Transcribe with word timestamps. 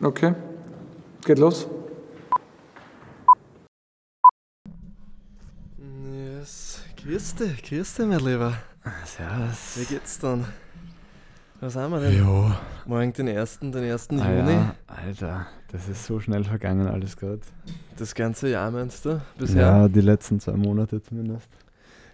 Okay, 0.00 0.32
geht 1.24 1.40
los. 1.40 1.66
Yes. 6.12 6.84
Grüß 7.02 7.34
dich, 7.34 7.62
grüß 7.64 7.94
dich, 7.94 8.06
mein 8.06 8.20
Lieber. 8.20 8.54
Servus. 9.04 9.76
Wie 9.76 9.92
geht's 9.92 10.20
dann? 10.20 10.44
Was 11.60 11.74
haben 11.74 11.94
wir 11.94 12.00
denn? 12.00 12.16
Jo. 12.16 12.52
Morgen 12.86 13.12
den 13.12 13.28
1. 13.28 13.58
den 13.58 13.74
1. 13.74 14.08
Ah, 14.10 14.14
Juni. 14.14 14.52
ja, 14.52 14.74
Alter, 14.86 15.46
das 15.72 15.88
ist 15.88 16.06
so 16.06 16.20
schnell 16.20 16.44
vergangen 16.44 16.86
alles 16.86 17.16
gerade. 17.16 17.40
Das 17.96 18.14
ganze 18.14 18.50
Jahr 18.50 18.70
meinst 18.70 19.04
du? 19.04 19.20
Bisher? 19.36 19.62
Ja, 19.62 19.88
die 19.88 20.00
letzten 20.00 20.38
zwei 20.38 20.52
Monate 20.52 21.02
zumindest. 21.02 21.48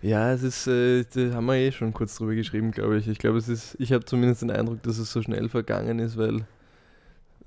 Ja, 0.01 0.33
es 0.33 0.43
ist, 0.43 0.67
äh, 0.69 1.05
da 1.05 1.35
haben 1.35 1.45
wir 1.47 1.57
eh 1.57 1.71
schon 1.71 1.93
kurz 1.93 2.17
drüber 2.17 2.35
geschrieben, 2.35 2.71
glaube 2.71 2.97
ich. 2.97 3.09
Ich 3.09 3.19
glaube, 3.19 3.37
es 3.37 3.49
ist, 3.49 3.77
ich 3.79 3.93
habe 3.93 4.07
zumindest 4.07 4.41
den 4.41 4.51
Eindruck, 4.51 4.83
dass 4.83 4.97
es 4.97 5.13
so 5.13 5.21
schnell 5.21 5.51
vergangen 5.51 5.99
ist, 5.99 6.17
weil 6.17 6.47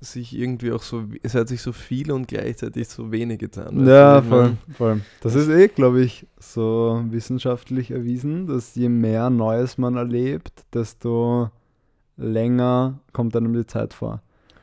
sich 0.00 0.36
irgendwie 0.36 0.72
auch 0.72 0.82
so, 0.82 1.04
es 1.22 1.34
hat 1.34 1.48
sich 1.48 1.60
so 1.60 1.72
viel 1.72 2.12
und 2.12 2.28
gleichzeitig 2.28 2.88
so 2.88 3.10
wenig 3.10 3.38
getan. 3.38 3.86
Ja, 3.86 4.20
ich 4.20 4.24
voll, 4.26 4.42
mein? 4.42 4.74
voll. 4.74 5.00
Das 5.20 5.34
ist 5.34 5.48
eh, 5.48 5.68
glaube 5.68 6.02
ich, 6.02 6.26
so 6.38 7.02
wissenschaftlich 7.10 7.90
erwiesen, 7.90 8.46
dass 8.46 8.74
je 8.74 8.88
mehr 8.88 9.28
Neues 9.30 9.76
man 9.78 9.96
erlebt, 9.96 10.64
desto 10.72 11.50
länger 12.16 12.98
kommt 13.12 13.34
einem 13.36 13.52
die 13.54 13.66
Zeit 13.66 13.94
vor. 13.94 14.20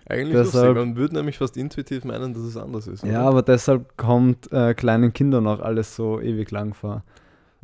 Eigentlich 0.08 0.36
Deshalb- 0.38 0.76
lustig. 0.76 0.86
Man 0.88 0.96
würde 0.98 1.16
nämlich 1.16 1.38
fast 1.38 1.58
intuitiv 1.58 2.06
meinen, 2.06 2.34
dass 2.34 2.44
es 2.44 2.58
anders 2.58 2.88
ist. 2.88 3.04
Ja, 3.04 3.22
oder? 3.22 3.30
aber 3.30 3.42
deshalb 3.42 3.98
kommt 3.98 4.52
äh, 4.52 4.74
kleinen 4.74 5.14
Kindern 5.14 5.48
auch 5.48 5.60
alles 5.60 5.96
so 5.96 6.22
ewig 6.22 6.52
lang 6.52 6.74
vor. 6.74 7.04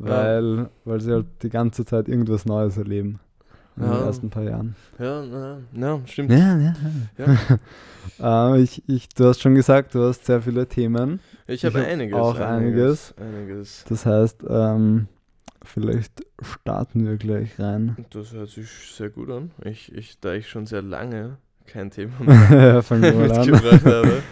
Ja. 0.00 0.06
Weil, 0.08 0.70
weil 0.84 1.00
sie 1.00 1.12
halt 1.12 1.26
die 1.42 1.50
ganze 1.50 1.84
Zeit 1.84 2.08
irgendwas 2.08 2.44
Neues 2.44 2.76
erleben. 2.76 3.20
In 3.76 3.82
Ja. 3.84 3.98
den 3.98 4.06
ersten 4.06 4.30
paar 4.30 4.42
Jahren. 4.42 4.76
Ja, 4.98 5.22
na, 5.24 5.58
ja, 5.72 6.00
stimmt. 6.06 6.30
Ja, 6.30 6.58
ja, 6.58 6.74
Ja. 8.18 8.52
äh, 8.54 8.60
ich, 8.62 8.82
ich, 8.88 9.08
du 9.10 9.24
hast 9.26 9.40
schon 9.40 9.54
gesagt, 9.54 9.94
du 9.94 10.02
hast 10.02 10.26
sehr 10.26 10.42
viele 10.42 10.66
Themen. 10.68 11.20
Ich 11.46 11.64
habe 11.64 11.80
hab 11.80 11.86
einiges. 11.88 12.14
auch 12.18 12.38
einiges. 12.38 13.14
Einiges. 13.18 13.84
Das 13.88 14.04
heißt, 14.04 14.44
ähm, 14.48 15.08
vielleicht 15.64 16.22
starten 16.42 17.06
wir 17.06 17.16
gleich 17.16 17.58
rein. 17.58 17.96
Das 18.10 18.32
hört 18.32 18.50
sich 18.50 18.68
sehr 18.70 19.10
gut 19.10 19.30
an. 19.30 19.50
Ich, 19.64 19.92
ich, 19.94 20.20
da 20.20 20.34
ich 20.34 20.48
schon 20.48 20.66
sehr 20.66 20.82
lange 20.82 21.38
kein 21.66 21.90
Thema 21.90 22.12
mehr 22.20 22.82
ja, 22.82 22.96
mitgebracht 22.96 23.84
habe, 23.84 24.22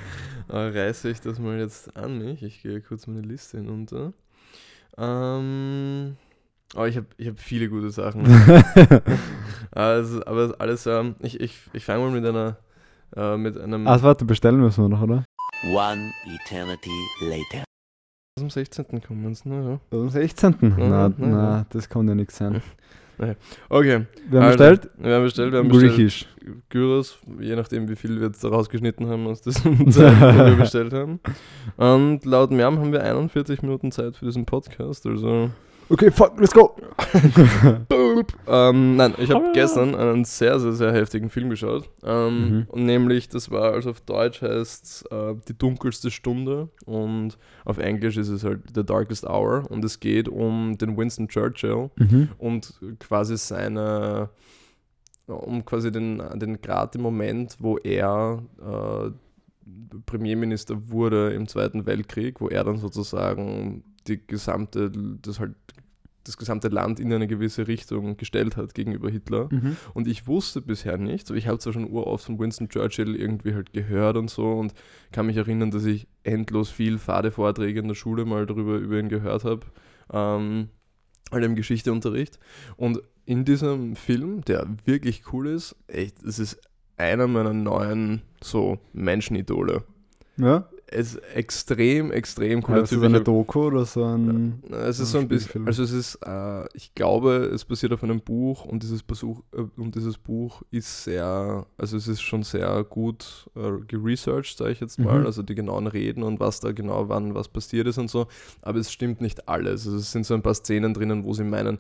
äh, 0.49 0.79
reiße 0.79 1.09
ich 1.11 1.21
das 1.21 1.39
mal 1.39 1.59
jetzt 1.59 1.97
an 1.97 2.19
mich. 2.19 2.43
Ich 2.43 2.63
gehe 2.63 2.81
kurz 2.81 3.07
meine 3.07 3.23
Liste 3.23 3.59
hinunter. 3.59 4.13
Ähm, 4.99 6.17
oh, 6.77 6.85
ich 6.85 6.97
habe 6.97 7.07
ich 7.17 7.29
hab 7.29 7.39
viele 7.39 7.69
gute 7.69 7.91
Sachen. 7.91 8.25
also, 9.71 10.25
aber 10.27 10.55
alles, 10.59 10.87
ähm, 10.87 11.15
ich, 11.21 11.41
ich, 11.41 11.59
ich 11.73 11.85
fange 11.85 12.05
mal 12.05 12.11
mit 12.11 12.25
einer, 12.25 12.57
äh, 13.17 13.37
mit 13.37 13.59
einem 13.59 13.87
Ach, 13.87 14.03
warte, 14.03 14.25
bestellen 14.25 14.61
müssen 14.61 14.85
wir 14.85 14.89
noch, 14.89 15.03
oder? 15.03 15.25
One 15.65 16.11
eternity 16.27 16.91
later. 17.21 17.65
aus 18.39 18.41
dem 18.41 18.51
16. 18.51 19.03
kommen. 19.03 19.37
Ne? 19.45 19.81
Am 19.91 20.09
16. 20.09 20.57
na, 20.61 20.69
nein, 20.69 21.15
na, 21.19 21.27
nein. 21.27 21.67
das 21.71 21.89
kann 21.89 22.09
ja 22.09 22.15
nichts 22.15 22.37
sein. 22.37 22.63
Ja. 23.21 23.35
Okay. 23.69 24.07
Wir 24.31 24.41
haben 24.41 24.47
also, 24.47 24.59
bestellt 24.59 24.91
Wir 24.97 25.15
haben 25.15 25.25
bestellt, 25.25 25.53
wir 25.53 25.59
haben 25.59 25.69
bestellt. 25.69 25.95
Griechisch. 25.95 26.27
Gyros, 26.71 27.19
je 27.39 27.55
nachdem, 27.55 27.87
wie 27.89 27.97
viel 27.97 28.19
wir 28.19 28.29
jetzt 28.29 28.43
da 28.43 28.49
rausgeschnitten 28.49 29.07
haben 29.09 29.27
aus 29.27 29.43
diesem 29.43 29.91
Zeit, 29.93 30.19
wo 30.19 30.47
wir 30.47 30.57
bestellt 30.57 30.95
haben. 30.95 31.21
Und 31.77 32.25
laut 32.25 32.51
Merm 32.51 32.79
haben 32.79 32.93
wir 32.93 33.03
41 33.03 33.61
Minuten 33.61 33.93
Zeit 33.93 34.17
für 34.17 34.25
diesen 34.25 34.47
Podcast. 34.47 35.07
Also, 35.07 35.51
Okay, 35.91 36.11
fuck, 36.13 36.39
let's 36.39 36.53
go. 36.53 36.77
ähm, 38.47 38.97
nein, 38.97 39.15
ich 39.19 39.31
habe 39.31 39.51
gestern 39.53 39.95
einen 39.97 40.25
sehr, 40.25 40.61
sehr, 40.61 40.73
sehr 40.73 40.93
heftigen 40.93 41.31
Film 41.31 41.51
geschaut. 41.51 41.89
Ähm, 42.05 42.31
Mhm. 42.51 42.67
und 42.69 42.85
nämlich, 42.87 43.29
das 43.29 43.51
war, 43.51 43.73
also 43.73 43.91
auf 43.91 44.01
Deutsch 44.01 44.41
heißt 44.43 45.11
äh, 45.11 45.35
Die 45.49 45.59
dunkelste 45.59 46.11
Stunde 46.11 46.69
und 46.87 47.39
auf 47.65 47.79
Englisch 47.79 48.17
ist 48.17 48.29
es 48.29 48.45
halt 48.45 48.61
The 48.75 48.85
Darkest 48.85 49.25
Hour. 49.27 49.65
Und 49.71 49.85
es 49.85 49.99
geht 50.01 50.29
um 50.29 50.79
den 50.79 50.97
Winston 50.97 51.29
Churchill 51.29 51.91
Mhm. 51.97 52.29
und 52.39 52.73
quasi 53.01 53.37
seine, 53.37 54.31
um 55.27 55.65
quasi 55.65 55.91
den, 55.91 56.23
den 56.37 56.61
Grad 56.61 56.95
im 56.95 57.03
Moment, 57.03 57.57
wo 57.59 57.79
er 57.79 58.43
äh, 58.61 59.11
Premierminister 60.07 60.89
wurde 60.91 61.31
im 61.33 61.47
Zweiten 61.49 61.87
Weltkrieg, 61.87 62.41
wo 62.41 62.49
er 62.49 62.65
dann 62.65 62.79
sozusagen 62.79 63.85
die 64.07 64.27
gesamte, 64.27 64.91
das 65.23 65.41
halt 65.41 65.55
das 66.25 66.37
gesamte 66.37 66.69
Land 66.69 67.01
in 67.01 67.13
eine 67.13 67.27
gewisse 67.27 67.67
Richtung 67.67 68.17
gestellt 68.17 68.57
hat 68.57 68.75
gegenüber 68.75 69.11
Hitler. 69.11 69.49
Mhm. 69.51 69.77
Und 69.95 70.07
ich 70.07 70.27
wusste 70.27 70.61
bisher 70.61 70.99
nicht, 70.99 71.27
so 71.27 71.35
ich 71.35 71.47
habe 71.47 71.59
zwar 71.59 71.73
schon 71.73 71.91
uroft 71.91 72.27
von 72.27 72.39
Winston 72.39 72.69
Churchill 72.69 73.17
irgendwie 73.17 73.55
halt 73.55 73.73
gehört 73.73 74.17
und 74.17 74.29
so 74.31 74.53
und 74.53 74.75
kann 75.13 75.27
mich 75.27 75.37
erinnern, 75.37 75.71
dass 75.71 75.85
ich 75.85 76.07
endlos 76.23 76.71
viel 76.71 76.99
fade 76.99 77.31
Vorträge 77.31 77.81
in 77.81 77.89
der 77.89 77.95
Schule 77.95 78.25
mal 78.25 78.47
darüber 78.47 78.77
über 78.77 78.99
ihn 78.99 79.09
gehört 79.09 79.45
habe, 79.45 79.67
ähm, 80.13 80.69
halt 81.33 81.45
im 81.45 81.55
Geschichteunterricht. 81.55 82.39
Und 82.77 83.01
in 83.25 83.45
diesem 83.45 83.97
Film, 83.97 84.43
der 84.43 84.67
wirklich 84.85 85.33
cool 85.33 85.47
ist, 85.49 85.77
echt, 85.87 86.23
es 86.23 86.39
ist 86.39 86.61
einer 86.97 87.27
meiner 87.29 87.55
neuen 87.55 88.23
so 88.43 88.79
Menschenidole. 88.93 89.85
Ja? 90.37 90.69
Es 90.93 91.15
ist 91.15 91.23
extrem, 91.35 92.11
extrem 92.11 92.63
cooler 92.63 92.79
Ist 92.79 92.91
das 92.91 92.91
Typ. 92.91 92.99
Ich 93.01 93.05
eine 93.07 93.21
Doku 93.21 93.67
oder 93.67 93.85
so 93.85 94.03
ein. 94.05 94.61
na, 94.69 94.79
Es 94.79 94.99
ist 94.99 95.13
so 95.13 95.19
ein 95.19 95.29
bisschen, 95.29 95.67
also 95.67 95.85
es 95.85 95.93
ist, 95.93 96.17
äh, 96.27 96.65
ich 96.75 96.95
glaube, 96.95 97.37
es 97.55 97.65
basiert 97.65 97.93
auf 97.93 98.03
einem 98.03 98.21
Buch 98.21 98.65
und 98.65 98.83
dieses, 98.83 99.03
Besuch, 99.05 99.41
äh, 99.53 99.63
und 99.81 99.95
dieses 99.95 100.19
Buch 100.19 100.63
ist 100.73 101.05
sehr, 101.05 101.65
also 101.79 101.97
es 101.97 102.09
ist 102.09 102.21
schon 102.23 102.43
sehr 102.43 102.83
gut 102.85 103.49
äh, 103.55 103.85
geresearched, 103.87 104.59
sage 104.59 104.73
ich 104.73 104.81
jetzt 104.81 104.99
mal, 104.99 105.21
Mhm. 105.21 105.27
also 105.27 105.43
die 105.43 105.55
genauen 105.55 105.87
Reden 105.87 106.23
und 106.25 106.41
was 106.41 106.59
da 106.61 106.73
genau 106.73 107.09
wann 107.09 107.35
was 107.35 107.49
passiert 107.49 107.87
ist 107.87 107.99
und 107.99 108.11
so, 108.11 108.27
aber 108.63 108.79
es 108.81 108.91
stimmt 108.91 109.21
nicht 109.21 109.49
alles. 109.49 109.87
Also 109.87 109.97
es 109.99 110.11
sind 110.11 110.27
so 110.27 110.35
ein 110.35 110.43
paar 110.43 110.55
Szenen 110.55 110.93
drinnen, 110.93 111.25
wo 111.25 111.33
sie 111.35 111.45
meinen, 111.45 111.79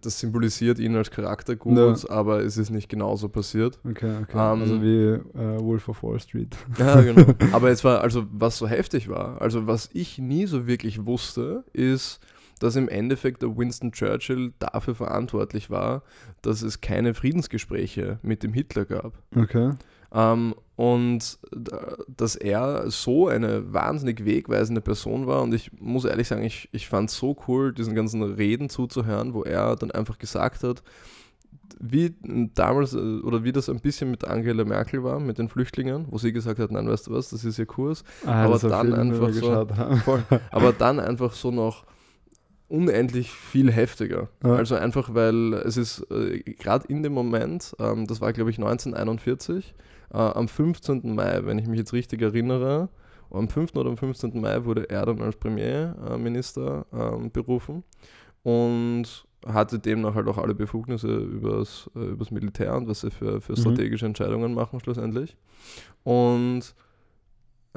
das 0.00 0.20
symbolisiert 0.20 0.78
ihn 0.78 0.94
als 0.94 1.10
Charakter 1.10 1.56
gut, 1.56 1.76
Ja. 1.76 1.94
aber 2.10 2.40
es 2.44 2.56
ist 2.58 2.70
nicht 2.70 2.88
genauso 2.88 3.28
passiert. 3.28 3.78
Okay, 3.84 4.18
okay. 4.22 4.32
Ähm, 4.52 4.60
also 4.60 4.82
wie 4.82 5.06
äh, 5.38 5.60
Wolf 5.60 5.88
of 5.88 6.02
Wall 6.02 6.20
Street. 6.20 6.56
Ja, 6.78 7.00
genau. 7.00 7.24
Aber 7.52 7.70
jetzt 7.70 7.82
war, 7.84 8.00
also 8.02 8.26
was 8.30 8.58
so 8.58 8.68
heftig 8.68 9.08
war, 9.08 9.40
also 9.40 9.66
was 9.66 9.90
ich 9.92 10.18
nie 10.18 10.46
so 10.46 10.66
wirklich 10.66 11.06
wusste, 11.06 11.64
ist, 11.72 12.20
dass 12.60 12.76
im 12.76 12.88
Endeffekt 12.88 13.42
der 13.42 13.56
Winston 13.56 13.90
Churchill 13.92 14.52
dafür 14.60 14.94
verantwortlich 14.94 15.70
war, 15.70 16.02
dass 16.42 16.62
es 16.62 16.80
keine 16.80 17.14
Friedensgespräche 17.14 18.18
mit 18.22 18.42
dem 18.42 18.52
Hitler 18.52 18.84
gab. 18.84 19.14
Okay. 19.34 19.72
Ähm, 20.14 20.54
und 20.76 21.38
da- 21.54 21.96
dass 22.08 22.36
er 22.36 22.90
so 22.90 23.28
eine 23.28 23.72
wahnsinnig 23.72 24.24
wegweisende 24.24 24.80
Person 24.80 25.26
war. 25.26 25.42
Und 25.42 25.52
ich 25.54 25.70
muss 25.80 26.04
ehrlich 26.04 26.28
sagen, 26.28 26.42
ich, 26.44 26.68
ich 26.72 26.88
fand 26.88 27.10
es 27.10 27.16
so 27.16 27.36
cool, 27.48 27.72
diesen 27.72 27.94
ganzen 27.94 28.22
Reden 28.22 28.68
zuzuhören, 28.68 29.34
wo 29.34 29.42
er 29.42 29.76
dann 29.76 29.90
einfach 29.90 30.18
gesagt 30.18 30.62
hat, 30.64 30.82
wie 31.80 32.14
damals 32.54 32.94
äh, 32.94 32.98
oder 32.98 33.44
wie 33.44 33.52
das 33.52 33.68
ein 33.68 33.80
bisschen 33.80 34.10
mit 34.10 34.24
Angela 34.24 34.64
Merkel 34.64 35.02
war, 35.04 35.18
mit 35.20 35.38
den 35.38 35.48
Flüchtlingen, 35.48 36.06
wo 36.10 36.18
sie 36.18 36.32
gesagt 36.32 36.58
hat, 36.58 36.70
nein, 36.70 36.88
weißt 36.88 37.08
du 37.08 37.12
was, 37.12 37.30
das 37.30 37.44
ist 37.44 37.58
ihr 37.58 37.66
Kurs. 37.66 38.04
Ah, 38.24 38.44
Aber 38.44 38.58
dann 38.58 38.86
Film, 38.92 39.00
einfach 39.00 39.32
so-. 39.32 39.66
Voll. 40.04 40.22
Aber 40.50 40.72
dann 40.72 41.00
einfach 41.00 41.32
so 41.32 41.50
noch 41.50 41.84
unendlich 42.68 43.30
viel 43.30 43.70
heftiger. 43.70 44.28
Ja. 44.42 44.54
Also 44.54 44.74
einfach, 44.76 45.14
weil 45.14 45.52
es 45.54 45.76
ist 45.76 46.06
äh, 46.10 46.40
gerade 46.40 46.86
in 46.88 47.02
dem 47.02 47.12
Moment, 47.12 47.74
ähm, 47.78 48.06
das 48.06 48.20
war 48.20 48.32
glaube 48.32 48.50
ich 48.50 48.58
1941, 48.58 49.74
äh, 50.14 50.16
am 50.16 50.48
15. 50.48 51.14
Mai, 51.14 51.40
wenn 51.44 51.58
ich 51.58 51.66
mich 51.66 51.78
jetzt 51.78 51.92
richtig 51.92 52.22
erinnere, 52.22 52.88
am 53.30 53.48
5. 53.48 53.74
oder 53.74 53.90
am 53.90 53.96
15. 53.96 54.40
Mai 54.40 54.64
wurde 54.64 54.88
er 54.88 55.06
dann 55.06 55.20
als 55.20 55.36
Premierminister 55.36 56.86
ähm, 56.92 57.30
berufen 57.32 57.82
und 58.42 59.26
hatte 59.46 59.78
demnach 59.78 60.14
halt 60.14 60.28
auch 60.28 60.38
alle 60.38 60.54
Befugnisse 60.54 61.08
übers, 61.08 61.90
äh, 61.96 62.00
übers 62.00 62.30
Militär 62.30 62.74
und 62.76 62.88
was 62.88 63.00
sie 63.00 63.10
für, 63.10 63.40
für 63.40 63.52
Mhm. 63.52 63.56
strategische 63.56 64.06
Entscheidungen 64.06 64.54
machen 64.54 64.80
schlussendlich. 64.80 65.36
Und 66.02 66.74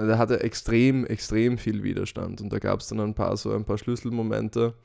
da 0.05 0.19
hatte 0.19 0.41
extrem, 0.41 1.05
extrem 1.07 1.57
viel 1.57 1.81
Widerstand. 1.81 2.39
Und 2.41 2.53
da 2.53 2.59
gab 2.59 2.81
es 2.81 2.87
dann 2.87 2.99
ein 2.99 3.15
paar 3.15 3.35
so 3.35 3.51
ein 3.51 3.65
paar 3.65 3.79
Schlüsselmomente, 3.79 4.75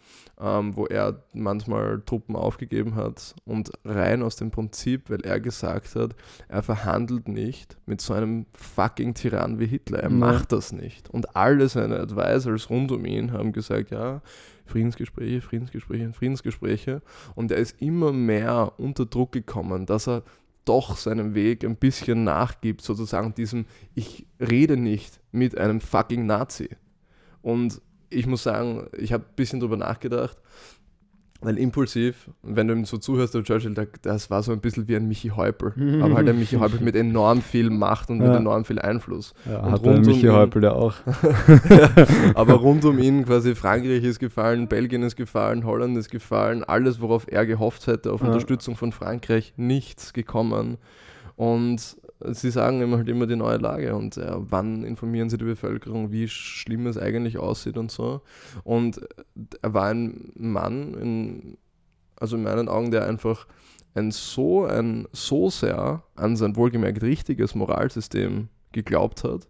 ähm, 0.40 0.74
wo 0.74 0.86
er 0.86 1.22
manchmal 1.34 2.00
Truppen 2.06 2.34
aufgegeben 2.34 2.94
hat 2.94 3.34
und 3.44 3.70
rein 3.84 4.22
aus 4.22 4.36
dem 4.36 4.50
Prinzip, 4.50 5.10
weil 5.10 5.20
er 5.20 5.38
gesagt 5.38 5.94
hat, 5.96 6.16
er 6.48 6.62
verhandelt 6.62 7.28
nicht 7.28 7.76
mit 7.84 8.00
so 8.00 8.14
einem 8.14 8.46
fucking 8.54 9.12
Tyrann 9.12 9.58
wie 9.60 9.66
Hitler. 9.66 9.98
Er 9.98 10.08
Nein. 10.08 10.18
macht 10.18 10.52
das 10.52 10.72
nicht. 10.72 11.10
Und 11.10 11.36
alle 11.36 11.68
seine 11.68 12.00
Advisors 12.00 12.70
rund 12.70 12.90
um 12.90 13.04
ihn 13.04 13.32
haben 13.32 13.52
gesagt, 13.52 13.90
ja, 13.90 14.22
Friedensgespräche, 14.64 15.42
Friedensgespräche, 15.42 16.12
Friedensgespräche. 16.14 17.02
Und 17.34 17.50
er 17.50 17.58
ist 17.58 17.82
immer 17.82 18.12
mehr 18.12 18.72
unter 18.78 19.04
Druck 19.04 19.32
gekommen, 19.32 19.84
dass 19.84 20.08
er 20.08 20.22
doch 20.64 20.96
seinem 20.96 21.34
Weg 21.34 21.64
ein 21.64 21.76
bisschen 21.76 22.24
nachgibt, 22.24 22.82
sozusagen 22.82 23.34
diesem, 23.34 23.66
ich 23.94 24.26
rede 24.40 24.76
nicht 24.76 25.20
mit 25.32 25.58
einem 25.58 25.80
fucking 25.80 26.26
Nazi. 26.26 26.70
Und 27.42 27.80
ich 28.10 28.26
muss 28.26 28.42
sagen, 28.42 28.88
ich 28.96 29.12
habe 29.12 29.24
ein 29.24 29.34
bisschen 29.34 29.60
drüber 29.60 29.76
nachgedacht 29.76 30.38
Weil 31.44 31.58
impulsiv, 31.58 32.30
wenn 32.44 32.68
du 32.68 32.74
ihm 32.74 32.84
so 32.84 32.98
zuhörst, 32.98 33.34
der 33.34 33.42
Churchill, 33.42 33.74
das 34.02 34.30
war 34.30 34.42
so 34.44 34.52
ein 34.52 34.60
bisschen 34.60 34.86
wie 34.86 34.94
ein 34.94 35.08
Michi 35.08 35.30
Häupl. 35.30 35.72
aber 36.02 36.14
halt 36.14 36.28
ein 36.28 36.38
Michi 36.38 36.56
Häupl 36.56 36.78
mit 36.82 36.94
enorm 36.94 37.42
viel 37.42 37.68
Macht 37.68 38.10
und 38.10 38.18
mit 38.18 38.28
Ja. 38.28 38.36
enorm 38.36 38.64
viel 38.64 38.78
Einfluss. 38.78 39.34
Ja, 39.50 39.58
Und 39.60 39.72
hat 39.72 39.82
rund 39.84 39.98
um 39.98 40.02
Michi 40.12 40.26
ihn- 40.26 40.32
Häupl 40.32 40.62
ja 40.62 40.72
auch. 40.72 40.94
aber 42.34 42.54
rund 42.54 42.84
um 42.84 42.98
ihn 42.98 43.24
quasi 43.24 43.54
Frankreich 43.54 44.04
ist 44.04 44.18
gefallen, 44.18 44.68
Belgien 44.68 45.02
ist 45.02 45.16
gefallen, 45.16 45.64
Holland 45.64 45.96
ist 45.96 46.10
gefallen, 46.10 46.64
alles, 46.64 47.00
worauf 47.00 47.26
er 47.30 47.46
gehofft 47.46 47.86
hätte, 47.86 48.12
auf 48.12 48.20
Ja. 48.20 48.28
Unterstützung 48.28 48.76
von 48.76 48.92
Frankreich, 48.92 49.52
nichts 49.56 50.12
gekommen. 50.12 50.78
Und 51.36 51.96
sie 52.26 52.50
sagen 52.50 52.80
ihm 52.80 52.94
halt 52.94 53.08
immer 53.08 53.26
die 53.26 53.36
neue 53.36 53.58
Lage 53.58 53.94
und 53.94 54.16
ja, 54.16 54.36
wann 54.38 54.84
informieren 54.84 55.30
sie 55.30 55.38
die 55.38 55.44
Bevölkerung, 55.44 56.12
wie 56.12 56.28
schlimm 56.28 56.86
es 56.86 56.98
eigentlich 56.98 57.38
aussieht 57.38 57.76
und 57.76 57.90
so. 57.90 58.22
Und 58.64 59.00
er 59.60 59.74
war 59.74 59.88
ein 59.88 60.32
Mann, 60.34 60.94
in, 60.94 61.58
also 62.16 62.36
in 62.36 62.42
meinen 62.42 62.68
Augen, 62.68 62.90
der 62.90 63.06
einfach 63.06 63.46
ein 63.94 64.10
so, 64.10 64.64
ein 64.64 65.06
so 65.12 65.50
sehr 65.50 66.02
an 66.16 66.36
sein 66.36 66.56
wohlgemerkt 66.56 67.02
richtiges 67.02 67.54
Moralsystem 67.54 68.48
geglaubt 68.72 69.24
hat, 69.24 69.48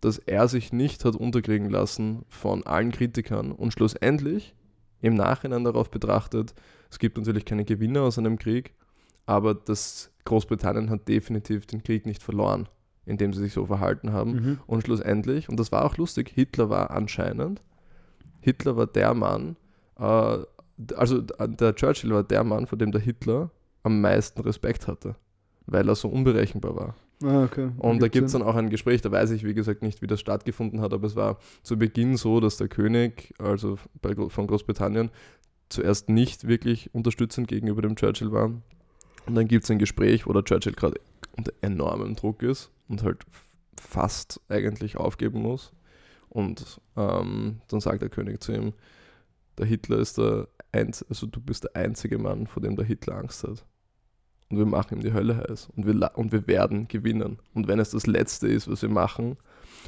dass 0.00 0.18
er 0.18 0.48
sich 0.48 0.72
nicht 0.72 1.04
hat 1.04 1.16
unterkriegen 1.16 1.70
lassen 1.70 2.24
von 2.28 2.64
allen 2.64 2.92
Kritikern 2.92 3.52
und 3.52 3.72
schlussendlich 3.72 4.54
im 5.00 5.14
Nachhinein 5.14 5.64
darauf 5.64 5.90
betrachtet, 5.90 6.54
es 6.90 6.98
gibt 6.98 7.16
natürlich 7.16 7.44
keine 7.44 7.64
Gewinner 7.64 8.02
aus 8.02 8.18
einem 8.18 8.38
Krieg, 8.38 8.74
aber 9.26 9.54
das 9.54 10.10
Großbritannien 10.30 10.90
hat 10.90 11.08
definitiv 11.08 11.66
den 11.66 11.82
Krieg 11.82 12.06
nicht 12.06 12.22
verloren, 12.22 12.68
indem 13.04 13.32
sie 13.32 13.40
sich 13.40 13.52
so 13.52 13.66
verhalten 13.66 14.12
haben. 14.12 14.32
Mhm. 14.32 14.58
Und 14.66 14.84
schlussendlich, 14.84 15.48
und 15.48 15.58
das 15.58 15.72
war 15.72 15.84
auch 15.84 15.96
lustig, 15.96 16.30
Hitler 16.32 16.70
war 16.70 16.90
anscheinend, 16.92 17.62
Hitler 18.40 18.76
war 18.76 18.86
der 18.86 19.12
Mann, 19.12 19.56
äh, 19.98 20.38
also 20.94 21.20
der 21.20 21.74
Churchill 21.74 22.12
war 22.12 22.22
der 22.22 22.44
Mann, 22.44 22.66
vor 22.66 22.78
dem 22.78 22.92
der 22.92 23.00
Hitler 23.00 23.50
am 23.82 24.00
meisten 24.00 24.40
Respekt 24.42 24.86
hatte, 24.86 25.16
weil 25.66 25.88
er 25.88 25.96
so 25.96 26.08
unberechenbar 26.08 26.76
war. 26.76 26.94
Ah, 27.22 27.44
okay. 27.44 27.70
Und 27.78 28.00
da 28.00 28.08
gibt 28.08 28.26
es 28.26 28.32
dann 28.32 28.42
auch 28.42 28.54
ein 28.54 28.70
Gespräch, 28.70 29.02
da 29.02 29.10
weiß 29.10 29.32
ich 29.32 29.44
wie 29.44 29.52
gesagt 29.52 29.82
nicht, 29.82 30.00
wie 30.00 30.06
das 30.06 30.20
stattgefunden 30.20 30.80
hat, 30.80 30.94
aber 30.94 31.06
es 31.06 31.16
war 31.16 31.38
zu 31.62 31.76
Beginn 31.76 32.16
so, 32.16 32.40
dass 32.40 32.56
der 32.56 32.68
König, 32.68 33.34
also 33.38 33.78
bei, 34.00 34.14
von 34.14 34.46
Großbritannien, 34.46 35.10
zuerst 35.68 36.08
nicht 36.08 36.46
wirklich 36.46 36.94
unterstützend 36.94 37.48
gegenüber 37.48 37.82
dem 37.82 37.96
Churchill 37.96 38.32
war. 38.32 38.52
Und 39.26 39.34
dann 39.34 39.48
gibt 39.48 39.64
es 39.64 39.70
ein 39.70 39.78
Gespräch, 39.78 40.26
wo 40.26 40.32
der 40.32 40.44
Churchill 40.44 40.72
gerade 40.72 41.00
unter 41.36 41.52
enormem 41.60 42.16
Druck 42.16 42.42
ist 42.42 42.70
und 42.88 43.02
halt 43.02 43.24
fast 43.78 44.40
eigentlich 44.48 44.96
aufgeben 44.96 45.42
muss. 45.42 45.72
Und 46.28 46.80
ähm, 46.96 47.60
dann 47.68 47.80
sagt 47.80 48.02
der 48.02 48.08
König 48.08 48.42
zu 48.42 48.52
ihm, 48.52 48.72
der 49.58 49.66
Hitler 49.66 49.98
ist 49.98 50.18
der 50.18 50.48
Einz 50.72 51.04
also 51.08 51.26
du 51.26 51.40
bist 51.40 51.64
der 51.64 51.74
einzige 51.74 52.18
Mann, 52.18 52.46
vor 52.46 52.62
dem 52.62 52.76
der 52.76 52.84
Hitler 52.84 53.16
Angst 53.16 53.42
hat. 53.44 53.64
Und 54.50 54.58
wir 54.58 54.66
machen 54.66 54.96
ihm 54.98 55.00
die 55.00 55.12
Hölle 55.12 55.36
heiß. 55.48 55.68
Und 55.76 55.86
wir, 55.86 56.10
und 56.16 56.32
wir 56.32 56.46
werden 56.46 56.88
gewinnen. 56.88 57.38
Und 57.54 57.68
wenn 57.68 57.78
es 57.78 57.90
das 57.90 58.06
Letzte 58.06 58.48
ist, 58.48 58.68
was 58.70 58.82
wir 58.82 58.88
machen. 58.88 59.36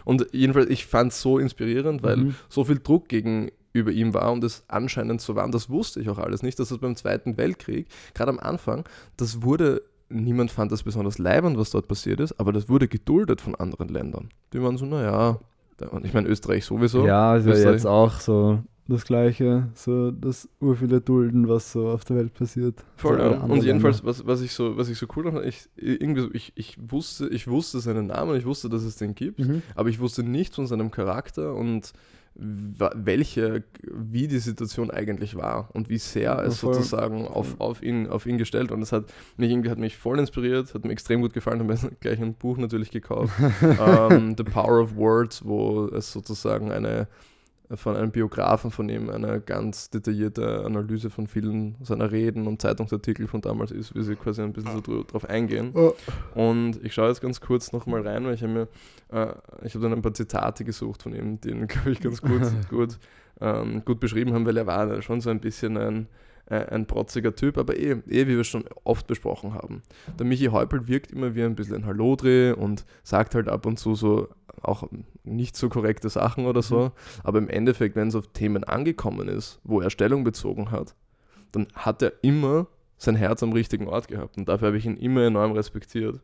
Und 0.05 0.27
jedenfalls, 0.33 0.71
ich 0.71 0.87
fand 0.87 1.13
es 1.13 1.21
so 1.21 1.39
inspirierend, 1.39 2.03
weil 2.03 2.17
Mhm. 2.17 2.35
so 2.49 2.65
viel 2.65 2.79
Druck 2.79 3.09
gegenüber 3.09 3.91
ihm 3.91 4.15
war 4.15 4.33
und 4.33 4.43
es 4.45 4.65
anscheinend 4.69 5.21
so 5.21 5.35
war. 5.35 5.45
Und 5.45 5.55
das 5.55 5.69
wusste 5.69 6.01
ich 6.01 6.09
auch 6.09 6.19
alles 6.19 6.43
nicht, 6.43 6.59
dass 6.59 6.71
es 6.71 6.79
beim 6.79 6.97
Zweiten 6.97 7.37
Weltkrieg, 7.37 7.87
gerade 8.15 8.31
am 8.31 8.39
Anfang, 8.39 8.85
das 9.17 9.43
wurde, 9.43 9.83
niemand 10.09 10.51
fand 10.51 10.71
das 10.73 10.83
besonders 10.83 11.19
leibend, 11.19 11.59
was 11.59 11.71
dort 11.71 11.89
passiert 11.89 12.21
ist, 12.21 12.39
aber 12.39 12.53
das 12.53 12.69
wurde 12.69 12.87
geduldet 12.89 13.41
von 13.41 13.55
anderen 13.55 13.89
Ländern. 13.89 14.29
Die 14.53 14.63
waren 14.63 14.77
so, 14.77 14.87
naja, 14.87 15.39
ich 16.05 16.15
meine 16.15 16.29
Österreich 16.29 16.65
sowieso. 16.65 17.05
ja, 17.07 17.37
ja 17.37 17.45
Österreich- 17.45 17.73
jetzt 17.73 17.87
auch 17.87 18.21
so 18.21 18.63
das 18.89 19.05
Gleiche, 19.05 19.69
so 19.75 20.11
das 20.11 20.49
urviele 20.61 21.01
Dulden, 21.01 21.49
was 21.49 21.73
so 21.73 21.89
auf 21.89 22.05
der 22.05 22.17
Welt 22.17 22.35
passiert. 22.35 22.85
Voll, 22.97 23.19
so 23.19 23.23
ja. 23.23 23.41
Und 23.41 23.63
jedenfalls, 23.63 24.05
was, 24.05 24.27
was, 24.27 24.41
ich 24.43 24.53
so, 24.53 24.77
was 24.77 24.89
ich 24.89 24.99
so 24.99 25.07
cool 25.17 25.31
fand, 25.31 25.45
ich, 25.47 25.69
irgendwie 25.77 26.23
so, 26.23 26.29
ich, 26.33 26.53
ich, 26.57 26.77
wusste, 26.91 27.29
ich 27.29 27.47
wusste 27.47 27.81
seinen 27.81 28.09
Namen, 28.09 28.37
ich 28.37 28.45
wusste, 28.45 28.69
dass 28.69 28.83
es 28.83 28.97
den 28.97 29.15
gibt. 29.15 29.39
Mhm. 29.39 29.63
aber 29.75 29.89
ich 29.89 30.01
wusste 30.01 30.23
nichts 30.23 30.57
von 30.57 30.67
seinem 30.67 30.91
Charakter 30.91 31.55
und 31.55 31.93
welche, 32.35 33.63
wie 33.83 34.27
die 34.27 34.39
Situation 34.39 34.91
eigentlich 34.91 35.37
war 35.37 35.69
und 35.75 35.91
wie 35.91 35.99
sehr 35.99 36.39
es 36.39 36.61
voll. 36.61 36.73
sozusagen 36.73 37.27
auf, 37.27 37.61
auf, 37.61 37.83
ihn, 37.83 38.07
auf 38.07 38.25
ihn 38.25 38.39
gestellt 38.39 38.73
und 38.73 38.81
es 38.81 38.91
hat 38.91 39.13
mich 39.37 39.51
irgendwie 39.51 39.69
hat 39.69 39.79
mich 39.79 39.99
voll 39.99 40.19
inspiriert, 40.19 40.73
hat 40.73 40.85
mir 40.85 40.93
extrem 40.93 41.21
gut 41.21 41.35
gefallen, 41.35 41.61
habe 41.61 41.75
mir 41.75 41.91
gleich 42.01 42.21
ein 42.21 42.35
Buch 42.35 42.57
natürlich 42.57 42.91
gekauft, 42.91 43.35
ähm, 43.63 44.35
The 44.37 44.45
Power 44.45 44.81
of 44.81 44.97
Words, 44.97 45.45
wo 45.45 45.87
es 45.89 46.11
sozusagen 46.11 46.73
eine 46.73 47.07
von 47.75 47.97
einem 47.97 48.11
Biografen 48.11 48.71
von 48.71 48.89
ihm 48.89 49.09
eine 49.09 49.41
ganz 49.41 49.91
detaillierte 49.91 50.65
Analyse 50.65 51.11
von 51.11 51.27
vielen 51.27 51.77
seiner 51.83 52.11
Reden 52.11 52.47
und 52.47 52.61
Zeitungsartikel 52.61 53.27
von 53.27 53.41
damals 53.41 53.71
ist, 53.71 53.95
wie 53.95 54.03
sie 54.03 54.17
quasi 54.17 54.43
ein 54.43 54.53
bisschen 54.53 54.83
so 54.85 55.03
drauf 55.03 55.29
eingehen. 55.29 55.73
Und 56.35 56.85
ich 56.85 56.95
schaue 56.95 57.09
jetzt 57.09 57.21
ganz 57.21 57.41
kurz 57.41 57.73
nochmal 57.73 58.07
rein, 58.07 58.25
weil 58.25 58.35
ich 58.35 58.43
habe 58.43 58.53
mir, 58.53 58.69
äh, 59.11 59.33
ich 59.65 59.75
habe 59.75 59.85
dann 59.85 59.93
ein 59.93 60.03
paar 60.03 60.15
Zitate 60.15 60.65
gesucht 60.65 61.03
von 61.03 61.15
ihm, 61.15 61.41
die 61.41 61.51
ihn, 61.51 61.67
glaube 61.69 61.93
ich, 61.93 62.01
ganz 62.01 62.21
gut, 62.21 62.43
gut, 62.69 62.99
ähm, 63.41 63.83
gut 63.85 64.01
beschrieben 64.01 64.35
haben, 64.35 64.47
weil 64.47 64.57
er 64.57 64.67
war 64.67 65.01
schon 65.03 65.21
so 65.21 65.31
ein 65.31 65.41
bisschen 65.41 65.77
ein, 65.77 66.09
ein 66.53 66.87
protziger 66.87 67.35
Typ, 67.35 67.59
aber 67.59 67.77
eh, 67.77 67.93
eh, 68.09 68.27
wie 68.27 68.37
wir 68.37 68.45
schon 68.45 68.65
oft 68.85 69.07
besprochen 69.07 69.55
haben. 69.55 69.83
Der 70.19 70.27
Michi 70.27 70.47
Häupl 70.47 70.87
wirkt 70.89 71.13
immer 71.13 71.35
wie 71.35 71.43
ein 71.43 71.55
bisschen 71.55 71.77
ein 71.77 71.87
Hallodri 71.87 72.53
und 72.53 72.85
sagt 73.03 73.35
halt 73.35 73.49
ab 73.49 73.67
und 73.67 73.79
zu 73.79 73.95
so 73.95 74.29
auch 74.61 74.89
nicht 75.25 75.57
so 75.57 75.69
korrekte 75.69 76.09
Sachen 76.09 76.47
oder 76.47 76.63
so, 76.63 76.93
aber 77.25 77.39
im 77.39 77.49
Endeffekt, 77.49 77.97
wenn 77.97 78.09
es 78.09 78.15
auf 78.15 78.29
Themen 78.29 78.65
angekommen 78.65 79.29
ist, 79.29 79.61
wo 79.65 79.81
er 79.81 79.91
Stellung 79.91 80.25
bezogen 80.25 80.71
hat, 80.71 80.95
dann 81.53 81.67
hat 81.75 82.03
er 82.03 82.13
immer 82.23 82.67
sein 82.97 83.17
Herz 83.17 83.43
am 83.43 83.53
richtigen 83.53 83.89
Ort 83.89 84.09
gehabt 84.09 84.37
und 84.39 84.49
dafür 84.49 84.69
habe 84.69 84.79
ich 84.79 84.87
ihn 84.87 84.97
immer 84.97 85.23
enorm 85.23 85.53
respektiert. 85.53 86.21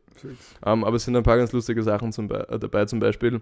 Ähm, 0.64 0.84
aber 0.84 0.96
es 0.96 1.04
sind 1.04 1.16
ein 1.16 1.22
paar 1.22 1.36
ganz 1.36 1.52
lustige 1.52 1.82
Sachen 1.82 2.12
zum 2.12 2.28
Be 2.28 2.48
äh, 2.48 2.58
dabei, 2.58 2.84
zum 2.84 3.00
Beispiel. 3.00 3.40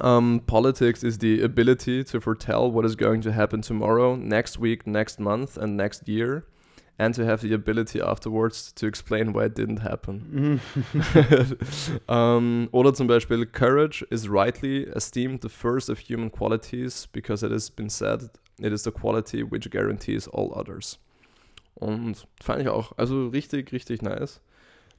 Um, 0.00 0.40
politics 0.46 1.02
is 1.02 1.18
the 1.18 1.42
ability 1.42 2.04
to 2.04 2.20
foretell 2.20 2.70
what 2.70 2.84
is 2.84 2.94
going 2.94 3.22
to 3.22 3.32
happen 3.32 3.60
tomorrow, 3.60 4.14
next 4.14 4.58
week, 4.58 4.86
next 4.86 5.18
month, 5.18 5.56
and 5.56 5.76
next 5.76 6.08
year, 6.08 6.46
and 6.96 7.12
to 7.14 7.24
have 7.24 7.40
the 7.40 7.52
ability 7.52 8.00
afterwards 8.00 8.72
to 8.72 8.86
explain 8.86 9.32
why 9.32 9.46
it 9.46 9.54
didn't 9.54 9.78
happen. 9.78 10.60
Mhm. 11.02 12.08
um, 12.08 12.68
oder 12.72 12.92
zum 12.92 13.08
Beispiel, 13.08 13.44
Courage 13.46 14.04
is 14.10 14.28
rightly 14.28 14.84
esteemed 14.94 15.40
the 15.40 15.48
first 15.48 15.88
of 15.88 15.98
human 15.98 16.30
qualities 16.30 17.08
because 17.12 17.42
it 17.42 17.50
has 17.50 17.68
been 17.68 17.90
said 17.90 18.30
it 18.60 18.72
is 18.72 18.84
the 18.84 18.92
quality 18.92 19.42
which 19.42 19.68
guarantees 19.70 20.28
all 20.28 20.52
others. 20.54 20.98
Und 21.74 22.26
fand 22.40 22.60
ich 22.62 22.68
auch, 22.68 22.92
also 22.96 23.28
richtig, 23.28 23.72
richtig 23.72 24.02
nice. 24.02 24.40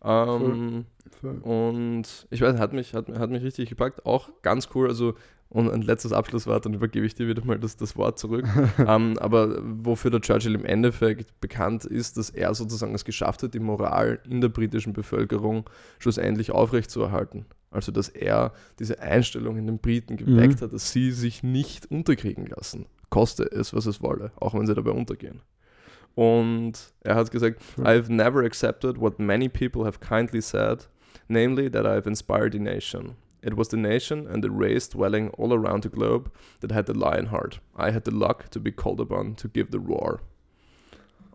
Ähm, 0.03 0.86
Voll. 1.19 1.38
und 1.44 2.27
ich 2.30 2.42
weiß, 2.42 2.57
hat 2.59 2.74
mich, 2.74 2.94
hat, 2.94 3.09
hat 3.09 3.30
mich 3.30 3.44
richtig 3.44 3.69
gepackt. 3.69 4.06
Auch 4.06 4.30
ganz 4.42 4.69
cool. 4.75 4.87
Also, 4.87 5.14
und 5.49 5.69
ein 5.69 5.81
letztes 5.81 6.14
Abschlusswort, 6.14 6.66
dann 6.66 6.73
übergebe 6.73 7.06
ich 7.06 7.14
dir 7.14 7.28
wieder 7.28 7.44
mal 7.44 7.59
das, 7.59 7.76
das 7.76 7.97
Wort 7.97 8.18
zurück. 8.18 8.45
ähm, 8.87 9.18
aber 9.19 9.57
wofür 9.61 10.09
der 10.09 10.21
Churchill 10.21 10.56
im 10.56 10.64
Endeffekt 10.66 11.40
bekannt 11.42 11.83
ist, 11.85 12.18
dass 12.18 12.30
er 12.30 12.54
sozusagen 12.56 12.95
es 12.95 13.04
geschafft 13.06 13.44
hat, 13.44 13.54
die 13.54 13.59
Moral 13.59 14.19
in 14.30 14.40
der 14.42 14.47
britischen 14.49 14.94
Bevölkerung 14.94 15.69
schlussendlich 15.99 16.52
aufrechtzuerhalten. 16.52 17.45
Also, 17.69 17.92
dass 17.92 18.09
er 18.09 18.54
diese 18.80 18.99
Einstellung 19.02 19.57
in 19.57 19.66
den 19.68 19.80
Briten 19.80 20.18
geweckt 20.18 20.61
Mhm. 20.61 20.66
hat, 20.66 20.73
dass 20.73 20.92
sie 20.92 21.11
sich 21.11 21.44
nicht 21.44 21.92
unterkriegen 21.92 22.45
lassen. 22.47 22.85
Koste 23.09 23.44
es, 23.44 23.73
was 23.73 23.85
es 23.85 24.02
wolle, 24.02 24.31
auch 24.37 24.54
wenn 24.54 24.66
sie 24.66 24.73
dabei 24.73 24.92
untergehen. 24.92 25.42
Und 26.15 26.94
er 27.01 27.15
hat 27.15 27.31
gesagt, 27.31 27.61
Cool. 27.75 27.87
I've 27.87 28.09
never 28.09 28.44
accepted 28.44 28.97
what 28.97 29.19
many 29.19 29.47
people 29.47 29.85
have 29.85 29.99
kindly 29.99 30.41
said, 30.41 30.85
namely 31.27 31.69
that 31.69 31.85
I've 31.85 32.07
inspired 32.07 32.53
the 32.53 32.59
nation. 32.59 33.15
It 33.41 33.56
was 33.56 33.69
the 33.69 33.77
nation 33.77 34.27
and 34.27 34.44
the 34.44 34.51
race 34.51 34.87
dwelling 34.89 35.30
all 35.30 35.53
around 35.53 35.83
the 35.83 35.89
globe 35.89 36.31
that 36.59 36.71
had 36.71 36.85
the 36.85 36.94
lion 36.94 37.27
heart. 37.27 37.59
I 37.75 37.91
had 37.91 38.03
the 38.03 38.11
luck 38.11 38.49
to 38.49 38.59
be 38.59 38.71
called 38.71 38.99
upon 38.99 39.35
to 39.35 39.47
give 39.47 39.71
the 39.71 39.80
roar. 39.80 40.21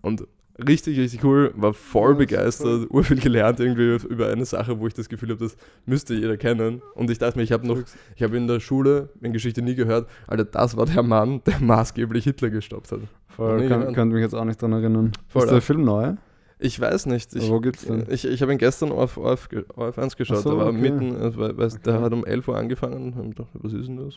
Und 0.03 0.27
richtig, 0.59 0.99
richtig 0.99 1.23
cool, 1.25 1.53
war 1.57 1.73
voll 1.75 2.13
Ja, 2.13 2.19
begeistert, 2.19 2.91
urviel 2.91 3.21
gelernt 3.21 3.61
irgendwie 3.61 3.97
über 4.09 4.29
eine 4.29 4.45
Sache, 4.45 4.79
wo 4.79 4.87
ich 4.87 4.95
das 4.95 5.09
Gefühl 5.09 5.31
habe, 5.31 5.41
das 5.45 5.57
müsste 5.85 6.15
jeder 6.15 6.37
kennen. 6.37 6.83
Und 6.95 7.11
ich 7.11 7.19
dachte 7.19 7.39
mir, 7.39 7.45
ich 7.45 7.53
habe 7.53 7.67
noch, 7.67 7.79
ich 8.15 8.23
habe 8.23 8.37
in 8.37 8.47
der 8.47 8.61
Schule 8.61 9.11
in 9.21 9.33
Geschichte 9.33 9.63
nie 9.63 9.75
gehört, 9.75 10.09
Alter, 10.27 10.45
das 10.45 10.77
war 10.77 10.87
der 10.87 11.03
Mann, 11.03 11.43
der 11.47 11.61
maßgeblich 11.61 12.25
Hitler 12.25 12.51
gestoppt 12.51 12.93
hat. 12.93 13.01
Voll, 13.29 13.61
Nee, 13.61 13.69
kann, 13.69 13.93
könnte 13.93 14.15
mich 14.15 14.23
jetzt 14.23 14.35
auch 14.35 14.45
nicht 14.45 14.61
dran 14.61 14.73
erinnern. 14.73 15.13
Voll, 15.29 15.45
ist 15.45 15.51
der. 15.51 15.61
Film 15.61 15.85
neu? 15.85 16.15
Ich 16.59 16.81
weiß 16.81 17.05
nicht. 17.07 17.37
Ich, 17.37 17.51
Wo 17.51 17.61
gibt's 17.61 17.85
denn? 17.85 18.07
Ich, 18.09 18.25
ich 18.25 18.41
habe 18.41 18.51
ihn 18.51 18.57
gestern 18.57 18.91
auf, 18.91 19.19
auf, 19.19 19.49
auf 19.75 19.99
1 19.99 20.17
geschaut. 20.17 20.39
So, 20.39 20.51
der 20.51 20.59
war 20.59 20.69
okay. 20.69 20.79
mitten, 20.91 21.15
also, 21.17 21.39
weil, 21.39 21.59
weil, 21.59 21.69
der 21.69 21.95
Okay. 21.97 22.03
hat 22.03 22.13
um 22.15 22.25
11 22.25 22.49
Uhr 22.49 22.57
angefangen. 22.57 23.15
Hab 23.15 23.25
gedacht, 23.29 23.49
was 23.53 23.75
ist 23.75 23.89
denn 23.89 23.99
das? 23.99 24.15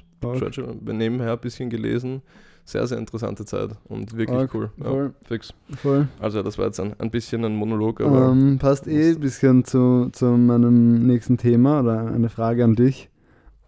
Bin 0.79 0.97
nebenher 0.97 1.33
ein 1.33 1.39
bisschen 1.39 1.69
gelesen. 1.69 2.21
Sehr, 2.69 2.85
sehr 2.85 2.99
interessante 2.99 3.45
Zeit 3.45 3.71
und 3.85 4.15
wirklich 4.15 4.41
Arg, 4.41 4.53
cool. 4.53 4.69
Ja, 4.77 4.91
voll. 4.91 5.13
fix. 5.23 5.55
Voll. 5.81 6.07
Also, 6.19 6.43
das 6.43 6.59
war 6.59 6.65
jetzt 6.67 6.79
ein, 6.79 6.93
ein 6.99 7.09
bisschen 7.09 7.43
ein 7.43 7.55
Monolog, 7.55 7.99
aber 7.99 8.27
Ähm, 8.29 8.59
passt 8.59 8.85
eh 8.85 9.09
ein 9.09 9.19
bisschen 9.19 9.65
zu, 9.65 10.09
zu 10.11 10.25
meinem 10.25 11.07
nächsten 11.07 11.39
Thema 11.39 11.79
oder 11.79 12.05
eine 12.05 12.29
Frage 12.29 12.63
an 12.63 12.75
dich. 12.75 13.09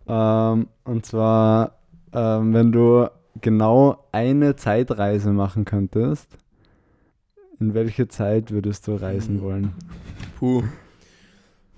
Ähm, 0.08 0.68
und 0.84 1.04
zwar, 1.04 1.80
ähm, 2.14 2.54
wenn 2.54 2.72
du 2.72 3.10
genau 3.42 4.08
eine 4.12 4.56
Zeitreise 4.56 5.32
machen 5.32 5.66
könntest, 5.66 6.38
in 7.60 7.74
welche 7.74 8.08
Zeit 8.08 8.52
würdest 8.52 8.88
du 8.88 8.94
reisen 8.98 9.38
Mhm. 9.38 9.42
wollen? 9.42 9.74
Puh. 10.38 10.62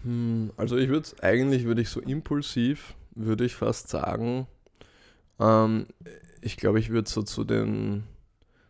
Hm, 0.04 0.52
also 0.58 0.76
ich 0.76 0.90
würde 0.90 1.08
eigentlich, 1.22 1.64
würde 1.64 1.80
ich 1.82 1.88
so 1.88 2.02
impulsiv, 2.02 2.96
würde 3.16 3.46
ich 3.46 3.56
fast 3.56 3.88
sagen, 3.88 4.46
ähm, 5.40 5.86
ich 6.44 6.58
glaube, 6.58 6.80
ich 6.80 6.90
würde 6.90 7.10
so 7.10 7.22
zu 7.24 7.44
den 7.44 8.04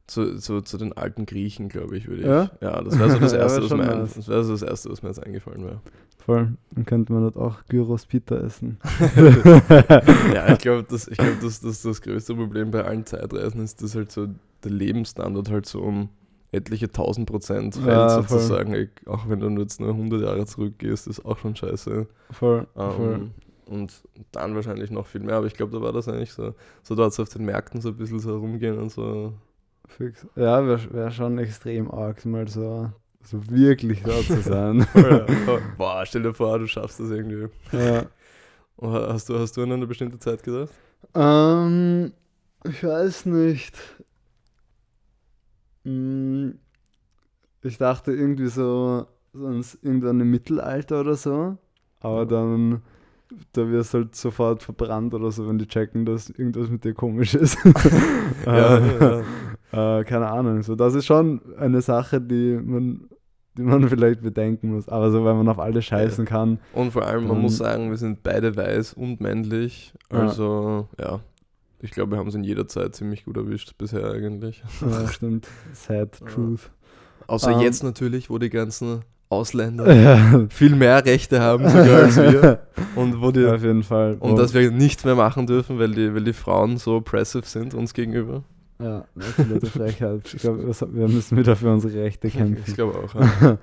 zu, 0.06 0.38
zu, 0.38 0.62
zu 0.62 0.78
den 0.78 0.94
alten 0.94 1.26
Griechen, 1.26 1.70
glaube 1.70 1.98
ich, 1.98 2.08
würde 2.08 2.22
ich. 2.22 2.28
Ja? 2.28 2.52
Ja, 2.62 2.82
das 2.82 3.00
wäre 3.00 3.10
so 3.10 3.20
das 3.20 3.32
Ja, 3.32 3.40
erste, 3.40 3.62
wär 3.62 3.70
was 3.70 3.78
mir, 3.78 3.92
ein, 3.92 4.00
das 4.02 4.28
wäre 4.28 4.44
so 4.44 4.52
das 4.52 4.62
erste, 4.62 4.90
was 4.92 5.02
mir 5.02 5.10
jetzt 5.10 5.24
eingefallen 5.26 5.64
wäre. 5.66 5.82
Voll. 6.18 6.54
Dann 6.72 6.86
könnte 6.86 7.12
man 7.14 7.22
dort 7.24 7.38
auch 7.38 7.66
Gyros 7.68 8.06
Pita 8.06 8.36
essen. 8.36 8.80
ja, 10.34 10.54
ich 10.54 10.60
glaube, 10.60 10.86
das, 10.90 11.08
ich 11.08 11.18
glaub, 11.18 11.40
das, 11.42 11.62
das, 11.62 11.82
das 11.82 12.02
größte 12.02 12.36
Problem 12.36 12.72
bei 12.72 12.84
allen 12.84 13.06
Zeitreisen 13.06 13.62
ist, 13.62 13.82
dass 13.82 13.96
halt 13.96 14.12
so 14.12 14.28
der 14.64 14.72
Lebensstandard 14.72 15.50
halt 15.50 15.66
so 15.66 15.82
um 15.82 16.10
etliche 16.52 16.92
tausend 16.92 17.28
Prozent 17.28 17.76
fällt, 17.76 17.88
Ja, 17.88 18.22
voll. 18.24 18.40
sozusagen. 18.40 18.74
Ich, 18.76 18.90
auch 19.08 19.28
wenn 19.28 19.40
du 19.40 19.50
jetzt 19.62 19.80
nur 19.80 19.90
100 19.90 20.22
Jahre 20.22 20.46
zurückgehst, 20.46 21.08
ist 21.08 21.26
auch 21.26 21.38
schon 21.38 21.56
scheiße. 21.56 22.08
Voll, 22.32 22.68
Ähm, 22.76 22.92
voll. 22.92 23.32
Und 23.68 23.92
dann 24.32 24.56
wahrscheinlich 24.56 24.92
noch 24.92 25.08
viel 25.08 25.22
mehr, 25.22 25.36
aber 25.36 25.48
ich 25.48 25.54
glaube, 25.56 25.72
da 25.74 25.82
war 25.82 25.94
das 25.94 26.08
eigentlich 26.08 26.34
so, 26.34 26.54
so 26.84 26.96
dort 26.96 27.14
so 27.14 27.24
auf 27.24 27.30
den 27.30 27.46
Märkten 27.46 27.82
so 27.82 27.90
ein 27.90 27.98
bisschen 27.98 28.20
so 28.20 28.32
herumgehen 28.32 28.78
und 28.80 28.92
so. 28.92 29.34
Fix. 29.88 30.26
Ja, 30.36 30.66
wäre 30.66 30.94
wär 30.94 31.12
schon 31.12 31.38
extrem 31.38 31.92
arg, 31.92 32.26
mal 32.26 32.48
so, 32.48 32.92
so 33.24 33.50
wirklich 33.50 34.02
da 34.04 34.26
zu 34.28 34.42
sein. 34.42 34.86
Boah, 35.78 36.06
stell 36.06 36.24
dir 36.24 36.34
vor, 36.34 36.60
du 36.60 36.68
schaffst 36.68 37.00
das 37.00 37.10
irgendwie. 37.12 37.48
ja. 37.72 38.06
Hast 38.82 39.30
du, 39.30 39.40
hast 39.40 39.56
du 39.58 39.64
an 39.64 39.72
eine 39.72 39.88
bestimmte 39.88 40.20
Zeit 40.20 40.44
gedacht? 40.44 40.74
Ähm, 41.16 42.14
ich 42.66 42.84
weiß 42.84 43.26
nicht. 43.26 43.76
Hm, 45.86 46.58
Ich 47.64 47.78
dachte 47.78 48.12
irgendwie 48.12 48.48
so, 48.48 49.08
sonst 49.34 49.80
irgendwann 49.84 50.20
im 50.20 50.30
Mittelalter 50.32 51.02
oder 51.02 51.16
so. 51.16 51.58
Aber 52.02 52.26
dann, 52.26 52.82
da 53.54 53.68
wirst 53.70 53.94
du 53.94 54.00
halt 54.00 54.16
sofort 54.16 54.64
verbrannt 54.64 55.14
oder 55.14 55.32
so, 55.32 55.48
wenn 55.48 55.58
die 55.58 55.68
checken, 55.68 56.06
dass 56.06 56.30
irgendwas 56.30 56.70
mit 56.70 56.84
dir 56.84 56.94
komisch 56.94 57.34
ist. 57.36 57.58
Ja, 58.46 58.78
Äh, 58.78 59.24
ja, 59.72 60.00
Äh, 60.00 60.04
keine 60.04 60.30
Ahnung. 60.30 60.62
So, 60.64 60.76
das 60.76 60.94
ist 60.96 61.06
schon 61.06 61.42
eine 61.58 61.82
Sache, 61.82 62.22
die 62.22 62.60
man, 62.64 63.10
die 63.58 63.64
man 63.64 63.88
vielleicht 63.90 64.22
bedenken 64.22 64.74
muss. 64.74 64.88
Aber 64.90 65.12
so, 65.12 65.26
wenn 65.26 65.38
man 65.38 65.48
auf 65.50 65.60
alles 65.60 65.86
scheißen 65.86 66.26
kann. 66.26 66.60
Und 66.74 66.92
vor 66.92 67.06
allem, 67.06 67.28
man 67.28 67.42
muss 67.42 67.58
sagen, 67.58 67.90
wir 67.90 67.98
sind 67.98 68.22
beide 68.24 68.56
weiß 68.56 68.94
und 68.94 69.20
männlich. 69.22 69.94
Ja. 70.12 70.20
Also, 70.20 70.88
ja. 71.00 71.20
Ich 71.80 71.92
glaube, 71.92 72.12
wir 72.12 72.18
haben 72.20 72.28
es 72.28 72.36
in 72.36 72.44
jeder 72.46 72.68
Zeit 72.68 72.96
ziemlich 72.96 73.26
gut 73.26 73.36
erwischt 73.36 73.78
bisher 73.78 74.10
eigentlich. 74.12 74.64
Ja, 74.82 75.08
stimmt. 75.08 75.48
Sad 75.74 76.20
Ja. 76.22 76.28
truth. 76.28 76.70
Außer 77.28 77.52
Ähm. 77.52 77.60
jetzt 77.60 77.84
natürlich, 77.84 78.30
wo 78.30 78.38
die 78.38 78.50
ganzen 78.50 79.02
Ausländer 79.34 79.94
Ja. 79.94 80.46
viel 80.50 80.76
mehr 80.76 81.06
Rechte 81.06 81.40
haben 81.42 81.68
sogar 81.68 82.04
als 82.04 82.18
wir. 82.18 82.60
Und 82.96 83.22
wo 83.22 83.32
die, 83.32 83.46
Auf 83.46 83.64
jeden 83.64 83.84
Fall. 83.84 84.18
und 84.20 84.38
dass 84.38 84.54
wir 84.54 84.70
nichts 84.72 85.04
mehr 85.06 85.16
machen 85.16 85.48
dürfen, 85.48 85.80
weil 85.80 85.92
die, 85.92 86.14
weil 86.14 86.24
die 86.24 86.34
Frauen 86.34 86.78
so 86.78 86.96
oppressive 86.98 87.46
sind 87.46 87.74
uns 87.74 87.94
gegenüber. 87.94 88.44
Ja, 88.82 89.06
absolute 89.16 89.66
Frechheit. 89.68 90.34
Ich 90.34 90.42
glaube, 90.42 90.64
wir 90.68 91.08
müssen 91.08 91.38
wieder 91.38 91.56
für 91.56 91.72
unsere 91.72 92.04
Rechte 92.04 92.28
Ich 92.28 92.34
kämpfen. 92.36 92.74
glaube 92.74 92.98
auch. 93.00 93.14
Ja. 93.16 93.58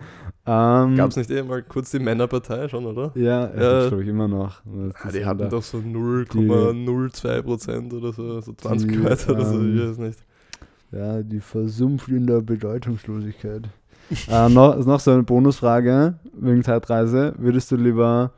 ähm, 0.85 0.97
Gab 0.97 1.11
es 1.11 1.17
nicht 1.17 1.31
eh 1.31 1.43
mal 1.43 1.63
kurz 1.63 1.91
die 1.91 1.99
Männerpartei 1.99 2.69
schon, 2.69 2.87
oder? 2.87 3.11
Ja, 3.15 3.51
Ja. 3.55 3.89
glaube 3.89 4.03
ich 4.03 4.09
immer 4.09 4.29
noch. 4.29 4.63
Das 4.65 5.15
Ja, 5.15 5.21
die 5.21 5.27
hatten 5.27 5.51
doch 5.51 5.63
so 5.63 5.79
0,02 5.79 7.43
Prozent 7.43 7.93
oder 7.93 8.13
so, 8.13 8.41
so 8.41 8.53
20 8.53 8.89
Die, 8.89 8.95
Leute 8.97 9.33
oder 9.33 9.45
so, 9.45 9.55
ich 9.61 9.61
ähm, 9.81 9.91
weiß 9.91 9.99
nicht. 9.99 10.19
Ja, 10.93 11.23
die 11.23 11.41
versumpft 11.41 12.09
in 12.09 12.27
der 12.27 12.41
Bedeutungslosigkeit. 12.41 13.69
Äh, 14.29 14.49
noch, 14.49 14.77
noch 14.85 15.01
so 15.01 15.13
eine 15.13 15.23
Bonusfrage 15.23 16.19
wegen 16.35 16.63
Zeitreise. 16.63 17.35
Würdest 17.39 17.71
du 17.71 17.77
lieber, 17.77 18.33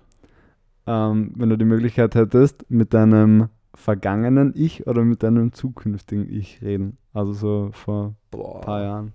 ähm, 0.86 1.32
wenn 1.36 1.48
du 1.48 1.56
die 1.56 1.64
Möglichkeit 1.64 2.14
hättest, 2.14 2.70
mit 2.70 2.94
deinem 2.94 3.48
vergangenen 3.74 4.52
Ich 4.54 4.86
oder 4.86 5.02
mit 5.02 5.22
deinem 5.22 5.52
zukünftigen 5.52 6.28
Ich 6.30 6.60
reden? 6.62 6.98
Also 7.12 7.32
so 7.32 7.70
vor 7.72 8.14
ein 8.32 8.60
paar 8.60 8.82
Jahren 8.82 9.14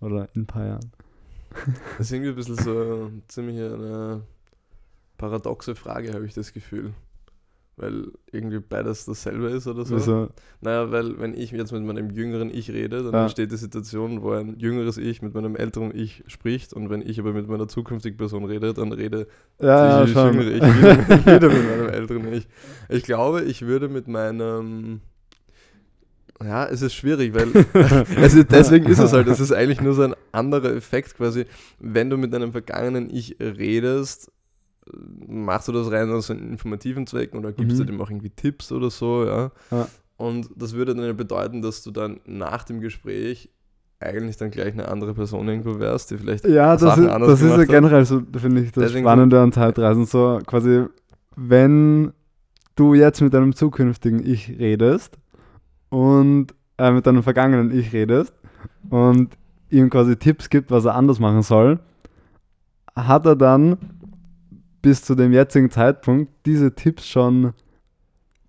oder 0.00 0.28
in 0.34 0.42
ein 0.42 0.46
paar 0.46 0.66
Jahren. 0.66 0.92
Das 1.98 2.08
ist 2.08 2.12
irgendwie 2.12 2.30
ein 2.30 2.36
bisschen 2.36 2.56
so 2.56 3.10
ziemlich 3.28 3.58
eine 3.58 4.22
paradoxe 5.16 5.74
Frage, 5.74 6.12
habe 6.12 6.26
ich 6.26 6.34
das 6.34 6.52
Gefühl. 6.52 6.92
Weil 7.76 8.12
irgendwie 8.30 8.60
beides 8.60 9.04
dasselbe 9.04 9.48
ist 9.48 9.66
oder 9.66 9.84
so. 9.84 9.96
Also, 9.96 10.28
Naja, 10.60 10.92
weil 10.92 11.18
wenn 11.18 11.34
ich 11.34 11.50
jetzt 11.50 11.72
mit 11.72 11.82
meinem 11.82 12.10
jüngeren 12.10 12.48
Ich 12.54 12.70
rede, 12.70 13.02
dann 13.02 13.12
Ja. 13.12 13.22
entsteht 13.24 13.50
die 13.50 13.56
Situation, 13.56 14.22
wo 14.22 14.30
ein 14.30 14.58
jüngeres 14.60 14.96
Ich 14.96 15.22
mit 15.22 15.34
meinem 15.34 15.56
älteren 15.56 15.92
Ich 15.92 16.22
spricht 16.28 16.72
und 16.72 16.88
wenn 16.88 17.02
ich 17.02 17.18
aber 17.18 17.32
mit 17.32 17.48
meiner 17.48 17.66
zukünftigen 17.66 18.16
Person 18.16 18.44
rede, 18.44 18.74
dann 18.74 18.92
rede 18.92 19.26
ja, 19.60 20.00
ja, 20.00 20.04
die 20.06 20.12
schon. 20.12 20.34
jüngere 20.34 20.52
Ich 20.52 20.62
wieder, 20.62 21.08
wieder 21.26 21.48
mit 21.48 21.68
meinem 21.68 21.88
älteren 21.88 22.32
Ich. 22.32 22.46
Ich 22.88 23.02
glaube, 23.02 23.42
ich 23.42 23.62
würde 23.62 23.88
mit 23.88 24.06
meinem 24.06 25.00
ja, 26.42 26.66
es 26.66 26.82
ist 26.82 26.94
schwierig, 26.94 27.32
weil 27.34 27.48
ist, 28.24 28.50
deswegen 28.50 28.86
ist 28.86 28.98
es 28.98 29.12
halt, 29.12 29.28
es 29.28 29.40
ist 29.40 29.52
eigentlich 29.52 29.80
nur 29.80 29.94
so 29.94 30.02
ein 30.02 30.14
anderer 30.32 30.74
Effekt 30.74 31.16
quasi, 31.16 31.46
wenn 31.78 32.10
du 32.10 32.16
mit 32.16 32.32
deinem 32.32 32.52
vergangenen 32.52 33.08
Ich 33.08 33.36
redest, 33.40 34.30
machst 35.26 35.68
du 35.68 35.72
das 35.72 35.90
rein 35.90 36.10
aus 36.10 36.30
einem 36.30 36.50
informativen 36.52 37.06
Zwecken 37.06 37.38
oder 37.38 37.52
gibst 37.52 37.76
Mhm. 37.76 37.80
du 37.80 37.84
dem 37.92 38.00
auch 38.00 38.10
irgendwie 38.10 38.30
Tipps 38.30 38.70
oder 38.72 38.90
so, 38.90 39.24
ja. 39.24 39.50
Ja. 39.70 39.88
Und 40.16 40.48
das 40.56 40.74
würde 40.74 40.94
dann 40.94 41.04
ja 41.04 41.12
bedeuten, 41.12 41.62
dass 41.62 41.82
du 41.82 41.90
dann 41.90 42.20
nach 42.26 42.64
dem 42.64 42.80
Gespräch 42.80 43.50
eigentlich 44.00 44.36
dann 44.36 44.50
gleich 44.50 44.72
eine 44.74 44.88
andere 44.88 45.14
Person 45.14 45.48
irgendwo 45.48 45.78
wärst, 45.78 46.10
die 46.10 46.18
vielleicht 46.18 46.46
Ja, 46.46 46.72
das 46.72 46.82
Sachen 46.82 47.04
ist, 47.04 47.10
anders 47.10 47.28
das 47.30 47.40
ist 47.42 47.56
ja 47.56 47.64
generell 47.64 48.04
so, 48.04 48.22
finde 48.36 48.60
ich, 48.62 48.72
das 48.72 48.84
Deswegen- 48.84 49.04
Spannende 49.06 49.40
an 49.40 49.52
Zeitreisen. 49.52 50.04
So 50.04 50.40
quasi, 50.46 50.84
wenn 51.36 52.12
du 52.76 52.94
jetzt 52.94 53.20
mit 53.22 53.32
deinem 53.32 53.54
zukünftigen 53.54 54.24
Ich 54.26 54.48
redest 54.50 55.16
und 55.88 56.48
äh, 56.76 56.90
mit 56.90 57.06
deinem 57.06 57.22
vergangenen 57.22 57.76
Ich 57.76 57.92
redest 57.92 58.34
und 58.90 59.30
ihm 59.70 59.88
quasi 59.90 60.16
Tipps 60.16 60.50
gibt, 60.50 60.70
was 60.70 60.84
er 60.84 60.94
anders 60.94 61.18
machen 61.18 61.42
soll, 61.42 61.78
hat 62.94 63.26
er 63.26 63.36
dann 63.36 63.78
bis 64.84 65.02
zu 65.02 65.14
dem 65.14 65.32
jetzigen 65.32 65.70
Zeitpunkt 65.70 66.30
diese 66.46 66.74
Tipps 66.74 67.06
schon 67.08 67.52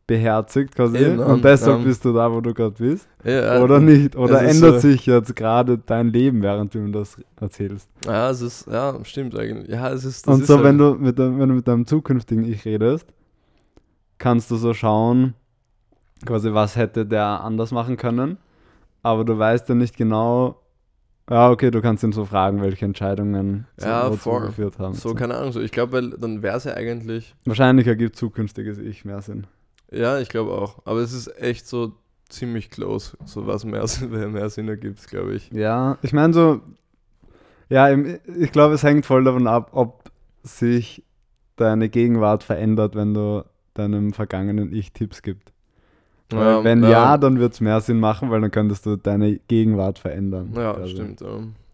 beherzigt 0.08 0.76
quasi 0.76 0.98
Eben, 0.98 1.18
und 1.20 1.26
und, 1.32 1.44
deshalb 1.46 1.78
ähm, 1.80 1.84
bist 1.84 2.06
du 2.06 2.14
da, 2.14 2.32
wo 2.32 2.40
du 2.40 2.54
gerade 2.54 2.76
bist. 2.78 3.08
Ja, 3.24 3.60
Oder 3.64 3.80
nicht? 3.80 4.16
Oder 4.16 4.42
ändert 4.44 4.76
so- 4.82 4.90
sich 4.90 5.06
jetzt 5.08 5.36
gerade 5.36 5.80
dein 5.80 6.10
Leben, 6.10 6.44
während 6.44 6.76
du 6.76 6.78
ihm 6.78 6.92
das 6.92 7.18
erzählst? 7.42 7.90
Ja, 8.06 8.30
es 8.30 8.42
ist, 8.42 8.68
ja, 8.68 9.04
stimmt 9.04 9.36
eigentlich. 9.36 9.68
Ja, 9.68 9.90
es 9.92 10.06
ist, 10.06 10.28
Und 10.28 10.42
ist 10.42 10.48
so, 10.48 10.58
halt- 10.58 10.66
wenn, 10.66 10.78
du 10.78 10.94
mit 10.94 11.18
wenn 11.18 11.40
du 11.40 11.56
mit 11.56 11.68
deinem 11.68 11.88
zukünftigen 11.88 12.44
Ich 12.46 12.66
redest, 12.66 13.08
kannst 14.20 14.52
du 14.52 14.58
so 14.58 14.76
schauen, 14.76 15.34
quasi, 16.24 16.54
was 16.54 16.76
hätte 16.76 17.06
der 17.08 17.26
anders 17.44 17.72
machen 17.72 17.98
können. 17.98 18.38
Aber 19.02 19.26
du 19.26 19.38
weißt 19.38 19.70
ja 19.70 19.76
nicht 19.76 19.98
genau, 19.98 20.62
ja, 21.30 21.50
okay, 21.50 21.72
du 21.72 21.82
kannst 21.82 22.04
ihn 22.04 22.12
so 22.12 22.26
fragen, 22.26 22.62
welche 22.62 22.86
Entscheidungen 22.86 23.66
Ja, 23.82 24.12
voll. 24.12 24.48
geführt 24.48 24.78
haben. 24.80 24.94
So, 24.94 25.14
keine 25.16 25.36
Ahnung, 25.36 25.52
so. 25.52 25.62
Ich 25.62 25.72
glaube, 25.72 25.94
weil 25.94 26.10
dann 26.12 26.42
wäre 26.44 26.58
es 26.58 26.66
ja 26.66 26.74
eigentlich, 26.76 27.36
Wahrscheinlich 27.46 27.88
ergibt 27.88 28.16
zukünftiges 28.16 28.78
Ich 28.78 29.06
mehr 29.06 29.22
Sinn. 29.22 29.48
ja, 29.92 30.20
ich 30.20 30.30
glaube 30.30 30.52
auch. 30.52 30.80
Aber 30.86 31.00
es 31.00 31.14
ist 31.14 31.28
echt 31.42 31.68
so 31.68 31.94
ziemlich 32.30 32.70
close, 32.70 33.18
so 33.26 33.48
was 33.48 33.66
mehr, 33.66 33.86
Sinn- 33.88 34.32
mehr 34.32 34.50
Sinn 34.50 34.68
ergibt, 34.68 35.08
glaube 35.08 35.36
ich. 35.36 35.50
Ja, 35.52 35.98
ich 36.02 36.14
meine 36.14 36.34
so, 36.34 36.62
ja, 37.70 37.90
ich 37.92 38.52
glaube, 38.52 38.76
es 38.76 38.84
hängt 38.84 39.06
voll 39.06 39.24
davon 39.24 39.48
ab, 39.48 39.70
ob 39.74 40.12
sich 40.44 41.04
deine 41.56 41.90
Gegenwart 41.90 42.44
verändert, 42.44 42.96
wenn 42.96 43.14
du 43.14 43.44
deinem 43.74 44.14
vergangenen 44.14 44.72
Ich 44.74 44.94
Tipps 44.94 45.22
gibst. 45.24 45.52
Weil 46.30 46.58
Ähm, 46.58 46.64
wenn 46.64 46.84
ja, 46.84 46.90
ja, 46.90 47.18
dann 47.18 47.40
wird 47.40 47.54
es 47.54 47.62
mehr 47.62 47.80
Sinn 47.82 48.00
machen, 48.00 48.32
weil 48.32 48.42
dann 48.42 48.52
könntest 48.52 48.86
du 48.86 48.96
deine 48.96 49.38
Gegenwart 49.48 50.00
verändern. 50.00 50.52
Ja, 50.56 50.74
Also, 50.74 50.88
stimmt. 50.88 51.22
Ja. 51.22 51.28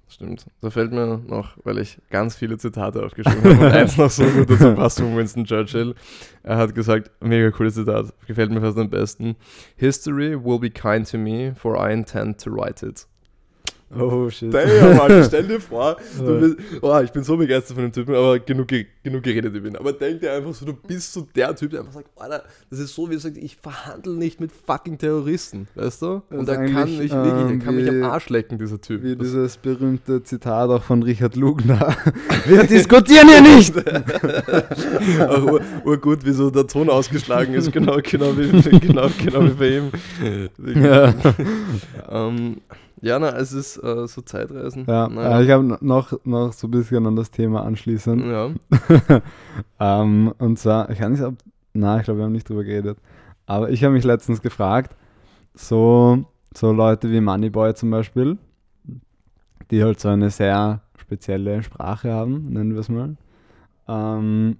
Stimmt. 0.09 0.45
Da 0.59 0.69
fällt 0.69 0.91
mir 0.91 1.21
noch, 1.25 1.55
weil 1.63 1.77
ich 1.77 1.97
ganz 2.09 2.35
viele 2.35 2.57
Zitate 2.57 3.01
aufgeschrieben 3.01 3.43
habe 3.45 3.65
und 3.65 3.71
eins 3.71 3.95
noch 3.95 4.09
so 4.09 4.25
gut 4.25 4.49
dazu 4.49 4.73
passt 4.75 4.99
von 4.99 5.15
Winston 5.15 5.45
Churchill. 5.45 5.95
Er 6.43 6.57
hat 6.57 6.75
gesagt, 6.75 7.11
mega 7.21 7.49
cooles 7.51 7.75
Zitat, 7.75 8.13
gefällt 8.27 8.51
mir 8.51 8.59
fast 8.59 8.77
am 8.77 8.89
besten. 8.89 9.37
History 9.77 10.35
will 10.43 10.59
be 10.59 10.69
kind 10.69 11.09
to 11.09 11.17
me, 11.17 11.53
for 11.55 11.77
I 11.77 11.93
intend 11.93 12.43
to 12.43 12.49
write 12.51 12.85
it. 12.85 13.07
Oh 13.99 14.29
shit. 14.29 14.53
Damn, 14.53 14.99
Alter, 14.99 15.23
stell 15.27 15.43
dir 15.47 15.59
vor, 15.59 15.97
du 16.17 16.39
bist, 16.39 16.57
oh, 16.81 16.99
ich 17.03 17.11
bin 17.11 17.23
so 17.23 17.35
begeistert 17.35 17.75
von 17.75 17.83
dem 17.85 17.91
Typen, 17.91 18.15
aber 18.15 18.39
genug, 18.39 18.67
ge- 18.69 18.85
genug 19.03 19.23
geredet 19.23 19.53
über 19.53 19.67
ihn. 19.67 19.75
Aber 19.75 19.91
denk 19.93 20.21
dir 20.21 20.31
einfach 20.33 20.53
so, 20.53 20.65
du 20.65 20.73
bist 20.73 21.11
so 21.11 21.27
der 21.35 21.55
Typ, 21.55 21.71
der 21.71 21.81
einfach 21.81 21.93
sagt, 21.93 22.07
Alter, 22.15 22.43
das 22.69 22.79
ist 22.79 22.95
so, 22.95 23.09
wie 23.09 23.15
er 23.15 23.19
sagt, 23.19 23.37
ich 23.37 23.57
verhandle 23.57 24.13
nicht 24.13 24.39
mit 24.39 24.51
fucking 24.51 24.97
Terroristen, 24.97 25.67
weißt 25.75 26.01
du? 26.03 26.21
Und 26.29 26.47
er 26.47 26.65
kann 26.67 26.97
mich 26.97 26.99
wirklich, 26.99 27.11
er 27.11 27.49
ähm, 27.49 27.59
kann 27.59 27.75
mich 27.75 27.89
am 27.89 27.99
wie- 27.99 28.03
Arsch 28.03 28.29
lecken, 28.29 28.57
dieser 28.57 28.79
Typ. 28.79 29.03
Wie 29.03 29.15
Das- 29.15 29.27
dieses 29.27 29.57
berühmte 29.57 30.23
Zitat 30.23 30.69
auch 30.69 30.83
von 30.83 31.03
Richard 31.03 31.35
Lugner. 31.35 31.95
Wir 32.45 32.63
diskutieren 32.63 33.27
hier 33.27 33.41
nicht! 33.41 33.75
Ur, 35.45 35.61
urgut, 35.85 36.25
wie 36.25 36.31
so 36.31 36.49
der 36.49 36.67
Ton 36.67 36.89
ausgeschlagen 36.89 37.53
ist, 37.53 37.71
genau, 37.71 37.97
genau, 38.03 38.37
wie, 38.37 38.79
genau, 38.79 39.07
genau 39.23 39.43
wie 39.45 39.49
bei 39.49 39.77
ihm. 39.77 39.91
Ja. 40.83 41.13
ähm, 42.09 42.57
Ja, 43.01 43.17
na, 43.17 43.29
es 43.29 43.51
ist 43.51 43.77
äh, 43.77 44.07
so 44.07 44.21
Zeitreisen. 44.21 44.85
Ja, 44.87 45.07
äh, 45.07 45.43
ich 45.43 45.49
habe 45.49 45.77
noch, 45.81 46.13
noch 46.23 46.53
so 46.53 46.67
ein 46.67 46.71
bisschen 46.71 47.05
an 47.07 47.15
das 47.15 47.31
Thema 47.31 47.63
anschließend. 47.63 48.23
ja. 48.25 48.51
ähm, 49.79 50.33
und 50.37 50.59
zwar, 50.59 50.89
ich 50.91 50.99
kann 50.99 51.13
nicht, 51.13 51.23
ob, 51.23 51.35
na, 51.73 51.97
ich 51.97 52.03
glaube, 52.03 52.19
wir 52.19 52.25
haben 52.25 52.31
nicht 52.31 52.47
drüber 52.47 52.63
geredet. 52.63 52.99
Aber 53.47 53.71
ich 53.71 53.83
habe 53.83 53.93
mich 53.93 54.03
letztens 54.03 54.41
gefragt, 54.41 54.95
so, 55.55 56.25
so 56.53 56.71
Leute 56.71 57.11
wie 57.11 57.21
Moneyboy 57.21 57.73
zum 57.73 57.89
Beispiel, 57.89 58.37
die 59.71 59.83
halt 59.83 59.99
so 59.99 60.09
eine 60.09 60.29
sehr 60.29 60.81
spezielle 60.97 61.63
Sprache 61.63 62.11
haben, 62.13 62.53
nennen 62.53 62.73
wir 62.73 62.81
es 62.81 62.89
mal. 62.89 63.17
Ähm, 63.87 64.57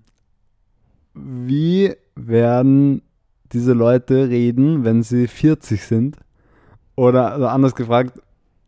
wie 1.14 1.94
werden 2.16 3.04
diese 3.52 3.74
Leute 3.74 4.30
reden, 4.30 4.84
wenn 4.84 5.04
sie 5.04 5.28
40 5.28 5.84
sind? 5.84 6.18
Oder 6.96 7.34
also 7.34 7.48
anders 7.48 7.76
gefragt, 7.76 8.20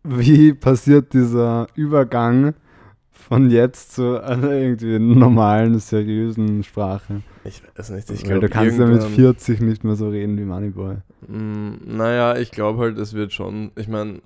wie 0.04 0.54
passiert 0.54 1.14
dieser 1.14 1.68
Übergang 1.76 2.54
von 3.12 3.50
jetzt 3.50 3.94
zu 3.96 4.22
einer 4.22 4.52
irgendwie 4.52 5.00
normalen, 5.00 5.80
seriösen 5.80 6.64
Sprache? 6.64 7.22
Ich 7.46 7.62
weiß 7.78 7.92
nicht, 7.92 8.10
ich 8.10 8.22
Weil 8.24 8.30
glaube, 8.40 8.48
du 8.48 8.50
kannst 8.54 8.80
ja 8.80 8.86
mit 8.86 8.96
irgendwann- 9.02 9.14
40 9.16 9.62
nicht 9.62 9.84
mehr 9.84 9.96
so 9.96 10.10
reden 10.10 10.38
wie 10.38 10.44
Moneyboy. 10.44 10.96
Mm, 11.28 11.74
Naja, 11.86 12.38
ich 12.38 12.52
glaube 12.52 12.80
halt, 12.80 12.98
es 12.98 13.14
wird 13.14 13.32
schon, 13.34 13.72
ich 13.78 13.88
meine, 13.88 14.22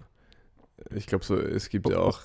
ich 0.96 1.06
glaube 1.08 1.24
so, 1.26 1.36
es 1.38 1.70
gibt 1.70 1.90
ja 1.90 1.98
auch, 2.00 2.22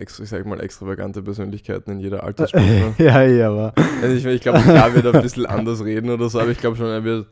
ich 0.00 0.10
sag 0.10 0.46
mal, 0.46 0.60
extravagante 0.60 1.22
Persönlichkeiten 1.22 1.90
in 1.92 2.00
jeder 2.00 2.24
Altersstufe. 2.24 2.94
ja, 2.98 3.22
ja, 3.22 3.48
aber. 3.50 3.74
also 4.02 4.14
ich, 4.16 4.24
ich 4.24 4.40
glaube, 4.40 4.60
klar 4.60 4.94
wird 4.94 5.04
er 5.04 5.14
ein 5.14 5.22
bisschen 5.22 5.46
anders 5.46 5.84
reden 5.84 6.10
oder 6.10 6.28
so, 6.28 6.40
aber 6.40 6.50
ich 6.50 6.58
glaube 6.58 6.76
schon, 6.76 6.86
er 6.86 7.04
wird, 7.04 7.26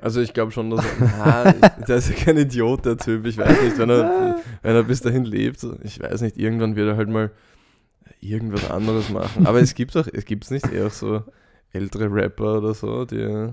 also 0.00 0.20
ich 0.20 0.32
glaube 0.34 0.52
schon, 0.52 0.70
dass 0.70 0.84
er, 0.84 0.92
na, 1.18 1.52
der 1.86 1.96
ist 1.96 2.08
ja 2.08 2.14
kein 2.14 2.36
Idiot, 2.36 2.84
der 2.84 2.96
Typ, 2.96 3.26
ich 3.26 3.38
weiß 3.38 3.62
nicht, 3.62 3.78
wenn 3.78 3.90
er, 3.90 4.36
wenn 4.62 4.74
er 4.76 4.82
bis 4.82 5.00
dahin 5.00 5.24
lebt, 5.24 5.64
ich 5.82 6.00
weiß 6.00 6.20
nicht, 6.22 6.36
irgendwann 6.36 6.76
wird 6.76 6.88
er 6.88 6.96
halt 6.96 7.08
mal 7.08 7.30
irgendwas 8.20 8.70
anderes 8.70 9.10
machen. 9.10 9.46
Aber 9.46 9.60
es 9.60 9.74
gibt 9.74 9.96
auch, 9.96 10.06
es 10.12 10.24
gibt 10.24 10.50
nicht 10.50 10.70
eher 10.72 10.90
so 10.90 11.22
ältere 11.72 12.10
Rapper 12.12 12.58
oder 12.58 12.74
so, 12.74 13.04
die, 13.04 13.48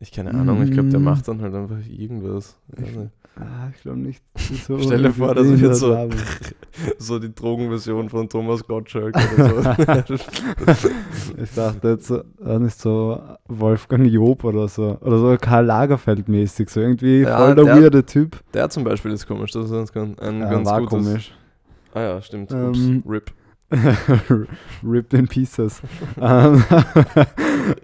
ich 0.00 0.12
keine 0.12 0.32
Ahnung, 0.34 0.62
ich 0.62 0.70
glaube, 0.70 0.90
der 0.90 1.00
Mm. 1.00 1.04
macht 1.04 1.26
dann 1.28 1.40
halt 1.42 1.54
einfach 1.54 1.78
irgendwas. 1.88 2.56
Ich 2.76 2.82
weiß 2.82 2.94
nicht. 2.96 3.12
Ah, 3.40 3.70
ich 3.74 3.82
glaube 3.82 3.98
nicht. 3.98 4.20
So 4.66 4.78
Stell 4.80 5.02
dir 5.02 5.12
vor, 5.12 5.32
das 5.34 5.46
wird 5.46 5.56
behindert 5.56 5.76
so-. 5.76 5.96
So 6.98 7.18
die 7.18 7.32
Drogenversion 7.34 8.08
von 8.08 8.28
Thomas 8.28 8.64
Gottschalk 8.66 9.16
oder 9.36 9.62
so. 9.64 10.16
Ich 11.42 11.50
dachte 11.54 11.88
jetzt, 11.88 12.10
war 12.10 12.58
nicht 12.58 12.78
so 12.78 13.20
Wolfgang 13.48 14.06
Job 14.06 14.44
oder 14.44 14.68
so. 14.68 14.96
Oder 15.00 15.18
so 15.18 15.36
Karl 15.40 15.66
Lagerfeld 15.66 16.28
mäßig. 16.28 16.68
So 16.70 16.80
irgendwie 16.80 17.20
Ja, 17.22 17.36
voll 17.38 17.54
der, 17.54 17.64
der- 17.64 17.76
weirde 17.76 18.04
Typ. 18.06 18.36
der 18.54 18.68
zum 18.70 18.84
Beispiel 18.84 19.12
ist 19.12 19.26
komisch, 19.26 19.52
das 19.52 19.70
ist 19.70 19.92
ganz, 19.92 20.18
ein 20.18 20.40
Ja, 20.40 20.50
ganz 20.50 20.66
war 20.68 20.80
gutes. 20.80 20.90
komisch. 21.06 21.34
Ah 21.94 22.00
ja, 22.00 22.22
stimmt. 22.22 22.52
Ähm, 22.52 23.02
Ups, 23.04 23.10
RIP. 23.10 23.32
Ripped 24.84 25.12
in 25.14 25.28
pieces. 25.28 25.82
ähm, 26.20 26.64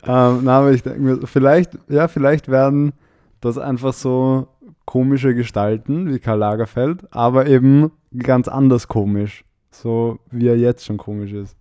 ähm, 0.05 0.41
na, 0.43 0.59
aber 0.59 0.73
ich 0.73 0.83
denke 0.83 1.01
mir, 1.01 1.19
vielleicht, 1.27 1.73
ja, 1.89 2.09
vielleicht 2.09 2.49
werden 2.49 2.93
das 3.41 3.59
einfach 3.59 3.93
so 3.93 4.49
komische 4.85 5.35
Gestalten 5.35 6.13
wie 6.13 6.19
Karl 6.19 6.39
Lagerfeld, 6.39 7.05
aber 7.13 7.47
eben 7.47 7.91
ganz 8.17 8.49
anders 8.49 8.89
komisch. 8.89 9.45
So 9.71 10.19
wie 10.31 10.49
er 10.49 10.57
jetzt 10.57 10.85
schon 10.85 10.99
komisch 10.99 11.33
ist. 11.33 11.57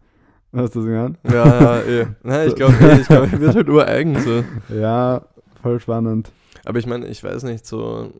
Hast 0.55 0.75
du 0.75 0.79
das 0.79 0.87
gehört? 0.87 1.15
Ja, 1.23 1.61
ja, 1.61 1.81
eh. 1.81 2.05
Nein, 2.21 2.47
ich 2.49 2.55
glaube, 2.55 2.75
eh, 2.79 3.01
ich 3.01 3.07
glaub, 3.07 3.31
er 3.31 3.39
wird 3.39 3.55
halt 3.55 3.69
ureigen 3.69 4.19
so. 4.19 4.43
Ja, 4.75 5.23
voll 5.63 5.79
spannend. 5.79 6.31
Aber 6.63 6.77
ich 6.77 6.85
meine, 6.85 7.07
ich 7.07 7.23
weiß 7.23 7.43
nicht, 7.43 7.65
so. 7.65 8.11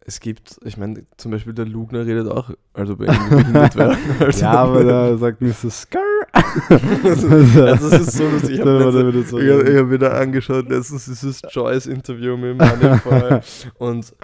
Es 0.00 0.20
gibt, 0.20 0.58
ich 0.64 0.76
meine, 0.76 1.04
zum 1.16 1.30
Beispiel 1.32 1.52
der 1.52 1.66
Lugner 1.66 2.06
redet 2.06 2.28
auch, 2.28 2.50
also 2.72 2.96
bei 2.96 3.06
ihm 3.06 3.28
behindert 3.30 3.76
werden. 3.76 3.96
Also, 4.20 4.40
Ja, 4.40 4.52
aber 4.52 4.84
der 4.84 5.18
sagt 5.18 5.42
so 5.54 5.70
Scar. 5.70 6.02
Also, 6.32 7.66
das 7.66 7.82
ist 7.82 8.12
so 8.12 8.28
lustig. 8.28 8.58
Ich 8.58 8.60
habe 8.64 9.64
Ich 9.70 9.76
hab 9.76 9.90
wieder 9.90 10.14
angeschaut, 10.14 10.68
letztens 10.68 11.06
dieses 11.06 11.42
Joyce-Interview 11.50 12.36
mit 12.36 12.58
Moneyboy 12.58 13.40
und, 13.78 14.14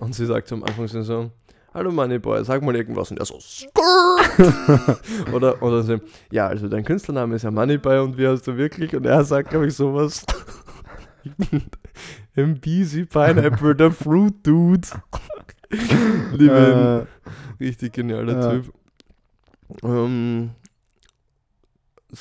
und 0.00 0.14
sie 0.14 0.26
sagt 0.26 0.52
am 0.52 0.64
Anfang 0.64 0.86
so, 0.88 1.30
Hallo 1.74 1.92
Moneyboy, 1.92 2.44
sag 2.44 2.62
mal 2.62 2.74
irgendwas 2.74 3.10
und 3.10 3.18
er 3.20 3.26
so, 3.26 3.38
oder, 5.32 5.62
oder 5.62 5.82
so, 5.82 5.98
ja, 6.30 6.46
also 6.46 6.68
dein 6.68 6.84
Künstlername 6.84 7.36
ist 7.36 7.42
ja 7.42 7.50
Moneyboy 7.50 7.98
und 8.00 8.16
wie 8.16 8.26
heißt 8.26 8.46
du 8.46 8.56
wirklich? 8.56 8.96
Und 8.96 9.04
er 9.04 9.22
sagt, 9.24 9.50
glaube 9.50 9.66
ich, 9.66 9.74
sowas, 9.74 10.24
MBC 12.34 13.06
Pineapple, 13.08 13.74
der 13.74 13.90
Fruit 13.90 14.34
Dude. 14.46 14.88
Liebe 16.32 16.44
ihn. 16.44 17.06
Äh, 17.60 17.64
Richtig 17.64 17.92
genialer 17.92 18.32
Ja. 18.32 18.50
Typ. 18.52 18.72
Ähm, 19.82 20.50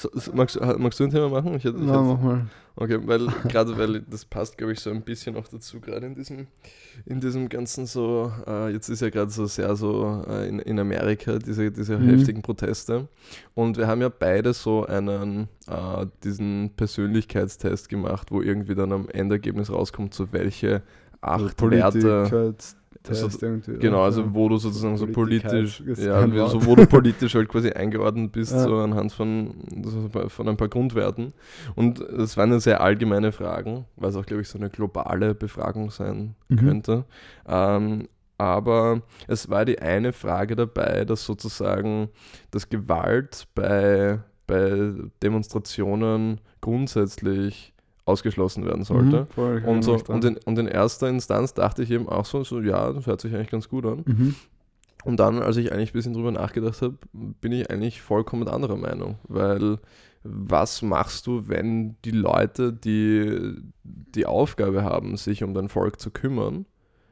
so, 0.02 0.10
so, 0.14 0.32
magst, 0.34 0.56
du- 0.56 0.60
magst 0.78 1.00
du 1.00 1.06
ein 1.06 1.12
Thema 1.12 1.30
machen? 1.30 1.56
Ich 1.56 1.66
ich 1.66 1.74
na, 1.76 2.02
mach 2.02 2.22
mal. 2.22 2.46
okay, 2.76 3.00
weil 3.06 3.28
gerade 3.50 3.78
weil 3.78 4.02
das 4.02 4.26
passt, 4.26 4.58
glaube 4.58 4.74
ich, 4.74 4.80
so 4.80 4.90
ein 4.92 5.02
bisschen 5.02 5.36
auch 5.36 5.48
dazu, 5.48 5.80
gerade 5.80 6.06
in 6.06 6.16
diesem, 6.16 6.48
in 7.06 7.20
diesem 7.20 7.50
ganzen 7.50 7.86
so, 7.86 8.32
äh, 8.46 8.72
jetzt 8.72 8.90
ist 8.90 9.02
ja 9.02 9.10
gerade 9.10 9.32
so 9.32 9.46
sehr 9.46 9.76
so 9.76 10.24
äh, 10.30 10.48
in, 10.48 10.60
in 10.60 10.80
Amerika, 10.80 11.40
diese, 11.40 11.72
diese 11.72 11.98
Mhm. 11.98 12.10
heftigen 12.10 12.42
Proteste. 12.42 13.08
Und 13.56 13.78
wir 13.78 13.88
haben 13.88 14.02
ja 14.02 14.10
beide 14.10 14.54
so 14.54 14.86
einen, 14.86 15.48
äh, 15.68 16.06
diesen 16.24 16.72
Persönlichkeitstest 16.76 17.90
gemacht, 17.90 18.32
wo 18.32 18.42
irgendwie 18.42 18.76
dann 18.76 18.92
am 18.92 19.10
Endergebnis 19.10 19.72
rauskommt, 19.72 20.14
so 20.14 20.32
welche 20.32 20.82
acht 21.22 21.62
Werte. 21.62 22.56
Test 23.08 23.44
irgendwie. 23.44 23.78
Genau, 23.80 24.04
also 24.04 24.34
wo 24.34 24.50
du 24.50 24.58
sozusagen 24.58 24.98
so 24.98 25.08
politisch, 25.08 25.78
Politikheit 25.80 25.98
ist 25.98 26.06
ja, 26.06 26.48
so 26.50 26.66
wo 26.66 26.76
du 26.76 26.86
politisch 26.86 27.36
halt 27.36 27.48
quasi 27.50 27.70
eingeordnet 27.72 28.32
bist, 28.32 28.52
Ja. 28.54 28.64
so 28.64 28.78
anhand 28.78 29.12
von, 29.12 29.56
von 30.28 30.48
ein 30.50 30.58
paar 30.58 30.68
Grundwerten. 30.70 31.34
Und 31.76 32.00
es 32.00 32.38
waren 32.38 32.52
ja 32.52 32.60
sehr 32.60 32.82
allgemeine 32.82 33.32
Fragen, 33.32 33.86
weil 33.96 34.10
es 34.10 34.16
auch, 34.16 34.26
glaube 34.26 34.42
ich, 34.42 34.50
so 34.50 34.58
eine 34.58 34.70
globale 34.70 35.34
Befragung 35.36 35.90
sein 35.92 36.36
Mhm. 36.50 36.56
könnte. 36.58 37.06
Ähm, 37.48 38.08
aber 38.40 39.02
es 39.28 39.50
war 39.50 39.66
die 39.66 39.80
eine 39.80 40.14
Frage 40.14 40.56
dabei, 40.56 41.06
dass 41.06 41.26
sozusagen 41.26 42.10
das 42.52 42.70
Gewalt 42.70 43.48
bei, 43.56 44.20
bei 44.46 44.92
Demonstrationen 45.24 46.40
grundsätzlich 46.62 47.74
ausgeschlossen 48.08 48.66
werden 48.66 48.84
sollte. 48.84 49.22
Mhm, 49.22 49.28
voll, 49.28 49.64
Und, 49.66 49.84
so, 49.84 49.98
und, 50.08 50.24
in, 50.24 50.38
und 50.46 50.58
in 50.58 50.68
erster 50.68 51.10
Instanz 51.10 51.54
dachte 51.54 51.84
ich 51.84 51.92
eben 51.92 52.08
auch 52.08 52.26
so, 52.26 52.44
so, 52.44 52.62
ja, 52.62 52.92
das 52.94 53.06
hört 53.06 53.22
sich 53.22 53.34
eigentlich 53.34 53.52
ganz 53.52 53.68
gut 53.70 53.86
an. 53.86 54.04
Mhm. 54.06 54.36
Und 55.04 55.20
dann, 55.20 55.42
als 55.42 55.58
ich 55.58 55.72
eigentlich 55.72 55.92
ein 55.92 55.94
bisschen 55.94 56.14
drüber 56.14 56.32
nachgedacht 56.32 56.82
habe, 56.82 56.98
bin 57.14 57.52
ich 57.52 57.70
eigentlich 57.70 58.02
vollkommen 58.02 58.48
anderer 58.48 58.78
Meinung. 58.78 59.20
Weil 59.28 59.78
was 60.24 60.82
machst 60.82 61.28
du, 61.28 61.48
wenn 61.48 61.96
die 62.04 62.12
Leute, 62.12 62.74
die 62.74 63.56
die 63.84 64.26
Aufgabe 64.26 64.84
haben, 64.84 65.16
sich 65.16 65.44
um 65.44 65.54
dein 65.54 65.70
Volk 65.70 66.00
zu 66.00 66.12
kümmern, 66.12 66.66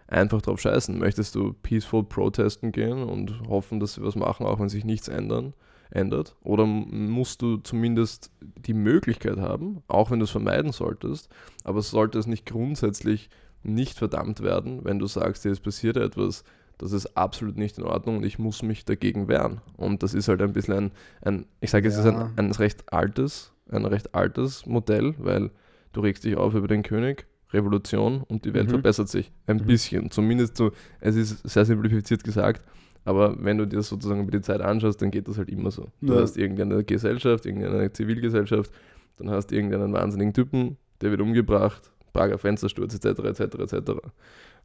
einfach 0.07 0.41
drauf 0.41 0.59
scheißen? 0.59 0.97
Möchtest 0.97 1.35
du 1.35 1.53
peaceful 1.53 2.03
protesten 2.03 2.71
gehen 2.71 3.03
und 3.03 3.47
hoffen, 3.47 3.79
dass 3.79 3.93
sie 3.93 4.03
was 4.03 4.15
machen, 4.15 4.45
auch 4.45 4.59
wenn 4.59 4.69
sich 4.69 4.83
nichts 4.83 5.07
ändern, 5.07 5.53
ändert? 5.95 6.35
Oder 6.43 6.65
musst 6.65 7.41
du 7.41 7.57
zumindest 7.57 8.31
die 8.41 8.73
Möglichkeit 8.73 9.37
haben, 9.37 9.81
auch 9.87 10.11
wenn 10.11 10.19
du 10.19 10.25
es 10.25 10.31
vermeiden 10.31 10.71
solltest, 10.71 11.29
aber 11.63 11.81
sollte 11.81 12.19
es 12.19 12.27
nicht 12.27 12.45
grundsätzlich 12.45 13.29
nicht 13.63 13.97
verdammt 13.97 14.41
werden, 14.41 14.83
wenn 14.85 14.99
du 14.99 15.07
sagst, 15.07 15.45
es 15.45 15.59
passiert 15.59 15.97
etwas, 15.97 16.43
das 16.77 16.91
ist 16.91 17.15
absolut 17.17 17.57
nicht 17.57 17.77
in 17.77 17.85
Ordnung 17.85 18.17
und 18.17 18.25
ich 18.25 18.37
muss 18.37 18.61
mich 18.61 18.85
dagegen 18.85 19.27
wehren. 19.27 19.61
Und 19.77 20.03
das 20.03 20.13
ist 20.13 20.27
halt 20.27 20.41
ein 20.41 20.53
bisschen 20.53 20.73
ein, 20.73 20.91
ein 21.21 21.45
ich 21.61 21.71
sage, 21.71 21.87
es 21.87 21.97
ist 21.97 22.05
Ja. 22.05 22.25
ein, 22.35 22.45
ein 22.47 22.51
recht 22.51 22.91
altes, 22.93 23.53
ein 23.71 23.85
recht 23.85 24.13
altes 24.13 24.65
Modell, 24.65 25.15
weil 25.17 25.51
du 25.93 26.01
regst 26.01 26.25
dich 26.25 26.35
auf 26.35 26.53
über 26.53 26.67
den 26.67 26.83
König, 26.83 27.25
Revolution 27.53 28.21
und 28.27 28.43
die 28.43 28.53
Welt 28.53 28.65
Mhm. 28.67 28.71
verbessert 28.71 29.07
sich. 29.07 29.31
Ein 29.47 29.57
Mhm. 29.57 29.65
bisschen. 29.65 30.11
Zumindest 30.11 30.57
so, 30.57 30.71
es 30.99 31.15
ist 31.15 31.47
sehr 31.47 31.63
simplifiziert 31.65 32.23
gesagt, 32.23 32.61
aber 33.05 33.35
wenn 33.39 33.57
du 33.57 33.65
dir 33.65 33.77
das 33.77 33.87
sozusagen 33.87 34.21
über 34.23 34.31
die 34.31 34.41
Zeit 34.41 34.59
anschaust, 34.61 35.01
dann 35.01 35.11
geht 35.11 35.27
das 35.27 35.37
halt 35.37 35.49
immer 35.49 35.71
so. 35.71 35.87
Du 36.01 36.13
Ja. 36.13 36.21
hast 36.21 36.35
irgendeine 36.37 36.83
Gesellschaft, 36.83 37.45
irgendeine 37.45 37.91
Zivilgesellschaft, 37.93 38.71
dann 39.17 39.29
hast 39.29 39.47
du 39.51 39.55
irgendeinen 39.55 39.93
wahnsinnigen 39.93 40.33
Typen, 40.33 40.77
der 41.01 41.11
wird 41.11 41.21
umgebracht, 41.21 41.91
Prager 42.11 42.37
Fenstersturz 42.37 42.93
etc. 42.95 43.19
etc. 43.25 43.41
etc. 43.73 43.91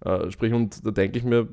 Äh, 0.05 0.31
sprich, 0.31 0.53
und 0.53 0.85
da 0.87 0.90
denke 0.90 1.18
ich 1.18 1.24
mir, 1.24 1.46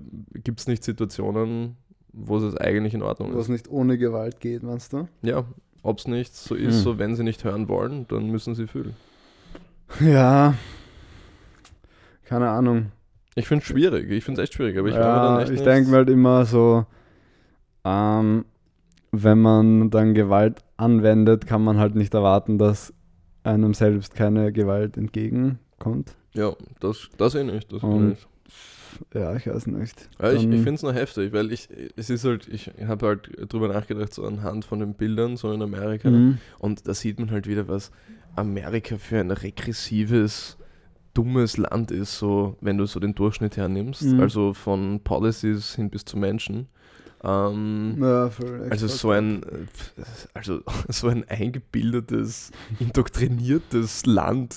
gibt 0.43 0.59
es 0.59 0.67
nicht 0.67 0.83
Situationen, 0.83 1.75
wo 2.13 2.37
es 2.37 2.55
eigentlich 2.57 2.93
in 2.93 3.01
Ordnung 3.03 3.37
ist. 3.37 3.49
nicht 3.49 3.67
ohne 3.69 3.97
Gewalt 3.97 4.39
geht, 4.39 4.63
meinst 4.63 4.93
du? 4.93 5.07
Ja, 5.21 5.43
ob 5.83 5.99
es 5.99 6.07
nicht 6.07 6.35
so 6.35 6.55
ist, 6.55 6.75
Hm. 6.77 6.81
so 6.83 6.97
wenn 6.99 7.15
sie 7.15 7.23
nicht 7.23 7.43
hören 7.43 7.67
wollen, 7.67 8.05
dann 8.07 8.29
müssen 8.31 8.55
sie 8.55 8.67
fühlen. 8.67 8.95
Ja. 9.99 10.55
Keine 12.25 12.49
Ahnung. 12.49 12.91
Ich 13.37 13.47
finde 13.47 13.61
es 13.61 13.67
schwierig, 13.67 14.09
ich 14.09 14.23
finde 14.23 14.41
es 14.41 14.45
echt 14.49 14.55
schwierig, 14.55 14.77
aber 14.79 14.87
ich 14.89 14.95
ja, 14.95 15.41
ich 15.43 15.61
denke 15.61 15.91
mir 15.91 15.97
halt 15.97 16.09
immer 16.09 16.43
so, 16.45 16.85
ähm, 17.85 18.45
wenn 19.11 19.39
man 19.39 19.89
dann 19.91 20.13
Gewalt 20.15 20.63
anwendet, 20.75 21.45
kann 21.45 21.63
man 21.63 21.77
halt 21.77 21.95
nicht 21.95 22.13
erwarten, 22.13 22.57
dass 22.57 22.93
einem 23.43 23.73
selbst 23.73 24.15
keine 24.15 24.51
Gewalt 24.51 24.97
entgegenkommt. 24.97 26.15
Ja, 26.33 26.53
das, 26.79 27.09
das 27.17 27.35
eh 27.35 27.43
nicht. 27.43 27.71
Das 27.71 27.83
eh 27.83 27.85
Und- 27.85 28.09
nicht. 28.09 28.27
Ja, 29.13 29.35
ich 29.35 29.45
weiß 29.45 29.67
nicht. 29.67 30.09
Ja, 30.19 30.31
ich 30.31 30.43
ich 30.43 30.49
finde 30.49 30.73
es 30.73 30.81
noch 30.81 30.93
heftig, 30.95 31.31
weil 31.31 31.51
ich, 31.51 31.69
es 31.95 32.09
ist 32.09 32.25
halt, 32.25 32.47
ich 32.47 32.71
habe 32.87 33.05
halt 33.05 33.29
drüber 33.53 33.67
nachgedacht, 33.67 34.11
so 34.11 34.25
anhand 34.25 34.65
von 34.65 34.79
den 34.79 34.95
Bildern, 34.95 35.37
so 35.37 35.51
in 35.51 35.61
Amerika. 35.61 36.09
Mhm. 36.09 36.39
Und 36.57 36.87
da 36.87 36.95
sieht 36.95 37.19
man 37.19 37.29
halt 37.29 37.45
wieder, 37.47 37.67
was 37.67 37.91
Amerika 38.35 38.97
für 38.97 39.19
ein 39.19 39.29
regressives, 39.29 40.57
dummes 41.17 41.57
Land 41.57 41.89
ist, 41.89 42.17
so 42.19 42.55
wenn 42.61 42.77
du 42.77 42.85
so 42.85 42.99
den 42.99 43.15
Durchschnitt 43.15 43.57
hernimmst. 43.57 44.03
Mhm. 44.03 44.19
Also 44.19 44.53
von 44.53 44.99
Policies 45.03 45.75
hin 45.75 45.89
bis 45.89 46.05
zu 46.05 46.17
Menschen. 46.17 46.67
Ähm, 47.23 47.97
Ja, 47.99 48.29
also 48.69 48.87
so 48.87 49.09
ein, 49.11 49.41
äh, 49.43 49.47
also 50.35 50.61
so 50.89 51.07
ein 51.07 51.27
eingebildetes, 51.27 52.51
indoktriniertes 52.79 54.05
Land, 54.05 54.55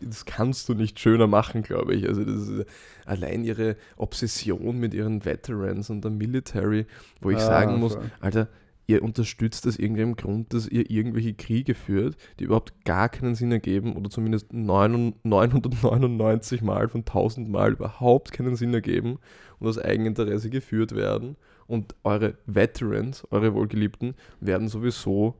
das 0.00 0.24
kannst 0.24 0.68
du 0.68 0.74
nicht 0.74 0.98
schöner 0.98 1.26
machen, 1.26 1.62
glaube 1.62 1.94
ich. 1.94 2.08
Also 2.08 2.24
das 2.24 2.48
ist 2.48 2.66
allein 3.04 3.44
ihre 3.44 3.76
Obsession 3.96 4.78
mit 4.78 4.94
ihren 4.94 5.24
Veterans 5.24 5.90
und 5.90 6.02
der 6.02 6.10
Military, 6.10 6.86
wo 7.20 7.30
ich 7.30 7.38
Ja, 7.38 7.46
sagen 7.46 7.78
muss, 7.78 7.94
voll. 7.94 8.10
Alter, 8.20 8.48
ihr 8.86 9.02
unterstützt 9.02 9.66
aus 9.66 9.78
irgendeinem 9.78 10.16
Grund, 10.16 10.52
dass 10.52 10.68
ihr 10.68 10.90
irgendwelche 10.90 11.34
Kriege 11.34 11.74
führt, 11.74 12.16
die 12.38 12.44
überhaupt 12.44 12.84
gar 12.84 13.08
keinen 13.08 13.34
Sinn 13.34 13.52
ergeben 13.52 13.94
oder 13.96 14.10
zumindest 14.10 14.52
9 14.52 15.14
999 15.22 16.62
Mal 16.62 16.88
von 16.88 17.00
1000 17.00 17.48
Mal 17.48 17.72
überhaupt 17.72 18.32
keinen 18.32 18.56
Sinn 18.56 18.74
ergeben 18.74 19.18
und 19.58 19.68
aus 19.68 19.78
Eigeninteresse 19.78 20.50
geführt 20.50 20.94
werden. 20.94 21.36
Und 21.66 21.94
eure 22.02 22.34
Veterans, 22.46 23.26
eure 23.30 23.54
Wohlgeliebten, 23.54 24.14
werden 24.40 24.68
sowieso 24.68 25.36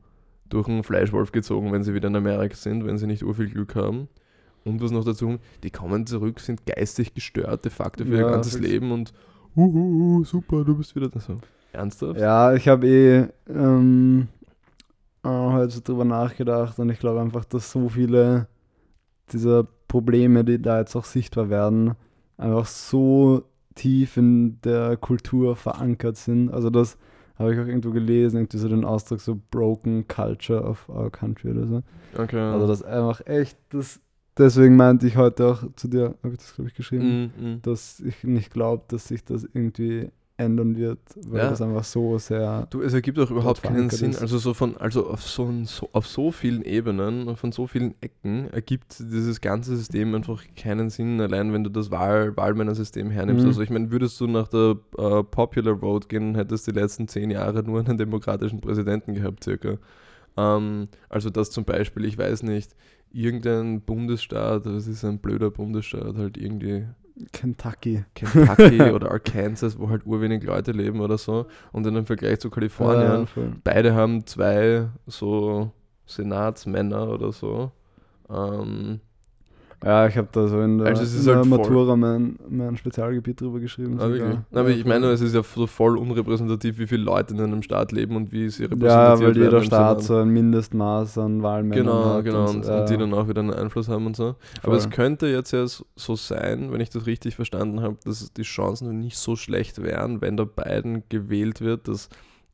durch 0.49 0.67
einen 0.67 0.83
Fleischwolf 0.83 1.31
gezogen, 1.31 1.71
wenn 1.71 1.83
sie 1.83 1.93
wieder 1.93 2.07
in 2.07 2.15
Amerika 2.15 2.55
sind, 2.55 2.85
wenn 2.85 2.97
sie 2.97 3.07
nicht 3.07 3.23
urviel 3.23 3.49
Glück 3.49 3.75
haben. 3.75 4.07
Und 4.63 4.81
was 4.81 4.91
noch 4.91 5.03
dazu, 5.03 5.39
die 5.63 5.71
kommen 5.71 6.07
zurück, 6.07 6.39
sind 6.39 6.65
geistig 6.65 7.13
gestört 7.13 7.65
de 7.65 7.71
facto 7.71 8.05
für 8.05 8.11
ihr 8.11 8.19
Ja, 8.19 8.31
ganzes 8.31 8.55
fix. 8.55 8.65
Leben 8.65 8.91
und 8.91 9.13
uh, 9.55 10.23
super, 10.23 10.63
du 10.63 10.77
bist 10.77 10.95
wieder 10.95 11.09
da. 11.09 11.19
So. 11.19 11.37
Ernsthaft? 11.73 12.19
Ja, 12.19 12.53
ich 12.53 12.67
habe 12.67 12.87
eh 12.87 13.27
ähm, 13.49 14.27
äh, 15.23 15.27
heute 15.27 15.81
drüber 15.81 16.05
nachgedacht 16.05 16.79
und 16.79 16.89
ich 16.89 16.99
glaube 16.99 17.21
einfach, 17.21 17.45
dass 17.45 17.71
so 17.71 17.89
viele 17.89 18.47
dieser 19.31 19.65
Probleme, 19.87 20.43
die 20.43 20.61
da 20.61 20.79
jetzt 20.79 20.95
auch 20.95 21.05
sichtbar 21.05 21.49
werden, 21.49 21.95
einfach 22.37 22.65
so 22.65 23.43
tief 23.75 24.17
in 24.17 24.59
der 24.61 24.97
Kultur 24.97 25.55
verankert 25.55 26.17
sind. 26.17 26.51
Also 26.51 26.69
das 26.69 26.97
habe 27.37 27.53
ich 27.53 27.59
auch 27.59 27.65
irgendwo 27.65 27.91
gelesen, 27.91 28.37
irgendwie 28.37 28.57
so 28.57 28.67
den 28.69 28.85
Ausdruck 28.85 29.21
so 29.21 29.39
broken 29.49 30.07
culture 30.07 30.61
of 30.61 30.87
our 30.89 31.09
country 31.09 31.51
oder 31.51 31.67
so. 31.67 31.83
Okay. 32.17 32.39
Also 32.39 32.67
das 32.67 32.83
einfach 32.83 33.25
echt, 33.25 33.57
das 33.69 33.99
deswegen 34.37 34.75
meinte 34.75 35.07
ich 35.07 35.17
heute 35.17 35.47
auch 35.47 35.63
zu 35.75 35.87
dir, 35.87 36.15
habe 36.23 36.33
ich 36.33 36.37
das 36.37 36.55
glaube 36.55 36.69
ich 36.69 36.75
geschrieben, 36.75 37.31
Mm, 37.37 37.45
mm. 37.45 37.61
dass 37.63 37.99
ich 37.99 38.23
nicht 38.23 38.51
glaube, 38.51 38.83
dass 38.87 39.07
sich 39.07 39.23
das 39.23 39.47
irgendwie 39.51 40.09
ändern 40.35 40.75
wird, 40.75 40.99
weil 41.27 41.41
Ja. 41.41 41.49
das 41.51 41.61
einfach 41.61 41.83
so 41.83 42.17
sehr 42.17 42.65
Du, 42.71 42.81
es 42.81 42.93
ergibt 42.93 43.19
auch 43.19 43.29
überhaupt 43.29 43.61
keinen 43.61 43.89
Sinn. 43.91 44.09
ist. 44.11 44.21
Also 44.21 44.39
so 44.39 44.53
von, 44.55 44.75
also 44.77 45.07
auf 45.07 45.21
so, 45.21 45.51
so, 45.65 45.87
auf 45.93 46.07
so 46.07 46.31
vielen 46.31 46.63
Ebenen 46.63 47.35
von 47.35 47.51
so 47.51 47.67
vielen 47.67 47.93
Ecken 48.01 48.49
ergibt 48.51 48.97
dieses 48.99 49.41
ganze 49.41 49.77
System 49.77 50.15
einfach 50.15 50.43
keinen 50.55 50.89
Sinn, 50.89 51.21
allein 51.21 51.53
wenn 51.53 51.63
du 51.63 51.69
das 51.69 51.91
Wahl, 51.91 52.35
Wahlmännersystem 52.35 53.11
hernimmst. 53.11 53.43
Mhm. 53.43 53.49
Also 53.49 53.61
ich 53.61 53.69
meine, 53.69 53.91
würdest 53.91 54.19
du 54.19 54.25
nach 54.27 54.47
der 54.47 54.77
äh, 54.97 55.23
Popular 55.23 55.77
Vote 55.77 56.07
gehen, 56.07 56.33
hättest 56.35 56.65
die 56.65 56.71
letzten 56.71 57.07
zehn 57.07 57.29
Jahre 57.29 57.61
nur 57.63 57.79
einen 57.79 57.97
demokratischen 57.99 58.59
Präsidenten 58.59 59.13
gehabt, 59.13 59.43
circa. 59.43 59.77
Ähm, 60.35 60.87
also 61.09 61.29
das 61.29 61.51
zum 61.51 61.63
Beispiel, 61.63 62.05
ich 62.05 62.17
weiß 62.17 62.41
nicht, 62.41 62.75
irgendein 63.11 63.81
Bundesstaat, 63.81 64.65
das 64.65 64.87
ist 64.87 65.05
ein 65.05 65.19
blöder 65.19 65.51
Bundesstaat, 65.51 66.15
halt 66.17 66.37
irgendwie 66.37 66.85
Kentucky. 67.31 68.05
Kentucky 68.15 68.81
oder 68.91 69.11
Arkansas, 69.11 69.77
wo 69.77 69.89
halt 69.89 70.05
urwenig 70.05 70.43
Leute 70.43 70.71
leben 70.71 70.99
oder 70.99 71.17
so. 71.17 71.45
Und 71.71 71.85
dann 71.85 71.95
im 71.95 72.05
Vergleich 72.05 72.39
zu 72.39 72.49
Kalifornien, 72.49 73.27
Ja, 73.35 73.43
beide 73.63 73.93
haben 73.93 74.25
zwei 74.25 74.87
so 75.05 75.71
Senatsmänner 76.05 77.09
oder 77.09 77.31
so. 77.31 77.71
Ähm, 78.29 78.99
ja, 79.83 80.07
ich 80.07 80.15
habe 80.17 80.27
da 80.31 80.47
so 80.47 80.61
in 80.61 80.77
der, 80.77 80.87
Also 80.87 81.03
es 81.03 81.13
ist 81.13 81.27
halt 81.27 81.45
voll- 81.45 81.57
Matura 81.59 81.95
mein, 81.95 82.37
mein 82.49 82.77
Spezialgebiet 82.77 83.41
drüber 83.41 83.59
geschrieben. 83.59 83.99
ah? 83.99 84.07
Ja, 84.09 84.43
Na, 84.51 84.59
aber 84.61 84.69
ich 84.69 84.81
voll. 84.83 84.89
meine, 84.89 85.07
es 85.11 85.21
ist 85.21 85.35
ja 85.35 85.43
so 85.43 85.67
voll 85.67 85.97
unrepräsentativ, 85.97 86.77
wie 86.79 86.87
viele 86.87 87.03
Leute 87.03 87.33
in 87.33 87.41
einem 87.41 87.61
Staat 87.61 87.91
leben 87.91 88.15
und 88.15 88.31
wie 88.31 88.49
sie 88.49 88.63
Ja, 88.63 88.69
repräsentiert 88.69 89.19
weil 89.21 89.37
jeder 89.37 89.51
werden 89.51 89.57
im 89.59 89.63
Staat 89.65 90.01
so 90.03 90.17
ein 90.17 90.29
Mindestmaß 90.29 91.17
an 91.17 91.43
Wahlmännern 91.43 91.85
Genau, 91.85 92.13
hat. 92.15 92.23
genau. 92.25 92.49
Und, 92.49 92.65
und, 92.65 92.69
und 92.69 92.89
die 92.89 92.93
äh, 92.93 92.97
dann 92.97 93.13
auch 93.13 93.27
wieder 93.27 93.41
einen 93.41 93.53
Einfluss 93.53 93.89
haben 93.89 94.05
und 94.05 94.15
so. 94.15 94.35
Aber 94.63 94.75
es 94.75 94.83
voll. 94.83 94.91
könnte 94.93 95.27
jetzt 95.27 95.51
ja 95.51 95.65
so 95.67 96.15
sein, 96.15 96.71
wenn 96.71 96.79
ich 96.81 96.89
das 96.89 97.05
richtig 97.05 97.35
verstanden 97.35 97.81
habe, 97.81 97.97
dass 98.05 98.31
die 98.33 98.43
Chancen 98.43 98.99
nicht 98.99 99.17
so 99.17 99.35
schlecht 99.35 99.81
wären, 99.83 100.21
wenn 100.21 100.37
der 100.37 100.45
Biden 100.45 101.03
gewählt 101.09 101.61
wird, 101.61 101.87
dass 101.87 102.09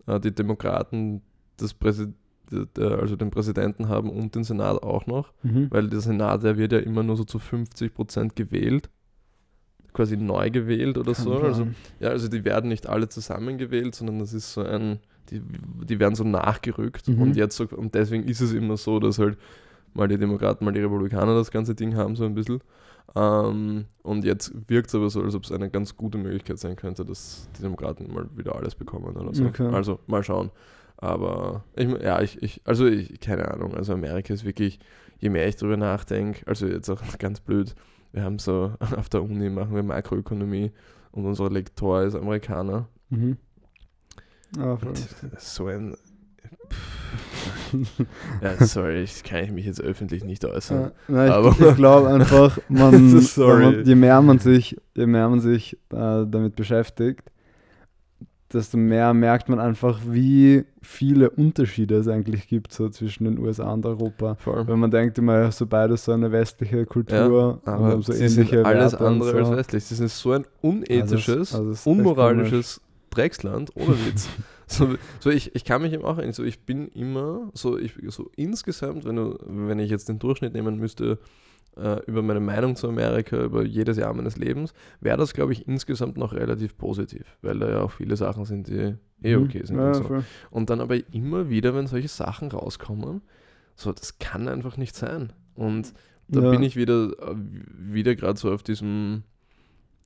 äh, 0.08 0.20
die 0.20 0.34
Demokraten 0.34 1.22
das 1.58 1.74
Präsid 1.74 2.10
äh, 2.10 2.12
also 2.78 3.16
den 3.16 3.30
Präsidenten 3.32 3.88
haben 3.90 4.10
und 4.10 4.36
den 4.36 4.44
Senat 4.44 4.82
auch 4.84 5.06
noch, 5.08 5.34
Mhm. 5.44 5.68
weil 5.70 5.88
der 5.90 6.00
Senat, 6.02 6.44
der 6.44 6.58
wird 6.58 6.72
ja 6.72 6.80
immer 6.80 7.04
nur 7.04 7.16
so 7.16 7.24
zu 7.24 7.40
50 7.40 7.94
Prozent 7.94 8.36
gewählt, 8.36 8.90
quasi 9.94 10.18
neu 10.18 10.50
gewählt 10.50 10.98
oder 10.98 11.14
so. 11.14 11.32
Kein 11.36 11.44
Also, 11.46 11.68
ja, 12.00 12.10
also 12.10 12.28
die 12.28 12.46
werden 12.46 12.70
nicht 12.70 12.88
alle 12.88 13.10
zusammen 13.10 13.58
gewählt, 13.58 13.96
sondern 13.96 14.20
das 14.20 14.34
ist 14.34 14.54
so 14.54 14.62
ein, 14.62 15.00
die, 15.30 15.42
die 15.86 16.00
werden 16.00 16.16
so 16.16 16.24
nachgerückt 16.24 17.08
Mhm. 17.08 17.22
und 17.22 17.36
jetzt 17.36 17.56
so, 17.58 17.66
und 17.76 17.94
deswegen 17.96 18.24
ist 18.28 18.42
es 18.42 18.54
immer 18.54 18.78
so, 18.78 19.00
dass 19.00 19.20
halt 19.20 19.38
mal 19.94 20.08
die 20.08 20.18
Demokraten, 20.18 20.66
mal 20.66 20.72
die 20.74 20.82
Republikaner 20.82 21.36
das 21.36 21.50
ganze 21.52 21.74
Ding 21.76 21.96
haben, 21.96 22.16
so 22.16 22.26
ein 22.26 22.36
bisschen. 22.36 22.62
Ähm, 23.16 23.86
und 24.04 24.24
jetzt 24.24 24.54
wirkt 24.68 24.90
es 24.90 24.96
aber 24.96 25.10
so, 25.10 25.24
als 25.24 25.34
ob 25.34 25.44
es 25.44 25.52
eine 25.52 25.70
ganz 25.72 25.98
gute 25.98 26.20
Möglichkeit 26.20 26.60
sein 26.60 26.76
könnte, 26.76 27.04
dass 27.04 27.50
die 27.58 27.64
Demokraten 27.64 28.14
mal 28.14 28.30
wieder 28.36 28.56
alles 28.56 28.76
bekommen 28.76 29.06
oder 29.18 29.34
so. 29.34 29.46
Okay. 29.46 29.68
Also 29.74 30.00
mal 30.06 30.24
schauen. 30.24 30.52
Aber 31.02 31.64
ich, 31.76 31.88
ja, 32.02 32.22
ich, 32.22 32.42
ich 32.44 32.62
also 32.66 32.86
ich, 32.86 33.20
keine 33.22 33.50
Ahnung, 33.52 33.74
also 33.74 33.94
Amerika 33.94 34.34
ist 34.34 34.44
wirklich, 34.44 34.80
je 35.20 35.30
mehr 35.30 35.48
ich 35.48 35.56
drüber 35.56 35.78
nachdenke, 35.78 36.46
also 36.46 36.68
jetzt 36.68 36.90
auch 36.90 37.02
ganz 37.20 37.40
blöd, 37.40 37.74
wir 38.12 38.24
haben 38.24 38.38
so 38.40 38.74
auf 38.98 39.08
der 39.10 39.24
Uni 39.24 39.50
machen 39.50 39.74
wir 39.76 39.84
Makroökonomie 39.84 40.72
und 41.12 41.26
unser 41.26 41.50
Lektor 41.50 42.04
ist 42.04 42.16
Amerikaner. 42.16 42.88
Mhm. 43.10 43.38
Ist 45.36 45.56
so 45.56 45.68
ein. 45.68 45.96
ja, 48.42 48.66
sorry, 48.66 49.04
ich 49.04 49.24
kann 49.24 49.44
ich 49.44 49.52
mich 49.52 49.66
jetzt 49.66 49.82
öffentlich 49.82 50.24
nicht 50.24 50.44
äußern. 50.44 50.82
Ja, 50.82 50.92
na, 51.08 51.26
ich, 51.28 51.32
Aber- 51.32 51.70
ich 51.70 51.76
glaube 51.76 52.10
einfach, 52.10 52.58
man, 52.68 53.14
man, 53.14 53.86
je 53.86 53.96
mehr 53.96 54.22
man 54.22 54.40
sich, 54.40 54.76
je 54.96 55.06
mehr 55.06 55.30
man 55.30 55.40
sich 55.40 55.74
äh, 55.92 56.26
damit 56.28 56.56
beschäftigt, 56.56 57.32
desto 58.54 58.78
mehr 58.78 59.14
merkt 59.14 59.48
man 59.50 59.60
einfach, 59.60 60.00
wie 60.08 60.66
viele 60.82 61.30
Unterschiede 61.30 61.96
es 61.98 62.08
eigentlich 62.08 62.48
gibt 62.48 62.74
so 62.74 62.90
zwischen 62.90 63.26
den 63.26 63.38
USA 63.40 63.72
und 63.74 63.86
Europa. 63.86 64.36
Voll. 64.36 64.68
Wenn 64.68 64.80
man 64.80 64.90
denkt 64.92 65.18
immer, 65.18 65.38
ja, 65.40 65.52
so 65.52 65.66
beides 65.66 66.06
so 66.06 66.12
eine 66.12 66.32
westliche 66.32 66.86
Kultur 66.86 67.62
Ja, 67.66 67.74
und 67.74 67.80
aber 67.80 67.88
haben 67.94 68.02
so 68.02 68.12
sie 68.12 68.28
sind 68.28 68.40
ähnliche 68.52 68.66
alles 68.66 68.94
Werte 68.94 69.04
und 69.06 69.12
andere 69.14 69.32
so. 69.32 69.38
als 69.38 69.58
westlich. 69.58 69.90
Das 69.90 70.00
ist 70.00 70.20
so 70.20 70.32
ein 70.32 70.46
unethisches, 70.62 71.28
Also 71.28 71.42
es- 71.42 71.54
also 71.56 71.72
es 71.72 71.78
echt 71.80 71.88
unmoralisches 71.88 72.82
Drecksland, 73.12 73.72
ohne 73.76 73.96
Witz. 74.06 74.30
so, 74.68 74.96
so 75.20 75.30
ich, 75.30 75.56
ich 75.56 75.66
kann 75.66 75.82
mich 75.82 75.94
eben 75.94 76.04
auch 76.06 76.18
erinnern, 76.18 76.34
so 76.34 76.44
ich 76.44 76.60
bin 76.62 76.88
immer, 76.90 77.50
so, 77.54 77.78
ich, 77.78 77.94
so 78.08 78.30
insgesamt, 78.36 79.06
wenn, 79.06 79.16
du, 79.16 79.38
wenn 79.46 79.80
ich 79.80 79.90
jetzt 79.90 80.10
den 80.10 80.20
Durchschnitt 80.20 80.54
nehmen 80.54 80.78
müsste, 80.78 81.18
äh, 81.78 82.04
über 82.06 82.22
meine 82.22 82.40
Meinung 82.40 82.76
zu 82.76 82.88
Amerika, 82.88 83.42
über 83.44 83.64
jedes 83.64 83.98
Jahr 83.98 84.14
meines 84.14 84.38
Lebens, 84.38 84.74
wäre 85.02 85.18
das, 85.18 85.34
glaube 85.34 85.54
ich, 85.54 85.68
insgesamt 85.68 86.18
noch 86.18 86.34
relativ 86.34 86.78
positiv, 86.78 87.38
weil 87.42 87.60
da 87.60 87.70
ja 87.70 87.82
auch 87.82 87.92
viele 87.92 88.16
Sachen 88.16 88.46
sind, 88.46 88.68
die 88.68 88.96
eh 89.24 89.36
Mhm. 89.38 89.44
okay 89.44 89.66
sind. 89.66 89.78
Ja, 89.78 89.88
und, 89.88 89.94
so. 89.96 90.24
und 90.52 90.70
dann 90.70 90.82
aber 90.82 90.98
immer 91.14 91.50
wieder, 91.50 91.76
wenn 91.76 91.88
solche 91.88 92.08
Sachen 92.08 92.52
rauskommen, 92.52 93.22
so, 93.76 93.92
das 93.94 94.20
kann 94.20 94.48
einfach 94.48 94.78
nicht 94.78 94.96
sein. 94.96 95.32
Und 95.56 95.94
da 96.28 96.42
Ja. 96.42 96.50
bin 96.52 96.64
ich 96.64 96.76
wieder, 96.76 97.12
äh, 97.22 97.36
wieder 97.78 98.16
gerade 98.16 98.40
so 98.40 98.52
auf 98.52 98.62
diesem, 98.64 99.24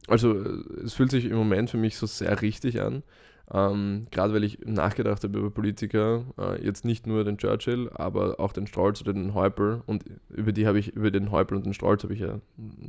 also 0.07 0.33
äh, 0.39 0.63
es 0.83 0.93
fühlt 0.93 1.11
sich 1.11 1.25
im 1.25 1.35
Moment 1.35 1.69
für 1.69 1.77
mich 1.77 1.97
so 1.97 2.05
sehr 2.05 2.41
richtig 2.41 2.81
an, 2.81 3.03
ähm, 3.51 4.07
gerade 4.09 4.33
weil 4.33 4.43
ich 4.43 4.59
nachgedacht 4.65 5.23
habe 5.23 5.39
über 5.39 5.51
Politiker, 5.51 6.23
äh, 6.37 6.63
jetzt 6.65 6.85
nicht 6.85 7.05
nur 7.05 7.23
den 7.23 7.37
Churchill, 7.37 7.89
aber 7.93 8.39
auch 8.39 8.53
den 8.53 8.67
Strolz 8.67 9.01
oder 9.01 9.13
den 9.13 9.33
Häupl. 9.33 9.83
Und 9.85 10.05
über 10.29 10.51
die 10.51 10.65
habe 10.65 10.79
ich, 10.79 10.95
über 10.95 11.11
den 11.11 11.31
Häupl 11.31 11.55
und 11.55 11.65
den 11.65 11.73
Strolz 11.73 12.03
habe 12.03 12.13
ich 12.13 12.21
ja 12.21 12.39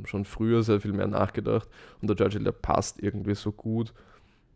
schon 0.05 0.25
früher 0.25 0.63
sehr 0.63 0.79
viel 0.79 0.93
mehr 0.93 1.07
nachgedacht. 1.07 1.67
Und 2.01 2.09
der 2.09 2.15
Churchill, 2.15 2.43
der 2.43 2.53
passt 2.53 3.01
irgendwie 3.03 3.35
so 3.35 3.51
gut 3.51 3.93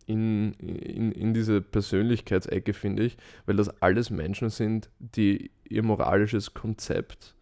in, 0.06 0.54
in, 0.54 1.12
in 1.12 1.34
diese 1.34 1.62
Persönlichkeitsecke, 1.62 2.74
finde 2.74 3.04
ich, 3.04 3.18
weil 3.46 3.58
das 3.58 3.82
alles 3.82 4.10
Menschen 4.10 4.50
sind, 4.50 4.90
die 5.00 5.52
ihr 5.68 5.84
moralisches 5.84 6.54
Konzept 6.54 7.36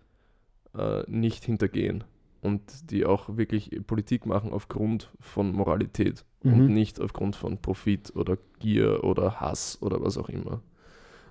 äh, 0.75 1.03
nicht 1.07 1.45
hintergehen 1.45 2.03
und 2.41 2.91
die 2.91 3.05
auch 3.05 3.37
wirklich 3.37 3.71
Politik 3.87 4.25
machen 4.25 4.51
aufgrund 4.53 5.09
von 5.19 5.51
Moralität 5.51 6.23
und 6.43 6.67
Mhm. 6.67 6.73
nicht 6.73 6.99
aufgrund 7.01 7.35
von 7.35 7.57
Profit 7.61 8.15
oder 8.15 8.37
Gier 8.59 9.03
oder 9.03 9.39
Hass 9.41 9.77
oder 9.81 10.01
was 10.01 10.17
auch 10.17 10.29
immer. 10.29 10.61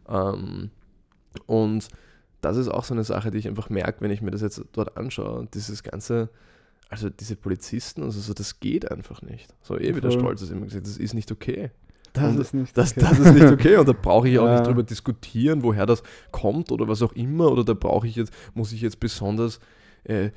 Ähm, 0.09 0.71
und 1.47 1.89
das 2.41 2.57
ist 2.57 2.69
auch 2.69 2.85
so 2.85 2.95
eine 2.95 3.05
Sache, 3.05 3.31
die 3.31 3.39
ich 3.39 3.49
einfach 3.49 3.71
merke, 3.71 4.01
wenn 4.01 4.11
ich 4.11 4.23
mir 4.23 4.31
das 4.31 4.41
jetzt 4.43 4.63
dort 4.73 4.97
anschaue. 4.97 5.49
Dieses 5.55 5.83
ganze, 5.83 6.29
also 6.89 7.09
diese 7.11 7.37
Polizisten, 7.37 8.03
also 8.03 8.21
so, 8.21 8.35
das 8.35 8.61
geht 8.61 8.91
einfach 8.91 9.23
nicht. 9.23 9.53
So 9.63 9.77
eh, 9.79 9.95
wie 9.97 10.01
der 10.01 10.11
Voll. 10.13 10.21
Stolz 10.21 10.43
es 10.43 10.51
immer 10.51 10.67
gesagt, 10.67 10.87
das 10.87 10.97
ist 10.99 11.15
nicht 11.15 11.33
okay. 11.33 11.71
Das 12.13 12.35
Und 12.35 12.41
ist 12.41 12.55
nicht 12.55 12.77
Das, 12.77 12.93
okay. 12.93 13.01
das 13.01 13.19
ist 13.19 13.35
nicht 13.35 13.47
okay 13.53 13.77
und 13.77 13.89
da 13.89 13.93
brauche 13.93 14.29
ich 14.29 14.39
auch 14.39 14.47
Ja. 14.47 14.55
nicht 14.55 14.67
drüber 14.67 14.83
diskutieren, 14.83 15.63
woher 15.63 15.87
das 15.87 16.03
kommt 16.33 16.73
oder 16.73 16.89
was 16.89 17.03
auch 17.03 17.13
immer. 17.13 17.51
Oder 17.53 17.65
da 17.65 17.75
brauche 17.75 18.07
ich 18.07 18.17
jetzt, 18.17 18.33
muss 18.55 18.73
ich 18.73 18.81
jetzt 18.81 19.01
besonders, 19.01 19.61
äh, 20.05 20.31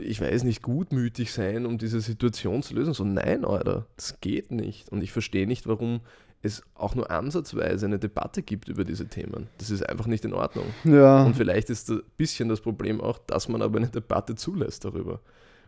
ich 0.00 0.20
weiß 0.20 0.44
nicht, 0.44 0.62
gutmütig 0.62 1.32
sein, 1.32 1.66
um 1.66 1.78
diese 1.78 2.00
Situation 2.00 2.62
zu 2.62 2.74
lösen. 2.74 2.94
So, 2.94 3.04
nein, 3.04 3.44
Alter, 3.44 3.86
das 3.96 4.20
geht 4.20 4.50
nicht. 4.50 4.90
Und 4.90 5.02
ich 5.02 5.12
verstehe 5.12 5.46
nicht, 5.46 5.66
warum 5.66 6.00
es 6.42 6.62
auch 6.74 6.94
nur 6.94 7.10
ansatzweise 7.10 7.86
eine 7.86 7.98
Debatte 7.98 8.42
gibt 8.42 8.68
über 8.68 8.84
diese 8.84 9.06
Themen. 9.08 9.48
Das 9.58 9.70
ist 9.70 9.88
einfach 9.88 10.06
nicht 10.06 10.24
in 10.24 10.34
Ordnung. 10.34 10.66
Ja, 10.84 11.24
Und 11.24 11.36
vielleicht 11.36 11.70
ist 11.70 11.90
ein 11.90 12.02
bisschen 12.16 12.48
das 12.48 12.60
Problem 12.60 13.00
auch, 13.00 13.18
dass 13.18 13.48
man 13.48 13.62
aber 13.62 13.78
eine 13.78 13.88
Debatte 13.88 14.34
zulässt 14.34 14.84
darüber. 14.84 15.20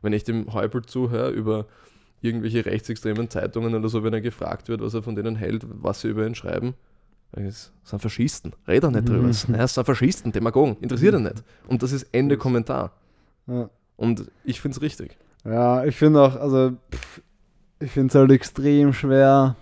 Wenn 0.02 0.12
ich 0.12 0.24
dem 0.24 0.52
Häupl 0.52 0.82
zuhöre 0.82 1.30
über 1.30 1.66
irgendwelche 2.20 2.64
rechtsextremen 2.64 3.30
Zeitungen 3.30 3.74
oder 3.74 3.88
so, 3.88 4.02
wenn 4.04 4.12
er 4.12 4.20
gefragt 4.20 4.68
wird, 4.68 4.80
was 4.80 4.94
er 4.94 5.02
von 5.02 5.16
denen 5.16 5.36
hält, 5.36 5.64
was 5.66 6.02
sie 6.02 6.08
über 6.08 6.26
ihn 6.26 6.34
schreiben, 6.34 6.74
das 7.32 7.72
sind 7.82 8.00
Faschisten. 8.00 8.52
Red 8.68 8.84
doch 8.84 8.90
nicht 8.90 9.08
drüber. 9.08 9.22
Mhm. 9.24 9.52
Das 9.52 9.74
sind 9.74 9.86
Faschisten, 9.86 10.32
Demagogen. 10.32 10.76
Interessiert 10.80 11.14
ihn 11.14 11.24
nicht. 11.24 11.42
Und 11.68 11.82
das 11.82 11.92
ist 11.92 12.06
Ende 12.12 12.36
Kommentar. 12.36 12.92
ja. 13.46 13.68
Und 13.96 14.30
ich 14.44 14.60
finde 14.60 14.76
es 14.76 14.82
richtig. 14.82 15.16
Ja, 15.44 15.84
ich 15.84 15.96
finde 15.96 16.22
auch, 16.22 16.36
also 16.36 16.72
pff, 16.92 17.22
ich 17.80 17.90
finde 17.90 18.08
es 18.08 18.14
halt 18.14 18.30
extrem 18.30 18.92
schwer, 18.92 19.56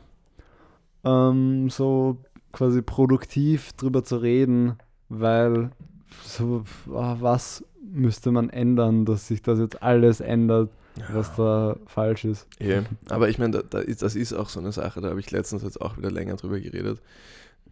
ähm, 1.04 1.68
so 1.70 2.18
quasi 2.52 2.82
produktiv 2.82 3.72
drüber 3.74 4.04
zu 4.04 4.16
reden, 4.16 4.76
weil 5.08 5.70
so, 6.24 6.64
ah, 6.94 7.16
was 7.20 7.64
müsste 7.82 8.30
man 8.30 8.50
ändern, 8.50 9.04
dass 9.04 9.28
sich 9.28 9.42
das 9.42 9.58
jetzt 9.58 9.82
alles 9.82 10.20
ändert, 10.20 10.70
was 11.12 11.34
da 11.36 11.76
falsch 11.86 12.24
ist. 12.24 12.46
Ja, 12.60 12.84
aber 13.08 13.28
ich 13.28 13.38
meine, 13.38 13.58
da, 13.58 13.62
da 13.62 13.78
ist, 13.80 14.02
das 14.02 14.14
ist 14.14 14.32
auch 14.32 14.48
so 14.48 14.60
eine 14.60 14.72
Sache, 14.72 15.00
da 15.00 15.10
habe 15.10 15.20
ich 15.20 15.30
letztens 15.30 15.62
jetzt 15.62 15.80
auch 15.80 15.96
wieder 15.98 16.10
länger 16.10 16.36
drüber 16.36 16.60
geredet. 16.60 17.00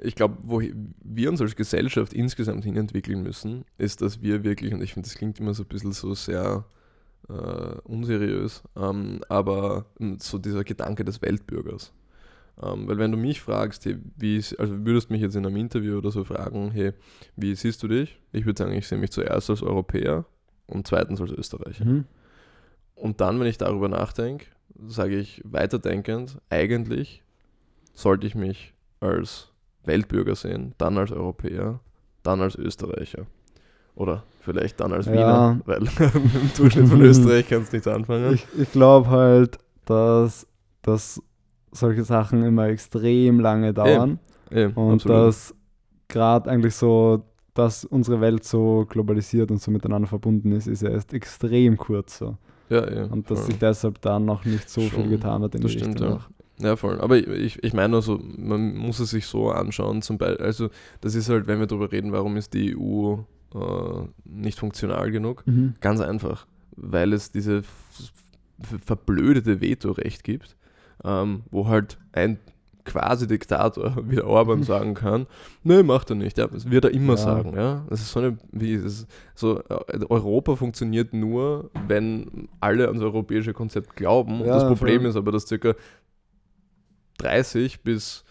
Ich 0.05 0.15
glaube, 0.15 0.37
wo 0.43 0.61
wir 0.61 1.31
uns 1.31 1.41
als 1.41 1.55
Gesellschaft 1.57 2.13
insgesamt 2.13 2.65
hinentwickeln 2.65 3.23
müssen, 3.23 3.65
ist, 3.79 4.03
dass 4.03 4.21
wir 4.21 4.43
wirklich, 4.43 4.75
und 4.75 4.83
ich 4.83 4.95
finde, 4.95 5.09
das 5.09 5.17
klingt 5.17 5.39
immer 5.39 5.55
so 5.55 5.63
ein 5.63 5.69
bisschen 5.69 5.93
so 5.93 6.15
sehr 6.15 6.65
äh, 7.29 7.33
unseriös, 7.85 8.63
ähm, 8.77 9.21
aber 9.29 9.87
ähm, 10.01 10.19
so 10.19 10.39
dieser 10.39 10.65
Gedanke 10.65 11.05
des 11.05 11.23
Weltbürgers. 11.23 11.93
Ähm, 12.61 12.89
weil 12.89 12.99
wenn 12.99 13.13
du 13.13 13.17
mich 13.17 13.41
fragst, 13.41 13.85
hey, 13.87 13.97
wie, 14.17 14.37
ist- 14.39 14.59
also 14.59 14.85
würdest 14.85 15.11
mich 15.11 15.21
jetzt 15.23 15.37
in 15.37 15.47
einem 15.47 15.57
Interview 15.57 15.99
oder 15.99 16.11
so 16.11 16.25
fragen, 16.25 16.71
hey, 16.73 16.93
wie 17.37 17.55
siehst 17.55 17.83
du 17.83 17.89
dich? 17.89 18.19
Ich 18.33 18.45
würde 18.45 18.59
sagen, 18.63 18.75
ich 18.75 18.87
sehe 18.89 18.99
mich 18.99 19.11
zuerst 19.13 19.51
als 19.51 19.63
Europäer 19.63 20.25
und 20.67 20.87
zweitens 20.87 21.21
als 21.21 21.31
Österreicher. 21.31 21.85
Mhm. 21.85 22.05
Und 22.95 23.21
dann, 23.21 23.39
wenn 23.41 23.47
ich 23.47 23.59
darüber 23.59 23.89
nachdenke, 23.89 24.47
sage 24.87 25.17
ich 25.17 25.41
weiterdenkend, 25.45 26.39
eigentlich 26.51 27.23
sollte 27.95 28.27
ich 28.27 28.35
mich 28.35 28.75
als 29.01 29.52
Weltbürger 29.85 30.35
sehen, 30.35 30.75
dann 30.79 30.99
als 30.99 31.13
Europäer, 31.13 31.81
dann 32.23 32.41
als 32.41 32.57
Österreicher. 32.57 33.27
Oder 33.95 34.23
vielleicht 34.41 34.81
dann 34.81 34.93
als 34.93 35.07
Ja. 35.07 35.13
Wiener, 35.13 35.61
weil 35.67 35.83
im 36.15 36.51
Durchschnitt 36.57 36.89
von 36.89 37.01
Österreich 37.03 37.49
kannst 37.49 37.73
du 37.73 37.77
nichts 37.77 37.89
anfangen. 37.89 38.33
Ich, 38.35 38.47
ich 38.59 38.73
glaube 38.73 39.11
halt, 39.11 39.59
dass, 39.85 40.47
dass 40.83 41.21
solche 41.73 42.05
Sachen 42.05 42.43
immer 42.45 42.69
extrem 42.69 43.41
lange 43.41 43.75
dauern 43.75 44.19
Ja, 44.51 44.69
und 44.75 44.95
absolut. 44.95 45.05
dass 45.27 45.55
gerade 46.09 46.51
eigentlich 46.51 46.75
so, 46.75 47.25
dass 47.55 47.85
unsere 47.85 48.21
Welt 48.21 48.45
so 48.45 48.87
globalisiert 48.89 49.51
und 49.51 49.61
so 49.61 49.71
miteinander 49.71 50.09
verbunden 50.09 50.53
ist, 50.53 50.67
ist 50.69 50.83
ja 50.83 50.91
erst 50.91 51.13
extrem 51.13 51.77
kurz 51.77 52.19
so. 52.19 52.37
ja, 52.71 52.91
ja, 52.91 53.05
Und 53.05 53.31
dass 53.31 53.47
sich 53.47 53.59
deshalb 53.59 54.01
da 54.01 54.19
noch 54.19 54.45
nicht 54.47 54.71
so 54.71 54.81
Schon, 54.83 54.91
viel 55.03 55.09
getan 55.11 55.43
hat 55.43 55.55
in 55.55 55.61
das 55.63 55.73
die 55.73 55.79
stimmt, 55.79 56.01
Richtung. 56.01 56.19
ja. 56.19 56.27
Ja, 56.63 56.77
voll. 56.77 57.01
Aber 57.01 57.17
ich, 57.17 57.63
ich, 57.63 57.73
meine 57.73 57.89
nur 57.91 58.03
so, 58.03 58.21
man 58.37 58.77
muss 58.77 59.01
es 59.01 59.11
sich 59.11 59.27
so 59.27 59.51
anschauen, 59.51 60.01
zum 60.03 60.19
Beispiel, 60.19 60.45
also 60.45 60.71
das 61.01 61.15
ist 61.15 61.29
halt, 61.29 61.47
wenn 61.47 61.59
wir 61.59 61.67
darüber 61.67 61.91
reden, 61.91 62.13
warum 62.13 62.37
ist 62.37 62.55
die 62.55 62.77
EU 62.79 63.17
äh, 63.55 64.07
nicht 64.25 64.59
funktional 64.59 65.11
genug, 65.11 65.43
Mhm. 65.47 65.75
Ganz 65.81 66.01
einfach, 66.01 66.47
weil 66.77 67.13
es 67.13 67.33
diese 67.33 67.63
verblödete 68.85 69.61
Vetorecht 69.61 70.25
gibt, 70.25 70.57
ähm, 71.05 71.43
wo 71.51 71.69
halt 71.69 71.99
ein 72.13 72.39
quasi 72.85 73.29
Diktator 73.29 73.97
wie 74.09 74.17
der 74.17 74.27
Orban 74.27 74.63
sagen 74.65 74.95
kann, 74.95 75.27
nee, 75.63 75.83
macht 75.83 76.11
er 76.11 76.17
nicht. 76.17 76.37
Ja, 76.39 76.47
das 76.49 76.69
wird 76.71 76.85
er 76.85 76.91
immer 76.93 77.13
Ja. 77.15 77.17
sagen. 77.17 77.55
Ja? 77.57 77.85
Das 77.89 78.01
ist 78.01 78.11
so 78.13 78.21
eine, 78.21 78.39
wie 78.51 78.73
ist 78.73 79.07
so, 79.35 79.61
äh, 79.61 80.05
Europa 80.09 80.57
funktioniert 80.57 81.13
nur, 81.13 81.71
wenn 81.87 82.49
alle 82.61 82.89
ans 82.89 83.03
europäische 83.03 83.53
Konzept 83.53 83.95
glauben. 83.97 84.41
Und 84.41 84.47
Ja, 84.49 84.55
das 84.55 84.67
Problem 84.67 85.03
voll. 85.03 85.11
ist 85.11 85.17
aber, 85.17 85.31
dass 85.33 85.47
circa 85.47 85.75
30 87.23 87.83
bis 87.83 88.25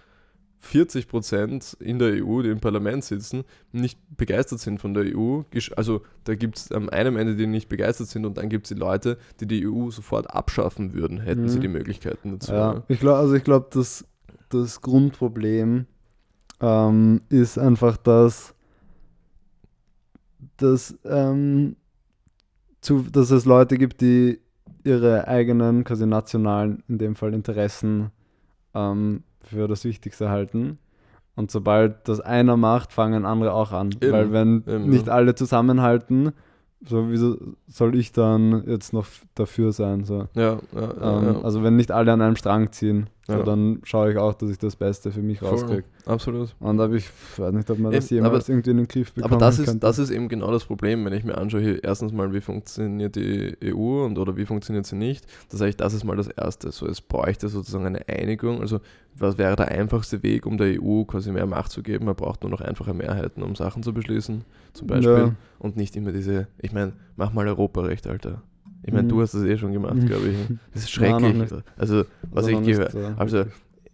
40 0.63 1.08
Prozent 1.08 1.75
in 1.80 1.97
der 1.97 2.23
EU, 2.23 2.43
die 2.43 2.49
im 2.49 2.60
Parlament 2.60 3.04
sitzen, 3.04 3.43
nicht 3.71 3.97
begeistert 4.15 4.60
sind 4.60 4.80
von 4.80 4.93
der 4.93 5.06
EU. 5.17 5.41
Also 5.75 6.01
da 6.23 6.36
gibt 6.36 6.58
es 6.58 6.71
am 6.71 6.88
einem 6.89 7.17
Ende, 7.17 7.36
die 7.36 7.47
nicht 7.47 7.67
begeistert 7.67 8.10
sind 8.10 8.25
und 8.27 8.38
dann 8.38 8.47
gibt 8.47 8.67
es 8.67 8.69
die 8.69 8.80
Leute, 8.80 9.17
die 9.39 9.47
die 9.47 9.67
EU 9.67 9.89
sofort 9.89 10.30
abschaffen 10.30 10.93
würden, 10.93 11.19
hätten 11.19 11.49
sie 11.49 11.58
Mhm. 11.58 11.62
die 11.62 11.67
Möglichkeiten 11.67 12.32
dazu. 12.34 12.51
Ja, 12.51 12.84
ich 12.88 12.99
glaube, 12.99 13.17
also 13.19 13.34
ich 13.34 13.43
glaube, 13.43 13.69
dass 13.71 14.06
das 14.49 14.82
Grundproblem 14.82 15.88
ähm, 16.60 17.21
ist 17.30 17.58
einfach, 17.58 17.97
dass, 17.97 18.54
dass, 20.58 20.95
ähm, 21.06 21.75
zu, 22.82 22.99
dass 23.12 23.32
es 23.32 23.45
Leute 23.45 23.77
gibt, 23.80 24.01
die 24.01 24.39
ihre 24.84 25.27
eigenen, 25.27 25.84
quasi 25.84 26.06
nationalen, 26.06 26.84
in 26.88 26.97
dem 26.99 27.15
Fall 27.15 27.34
Interessen 27.34 28.12
ähm, 28.74 29.24
für 29.42 29.68
das 29.68 29.84
Wichtigste 29.86 30.30
halten. 30.30 30.78
Und 31.36 31.52
sobald 31.52 32.08
das 32.08 32.20
einer 32.20 32.58
macht, 32.58 32.92
fangen 32.94 33.26
andere 33.26 33.54
auch 33.54 33.72
an. 33.72 33.92
Eben, 34.02 34.12
Weil 34.12 34.32
wenn 34.32 34.64
eben, 34.68 34.90
nicht 34.90 35.08
ja. 35.08 35.14
alle 35.14 35.34
zusammenhalten, 35.36 36.34
so 36.84 37.10
wieso 37.10 37.38
soll 37.68 37.96
ich 37.96 38.12
dann 38.12 38.64
jetzt 38.68 38.92
noch 38.92 39.06
dafür 39.36 39.72
sein? 39.72 40.04
So. 40.04 40.28
Ja, 40.34 40.58
ja, 40.74 41.18
Ähm, 41.20 41.36
ja. 41.36 41.42
Also 41.42 41.64
wenn 41.64 41.76
nicht 41.76 41.92
alle 41.92 42.12
an 42.12 42.22
einem 42.22 42.36
Strang 42.36 42.72
ziehen, 42.72 43.10
so, 43.28 43.34
Ja. 43.34 43.44
dann 43.44 43.82
schaue 43.84 44.12
ich 44.12 44.18
auch, 44.18 44.34
dass 44.34 44.50
ich 44.50 44.58
das 44.58 44.76
Beste 44.76 45.12
für 45.12 45.22
mich 45.22 45.44
rauskriege. 45.44 45.84
Absolut. 46.08 46.56
Und 46.60 46.78
da 46.78 46.84
habe 46.86 46.98
ich, 46.98 47.06
ich 47.34 47.40
weiß 47.40 47.54
nicht, 47.54 47.70
ob 47.70 47.78
man 47.78 47.92
das 47.92 48.12
Eben, 48.12 48.24
jemals 48.26 48.46
aber- 48.46 48.50
irgendwie 48.54 48.72
in 48.72 48.78
den 48.78 48.88
Griff 48.88 49.14
bekommen 49.14 49.34
Aber 49.36 49.40
das 49.40 49.60
ist, 49.60 49.66
könnte. 49.66 49.80
das 49.80 50.00
ist 50.00 50.10
eben 50.10 50.28
genau 50.28 50.50
das 50.52 50.66
Problem, 50.66 51.06
wenn 51.06 51.14
ich 51.14 51.24
mir 51.24 51.38
anschaue, 51.38 51.62
hier 51.62 51.84
erstens 51.84 52.12
mal, 52.14 52.34
wie 52.34 52.42
funktioniert 52.42 53.16
die 53.16 53.56
EU 53.64 54.06
und 54.06 54.18
oder 54.18 54.36
wie 54.38 54.46
funktioniert 54.48 54.88
sie 54.88 54.96
nicht. 54.96 55.26
Das 55.50 55.60
sage 55.60 55.70
ich, 55.70 55.78
das 55.78 55.94
ist 55.94 56.04
mal 56.04 56.18
das 56.18 56.30
Erste. 56.30 56.72
So, 56.72 56.88
es 56.88 57.00
bräuchte 57.00 57.48
sozusagen 57.48 57.86
eine 57.86 58.08
Einigung. 58.10 58.60
Also 58.60 58.80
was 59.16 59.38
wäre 59.38 59.56
der 59.56 59.68
einfachste 59.68 60.24
Weg, 60.24 60.48
um 60.48 60.58
der 60.58 60.82
EU 60.82 61.04
quasi 61.04 61.32
mehr 61.32 61.46
Macht 61.46 61.72
zu 61.72 61.84
geben? 61.84 62.06
Man 62.06 62.16
braucht 62.16 62.42
nur 62.42 62.50
noch 62.50 62.62
einfache 62.62 62.94
Mehrheiten, 62.96 63.44
um 63.44 63.56
Sachen 63.56 63.84
zu 63.84 63.94
beschließen, 63.94 64.44
zum 64.74 64.88
Beispiel. 64.88 65.12
Ja. 65.12 65.36
Und 65.60 65.78
nicht 65.78 65.96
immer 65.96 66.12
diese, 66.12 66.48
ich 66.58 66.72
meine, 66.74 66.94
mach 67.18 67.32
mal 67.34 67.48
Europarecht, 67.48 68.08
Alter. 68.08 68.42
Ich 68.84 68.91
meine, 68.91 69.04
Mhm. 69.04 69.10
du 69.10 69.22
hast 69.22 69.34
das 69.34 69.44
eh 69.44 69.58
schon 69.58 69.74
gemacht, 69.74 70.06
glaube 70.06 70.30
ich. 70.30 70.38
Das 70.74 70.84
ist 70.84 70.91
schrecklich. 70.91 71.34
nicht. 71.36 71.54
also, 71.78 72.04
was 72.32 72.46
Also 72.46 72.50
ich 72.60 72.65
gehört 72.65 72.96
äh, 72.96 73.13
also 73.17 73.46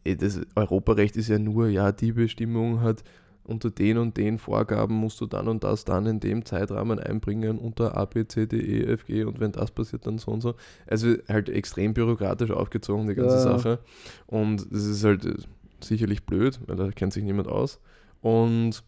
eh, 0.06 0.16
das 0.16 0.40
Europarecht 0.56 1.18
ist 1.18 1.28
ja 1.30 1.40
nur, 1.40 1.68
ja, 1.68 1.92
die 1.92 2.12
Bestimmung 2.14 2.82
hat 2.82 3.04
unter 3.44 3.70
den 3.72 3.98
und 3.98 4.18
den 4.18 4.38
Vorgaben 4.40 4.94
musst 4.96 5.22
du 5.22 5.26
dann 5.26 5.48
und 5.48 5.64
das 5.64 5.86
dann 5.86 6.06
in 6.06 6.20
dem 6.20 6.44
Zeitrahmen 6.44 7.00
einbringen 7.00 7.58
unter 7.58 7.96
A, 7.98 8.04
B, 8.06 8.26
C, 8.28 8.46
D, 8.46 8.58
E, 8.58 8.84
F, 8.92 9.06
G 9.06 9.24
und 9.24 9.40
wenn 9.40 9.54
das 9.54 9.72
passiert, 9.72 10.06
dann 10.06 10.18
so 10.18 10.32
und 10.32 10.42
so. 10.42 10.56
Also 10.86 11.14
halt 11.30 11.48
extrem 11.50 11.94
bürokratisch 11.94 12.52
aufgezogen, 12.52 13.08
die 13.08 13.16
ganze 13.16 13.38
Ja. 13.38 13.58
Sache. 13.58 13.80
Und 14.26 14.68
das 14.72 14.84
ist 14.86 15.04
halt 15.06 15.26
äh, 15.26 15.36
sicherlich 15.82 16.26
blöd, 16.26 16.60
weil 16.68 16.76
da 16.76 16.92
kennt 16.92 17.14
sich 17.14 17.24
niemand 17.24 17.48
aus. 17.48 17.80
Und 18.22 18.84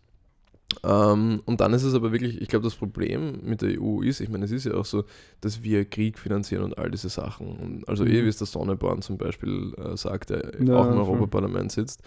ähm, 0.83 1.41
und 1.45 1.61
dann 1.61 1.73
ist 1.73 1.83
es 1.83 1.93
aber 1.95 2.11
wirklich, 2.11 2.41
ich 2.41 2.47
glaube, 2.47 2.63
das 2.63 2.75
Problem 2.75 3.39
mit 3.43 3.61
der 3.61 3.81
EU 3.81 4.01
ist, 4.01 4.19
ich 4.19 4.29
meine, 4.29 4.45
es 4.45 4.51
ist 4.51 4.65
ja 4.65 4.75
auch 4.75 4.85
so, 4.85 5.03
dass 5.41 5.63
wir 5.63 5.85
Krieg 5.85 6.19
finanzieren 6.19 6.63
und 6.63 6.77
all 6.77 6.91
diese 6.91 7.09
Sachen. 7.09 7.47
Und 7.57 7.89
also 7.89 8.05
eh, 8.05 8.21
Mhm. 8.21 8.25
wie 8.25 8.27
es 8.29 8.37
der 8.37 8.47
Sonneborn 8.47 9.01
zum 9.01 9.17
Beispiel 9.17 9.73
äh, 9.77 9.97
sagt, 9.97 10.29
der 10.29 10.53
Ja, 10.59 10.75
auch 10.75 10.89
im. 10.89 10.97
Europaparlament 10.97 11.71
sitzt, 11.71 12.03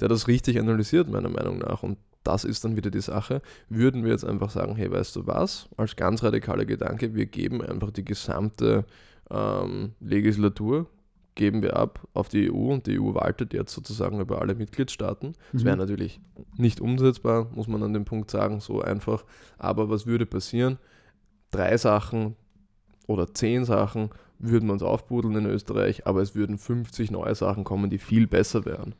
der 0.00 0.08
das 0.08 0.28
richtig 0.28 0.58
analysiert, 0.58 1.08
meiner 1.10 1.28
Meinung 1.28 1.58
nach. 1.58 1.82
Und 1.82 1.98
das 2.24 2.44
ist 2.44 2.64
dann 2.64 2.74
wieder 2.76 2.90
die 2.90 3.00
Sache. 3.00 3.42
Würden 3.68 4.02
wir 4.04 4.12
jetzt 4.12 4.24
einfach 4.24 4.50
sagen, 4.50 4.76
hey, 4.76 4.90
weißt 4.90 5.14
du 5.16 5.26
was, 5.26 5.68
als 5.76 5.94
ganz 5.96 6.22
radikaler 6.22 6.64
Gedanke, 6.64 7.14
wir 7.14 7.26
geben 7.26 7.62
einfach 7.62 7.90
die 7.90 8.04
gesamte 8.04 8.84
ähm, 9.30 9.92
Legislatur, 10.00 10.86
geben 11.36 11.62
wir 11.62 11.76
ab 11.76 12.00
auf 12.14 12.28
die 12.28 12.50
EU 12.50 12.72
und 12.72 12.86
die 12.88 12.98
EU 12.98 13.14
waltet 13.14 13.52
jetzt 13.54 13.72
sozusagen 13.72 14.18
über 14.20 14.40
alle 14.40 14.56
Mitgliedstaaten. 14.56 15.34
Das 15.52 15.64
wäre 15.64 15.76
Mhm. 15.76 15.80
natürlich 15.82 16.20
nicht 16.56 16.80
umsetzbar, 16.80 17.46
muss 17.54 17.68
man 17.68 17.82
an 17.84 17.92
dem 17.92 18.04
Punkt 18.04 18.30
sagen, 18.30 18.58
so 18.60 18.80
einfach. 18.80 19.24
Aber 19.58 19.88
was 19.88 20.06
würde 20.06 20.26
passieren? 20.26 20.78
Drei 21.52 21.76
Sachen 21.76 22.34
oder 23.06 23.32
zehn 23.32 23.64
Sachen 23.64 24.10
würden 24.38 24.66
wir 24.66 24.72
uns 24.72 24.82
aufbuddeln 24.82 25.36
in 25.36 25.46
Österreich, 25.46 26.06
aber 26.06 26.20
es 26.20 26.34
würden 26.34 26.58
50 26.58 27.10
neue 27.10 27.34
Sachen 27.34 27.64
kommen, 27.64 27.88
die 27.88 27.98
viel 27.98 28.26
besser 28.26 28.64
wären. 28.64 28.94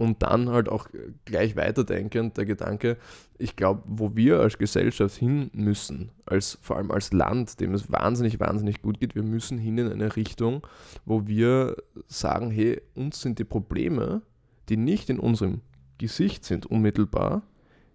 Und 0.00 0.22
dann 0.22 0.48
halt 0.48 0.70
auch 0.70 0.88
gleich 1.26 1.56
weiterdenkend 1.56 2.38
der 2.38 2.46
Gedanke, 2.46 2.96
ich 3.36 3.54
glaube, 3.54 3.82
wo 3.84 4.16
wir 4.16 4.40
als 4.40 4.56
Gesellschaft 4.56 5.14
hin 5.14 5.50
müssen, 5.52 6.10
als, 6.24 6.58
vor 6.62 6.78
allem 6.78 6.90
als 6.90 7.12
Land, 7.12 7.60
dem 7.60 7.74
es 7.74 7.92
wahnsinnig, 7.92 8.40
wahnsinnig 8.40 8.80
gut 8.80 8.98
geht, 8.98 9.14
wir 9.14 9.22
müssen 9.22 9.58
hin 9.58 9.76
in 9.76 9.92
eine 9.92 10.16
Richtung, 10.16 10.66
wo 11.04 11.26
wir 11.26 11.76
sagen, 12.06 12.50
hey, 12.50 12.80
uns 12.94 13.20
sind 13.20 13.38
die 13.38 13.44
Probleme, 13.44 14.22
die 14.70 14.78
nicht 14.78 15.10
in 15.10 15.20
unserem 15.20 15.60
Gesicht 15.98 16.46
sind, 16.46 16.64
unmittelbar, 16.64 17.42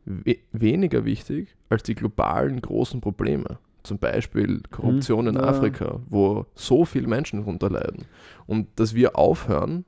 we 0.05 0.37
weniger 0.51 1.05
wichtig 1.05 1.55
als 1.69 1.81
die 1.81 1.95
globalen 1.95 2.61
großen 2.61 3.01
Probleme. 3.01 3.57
Zum 3.81 3.97
Beispiel 3.97 4.61
Korruption 4.69 5.25
in 5.25 5.35
ja. 5.35 5.41
Afrika, 5.41 6.01
wo 6.07 6.45
so 6.53 6.85
viele 6.85 7.07
Menschen 7.07 7.39
darunter 7.39 7.71
leiden. 7.71 8.05
Und 8.45 8.67
dass 8.79 8.93
wir 8.93 9.17
aufhören, 9.17 9.85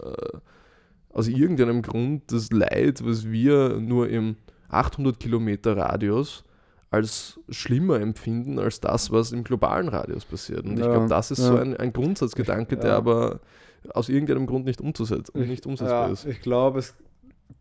äh, 0.00 0.38
aus 1.12 1.28
irgendeinem 1.28 1.82
Grund 1.82 2.32
das 2.32 2.50
Leid, 2.50 3.04
was 3.04 3.30
wir 3.30 3.78
nur 3.80 4.08
im 4.08 4.36
800 4.68 5.18
Kilometer 5.20 5.76
Radius 5.76 6.44
als 6.90 7.40
schlimmer 7.48 8.00
empfinden 8.00 8.58
als 8.58 8.80
das, 8.80 9.10
was 9.10 9.32
im 9.32 9.44
globalen 9.44 9.88
Radius 9.88 10.24
passiert. 10.26 10.64
Und 10.64 10.74
ich 10.74 10.80
Ja, 10.84 10.90
glaube, 10.92 11.08
das 11.08 11.30
ist 11.30 11.38
so 11.38 11.54
ja. 11.56 11.62
ein, 11.62 11.76
ein 11.76 11.92
Grundsatzgedanke, 11.92 12.76
der 12.76 12.90
Ja. 12.90 12.96
aber 12.96 13.40
aus 13.94 14.08
irgendeinem 14.10 14.46
Grund 14.46 14.64
nicht, 14.66 14.80
umzusetzen, 14.80 15.40
Ich- 15.42 15.48
nicht 15.48 15.66
umsetzbar 15.66 16.10
ist. 16.10 16.26
Ich 16.26 16.40
glaube, 16.42 16.78
es 16.80 16.94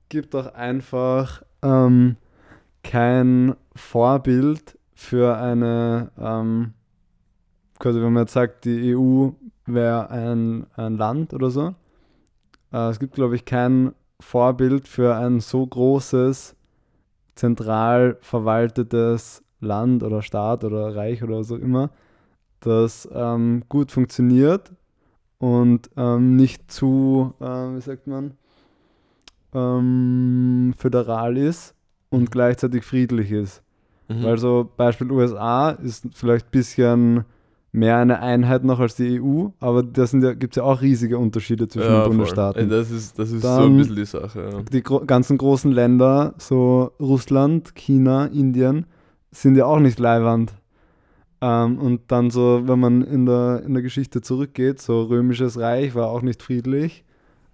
gibt 0.10 0.36
auch 0.36 0.54
einfach 0.54 1.44
ähm, 1.64 2.18
kein 2.84 3.56
Vorbild 3.76 4.78
für 4.94 5.38
eine, 5.38 6.12
ähm, 6.20 6.74
quasi 7.80 8.02
wenn 8.02 8.12
man 8.14 8.24
jetzt 8.24 8.34
sagt, 8.34 8.66
die 8.66 8.96
EU 8.96 9.30
wäre 9.66 10.10
ein, 10.10 10.66
ein 10.76 10.98
Land 10.98 11.34
oder 11.34 11.50
so. 11.52 11.74
Äh, 12.72 12.90
es 12.90 13.00
gibt, 13.00 13.14
glaube 13.14 13.36
ich, 13.36 13.46
kein 13.46 13.94
Vorbild 14.20 14.88
für 14.88 15.16
ein 15.16 15.40
so 15.40 15.66
großes, 15.66 16.56
zentral 17.36 18.18
verwaltetes 18.22 19.44
Land 19.60 20.04
oder 20.04 20.22
Staat 20.22 20.64
oder 20.64 20.96
Reich 20.96 21.24
oder 21.24 21.44
so 21.44 21.56
immer, 21.56 21.90
das 22.60 23.08
ähm, 23.14 23.64
gut 23.70 23.92
funktioniert 23.92 24.72
und 25.40 25.90
ähm, 25.98 26.36
nicht 26.36 26.72
zu, 26.72 27.34
ähm, 27.42 27.78
wie 27.78 27.82
sagt 27.82 28.08
man, 28.08 28.34
ähm, 29.54 30.74
föderal 30.78 31.38
ist 31.38 31.74
und 32.10 32.32
gleichzeitig 32.32 32.84
friedlich 32.84 33.32
ist. 33.32 33.64
Mhm. 34.08 34.24
Weil 34.24 34.38
so 34.38 34.70
Beispiel 34.78 35.12
USA 35.12 35.72
ist 35.72 36.06
vielleicht 36.14 36.48
ein 36.48 36.52
bisschen 36.52 37.26
mehr 37.72 37.98
eine 37.98 38.20
Einheit 38.22 38.64
noch 38.64 38.80
als 38.80 38.96
die 38.96 39.22
EU, 39.22 39.48
aber 39.60 39.84
da 39.84 40.04
ja, 40.04 40.34
gibt 40.34 40.54
es 40.54 40.58
ja 40.58 40.64
auch 40.64 40.82
riesige 40.82 41.18
Unterschiede 41.18 41.68
zwischen 41.68 41.90
ja, 41.90 42.04
den. 42.04 42.10
Bundesstaaten. 42.10 42.70
Das 42.70 42.92
ist, 42.92 43.18
das 43.18 43.32
ist 43.32 43.44
so 43.44 43.48
ein 43.48 43.78
bisschen 43.78 43.96
die 43.96 44.06
Sache. 44.06 44.50
Ja. 44.52 44.62
Die 44.62 44.84
gro 44.84 45.06
ganzen 45.06 45.38
großen 45.38 45.72
Länder, 45.72 46.34
so 46.38 46.92
Russland, 47.00 47.76
China, 47.76 48.26
Indien, 48.26 48.86
sind 49.32 49.56
ja 49.56 49.66
auch 49.66 49.80
nicht 49.80 50.00
Leihwand. 50.00 50.54
Ähm, 51.40 51.80
und 51.80 52.12
dann 52.12 52.30
so, 52.30 52.62
wenn 52.66 52.80
man 52.80 53.02
in 53.04 53.26
der, 53.26 53.64
in 53.66 53.74
der 53.74 53.82
Geschichte 53.82 54.22
zurückgeht, 54.22 54.82
so 54.82 55.04
Römisches 55.04 55.58
Reich 55.58 55.96
war 55.96 56.10
auch 56.10 56.22
nicht 56.22 56.44
friedlich, 56.44 57.06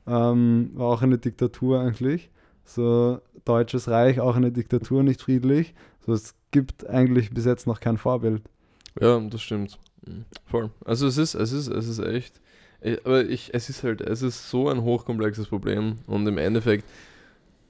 ähm, 0.08 0.72
war 0.74 0.88
auch 0.88 1.04
eine 1.04 1.20
Diktatur 1.20 1.80
eigentlich. 1.80 2.32
So 2.66 3.20
Deutsches 3.46 3.88
Reich, 3.88 4.20
auch 4.20 4.36
eine 4.36 4.52
Diktatur, 4.52 5.04
nicht 5.04 5.22
friedlich. 5.22 5.74
So, 6.06 6.12
es 6.12 6.36
gibt 6.52 6.88
eigentlich 6.88 7.30
bis 7.34 7.46
jetzt 7.46 7.66
noch 7.68 7.80
kein 7.80 7.98
Vorbild. 7.98 8.42
Ja, 9.00 9.20
das 9.20 9.42
stimmt. 9.42 9.78
Mhm. 10.08 10.26
Voll. 10.46 10.72
Also 10.86 11.08
es 11.08 11.18
ist, 11.18 11.36
es 11.36 11.52
ist, 11.52 11.68
es 11.68 11.88
ist 11.88 12.00
echt. 12.00 12.40
eh, 12.82 12.98
Aber 13.04 13.26
ich, 13.26 13.54
es 13.54 13.70
ist 13.70 13.84
halt, 13.84 14.02
es 14.02 14.22
ist 14.22 14.50
so 14.50 14.70
ein 14.70 14.82
hochkomplexes 14.82 15.48
Problem 15.48 15.98
und 16.08 16.26
im 16.28 16.38
Endeffekt, 16.38 16.86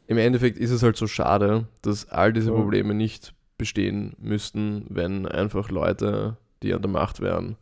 im 0.07 0.17
Endeffekt 0.17 0.57
ist 0.57 0.71
es 0.71 0.83
halt 0.83 0.95
so 0.97 1.07
schade, 1.07 1.67
dass 1.81 2.09
all 2.09 2.31
diese. 2.33 2.51
Probleme 2.51 2.93
nicht 2.93 3.33
bestehen 3.57 4.15
müssten, 4.19 4.85
wenn 4.89 5.25
einfach 5.25 5.69
Leute, 5.71 6.37
die 6.61 6.73
an 6.73 6.81
der 6.81 6.91
Macht 6.91 7.19
wären, 7.21 7.55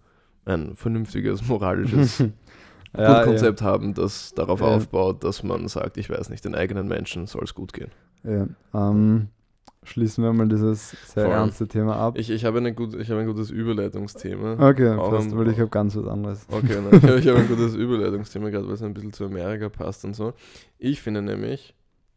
ein 0.45 0.75
vernünftiges, 0.75 1.47
moralisches 1.47 2.19
Ja, 2.97 3.23
Grundkonzept 3.23 3.61
haben, 3.61 3.93
das 3.93 4.33
darauf 4.35 4.61
Ja. 4.61 4.67
aufbaut, 4.67 5.23
dass 5.23 5.43
man 5.43 5.67
sagt, 5.67 5.97
ich 5.97 6.09
weiß 6.09 6.29
nicht, 6.29 6.45
den 6.45 6.55
eigenen 6.55 6.87
Menschen 6.87 7.27
soll 7.27 7.43
es 7.43 7.53
gut 7.53 7.73
gehen. 7.73 7.91
Ja, 8.23 8.47
ähm, 8.73 9.27
schließen 9.85 10.23
wir 10.23 10.33
mal 10.33 10.47
dieses 10.47 10.91
sehr 11.13 11.25
Voll. 11.25 11.33
ernste 11.33 11.67
Thema 11.67 11.95
ab. 11.95 12.17
Ich, 12.17 12.29
ich 12.29 12.43
habe 12.45 12.57
eine 12.57 12.73
gut, 12.73 12.93
ich 12.95 13.09
habe 13.09 13.21
ein 13.21 13.27
gutes 13.27 13.49
Überleitungsthema. 13.51 14.69
okay, 14.69 14.89
Auch 14.89 15.09
passt, 15.11 15.35
weil 15.35 15.47
ich 15.49 15.59
habe 15.59 15.69
ganz 15.69 15.95
was 15.95 16.07
anderes. 16.07 16.45
Okay, 16.49 16.79
nein, 16.81 16.95
ich 17.19 17.27
habe 17.27 17.31
hab 17.31 17.37
ein 17.37 17.47
gutes 17.47 17.75
Überleitungsthema 17.75 18.49
gerade, 18.49 18.67
weil 18.67 18.73
es 18.73 18.83
ein 18.83 18.93
bisschen 18.93 19.13
zu 19.13 19.25
Amerika 19.25 19.69
passt 19.69 20.03
und 20.05 20.15
so. 20.15 20.33
Ich 20.77 21.01
finde 21.01 21.21
nämlich, 21.21 21.75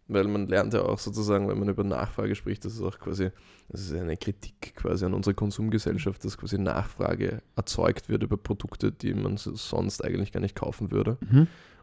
weil 0.09 0.25
man 0.27 0.47
lernt 0.47 0.73
ja 0.75 0.83
auch 0.83 0.99
sozusagen, 0.99 1.49
wenn 1.49 1.59
man 1.59 1.69
über 1.69 1.85
Nachfrage 1.85 2.35
spricht, 2.35 2.65
das 2.65 2.73
ist 2.75 2.83
auch 2.83 2.99
quasi, 2.99 3.31
das 3.69 3.83
ist 3.83 3.95
eine 3.95 4.17
Kritik 4.17 4.75
quasi 4.75 5.05
an 5.05 5.13
unserer 5.15 5.35
Konsumgesellschaft, 5.35 6.25
dass 6.25 6.39
quasi 6.39 6.59
Nachfrage 6.59 7.43
erzeugt 7.57 8.09
wird 8.09 8.23
über 8.23 8.37
Produkte, 8.39 8.91
die 8.91 9.13
man 9.13 9.37
so- 9.37 9.55
sonst 9.55 10.03
eigentlich 10.05 10.33
gar 10.33 10.41
nicht 10.41 10.57
kaufen 10.57 10.91
würde. 10.91 11.19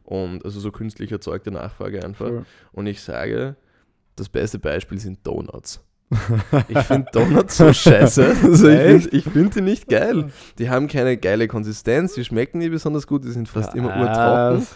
Und 0.04 0.44
also 0.46 0.60
so 0.60 0.72
künstlich 0.72 1.12
erzeugte 1.12 1.52
Nachfrage 1.52 2.04
einfach. 2.04 2.28
Voll. 2.28 2.46
Und 2.74 2.88
ich 2.88 3.02
sage, 3.02 3.56
das 4.16 4.30
beste 4.30 4.60
Beispiel 4.60 5.00
sind 5.00 5.26
Donuts. 5.26 5.82
Ich 6.68 6.80
finde 6.80 7.08
Donuts 7.12 7.58
so 7.58 7.74
scheiße. 7.74 8.36
Also 8.44 8.70
ich 8.70 9.24
finde 9.24 9.32
find 9.32 9.56
die 9.56 9.62
nicht 9.62 9.88
geil. 9.88 10.32
Die 10.58 10.70
haben 10.70 10.88
keine 10.88 11.18
geile 11.18 11.48
Konsistenz, 11.48 12.14
die 12.14 12.24
schmecken 12.24 12.60
nie 12.60 12.70
besonders 12.70 13.08
gut, 13.08 13.24
die 13.24 13.32
sind 13.32 13.48
fast 13.50 13.76
immer 13.76 13.96
urtrocken. 13.98 14.68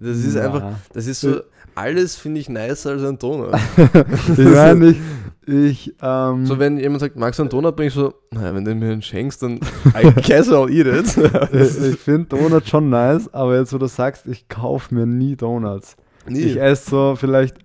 Das 0.00 0.18
ist 0.18 0.36
einfach, 0.36 0.74
das 0.92 1.06
ist 1.08 1.20
so, 1.20 1.40
alles 1.74 2.16
finde 2.16 2.40
ich 2.40 2.48
nicer 2.48 2.90
als 2.90 3.02
ein 3.02 3.18
Donut. 3.18 3.54
ich 4.32 4.38
meine, 4.38 4.90
ich, 4.90 4.98
ich 5.46 5.94
ähm, 6.00 6.46
So, 6.46 6.58
wenn 6.58 6.78
jemand 6.78 7.00
sagt, 7.00 7.16
magst 7.16 7.38
du 7.38 7.42
einen 7.42 7.50
Donut, 7.50 7.74
bin 7.74 7.88
ich 7.88 7.94
so, 7.94 8.14
naja, 8.30 8.54
wenn 8.54 8.64
du 8.64 8.74
mir 8.76 8.92
einen 8.92 9.02
schenkst, 9.02 9.42
dann 9.42 9.56
I 9.96 10.12
guess 10.14 10.48
I'll 10.50 10.70
eat 10.70 10.86
it. 10.86 11.16
ich, 11.52 11.94
ich 11.94 11.98
finde 11.98 12.26
Donuts 12.26 12.68
schon 12.68 12.90
nice, 12.90 13.32
aber 13.34 13.58
jetzt, 13.58 13.72
wo 13.72 13.78
du 13.78 13.86
sagst, 13.86 14.26
ich 14.26 14.48
kaufe 14.48 14.94
mir 14.94 15.06
nie 15.06 15.34
Donuts. 15.34 15.96
Nie. 16.28 16.42
Ich 16.42 16.60
esse 16.60 16.90
so 16.90 17.16
vielleicht, 17.16 17.56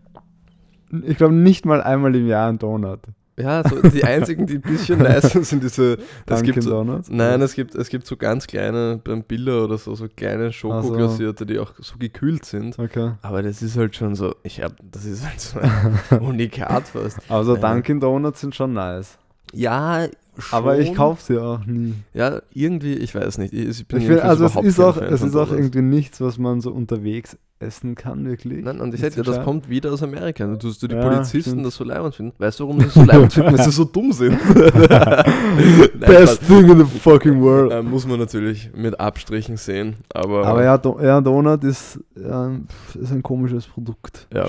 ich 1.05 1.17
glaube 1.17 1.33
nicht 1.33 1.65
mal 1.65 1.81
einmal 1.81 2.15
im 2.15 2.27
Jahr 2.27 2.49
einen 2.49 2.59
Donut. 2.59 2.99
Ja, 3.35 3.67
so 3.67 3.81
die 3.81 4.03
einzigen, 4.03 4.45
die 4.45 4.55
ein 4.55 4.61
bisschen 4.61 4.99
nice 5.03 5.31
sind, 5.31 5.45
sind 5.45 5.63
diese, 5.63 5.97
es 6.27 6.43
gibt 6.43 6.61
so, 6.61 6.69
Donuts? 6.69 7.09
Nein, 7.09 7.41
es 7.41 7.55
gibt, 7.55 7.73
es 7.73 7.89
gibt 7.89 8.05
so 8.05 8.15
ganz 8.15 8.45
kleine, 8.45 8.99
beim 9.03 9.23
Billa 9.23 9.63
oder 9.63 9.79
so, 9.79 9.95
so 9.95 10.07
kleine 10.07 10.51
Schokoglasierte, 10.51 11.45
die 11.45 11.57
auch 11.57 11.71
so 11.79 11.97
gekühlt 11.97 12.45
sind. 12.45 12.77
Okay. 12.77 13.13
Aber 13.23 13.41
das 13.41 13.63
ist 13.63 13.75
halt 13.75 13.95
schon 13.95 14.13
so, 14.13 14.35
ich 14.43 14.61
hab, 14.61 14.73
das 14.83 15.05
ist 15.05 15.25
halt 15.25 15.41
so 15.41 15.59
ein 16.15 16.19
Unikat 16.21 16.89
fast. 16.89 17.17
Also 17.27 17.55
Ja. 17.55 17.73
Dunkin' 17.73 17.99
Donuts 17.99 18.41
sind 18.41 18.53
schon 18.53 18.73
nice. 18.73 19.17
Ja, 19.51 20.07
schon. 20.37 20.57
Aber 20.59 20.77
ich 20.77 20.93
kaufe 20.93 21.21
sie 21.23 21.39
auch 21.39 21.65
nie. 21.65 21.95
Ja, 22.13 22.39
irgendwie, 22.53 22.93
ich 22.93 23.15
weiß 23.15 23.39
nicht. 23.39 23.51
Ich, 23.53 23.67
ich 23.67 23.87
bin 23.87 23.99
Ich 23.99 24.05
finde, 24.05 24.21
jedenfalls 24.21 24.41
also 24.41 24.59
es 24.59 24.65
ist 24.65 24.79
auch, 24.79 24.97
es 24.97 25.21
ist 25.23 25.35
auch 25.35 25.51
irgendwie 25.51 25.81
nichts, 25.81 26.21
was 26.21 26.37
man 26.37 26.61
so 26.61 26.71
unterwegs 26.71 27.37
essen 27.63 27.95
kann, 27.95 28.25
wirklich. 28.25 28.63
Nein, 28.63 28.79
und 28.81 28.93
ich 28.93 29.01
dir, 29.01 29.11
so 29.11 29.23
das 29.23 29.43
kommt 29.43 29.69
wieder 29.69 29.91
aus 29.91 30.03
Amerika. 30.03 30.45
Du 30.45 30.57
tust 30.57 30.83
du 30.83 30.87
die 30.87 30.95
Ja, 30.95 31.01
Polizisten 31.01 31.41
stimmt. 31.51 31.65
das 31.65 31.75
so 31.75 31.83
leibend 31.83 32.15
finden. 32.15 32.33
Weißt 32.37 32.59
du, 32.59 32.63
warum 32.67 32.79
sie 32.81 32.87
so 32.89 33.03
leibend 33.05 33.33
finden? 33.33 33.57
Weil 33.57 33.63
sie 33.65 33.71
so 33.71 33.83
dumm 33.85 34.11
sind. 34.11 34.37
Nein, 34.55 35.99
Best 35.99 36.35
Spaß. 36.37 36.47
thing 36.47 36.69
in 36.69 36.77
the 36.79 36.85
fucking 36.99 37.41
world. 37.41 37.71
Äh, 37.71 37.81
muss 37.81 38.05
man 38.07 38.19
natürlich 38.19 38.69
mit 38.75 38.99
Abstrichen 38.99 39.57
sehen. 39.57 39.95
Aber, 40.13 40.45
Aber 40.45 40.63
ja, 40.63 40.77
Do 40.77 40.99
ja 41.01 41.21
Donut 41.21 41.63
ist, 41.63 41.99
pf, 42.15 42.95
ist 42.95 43.11
ein 43.11 43.23
komisches 43.23 43.65
Produkt. 43.67 44.27
Ja, 44.33 44.45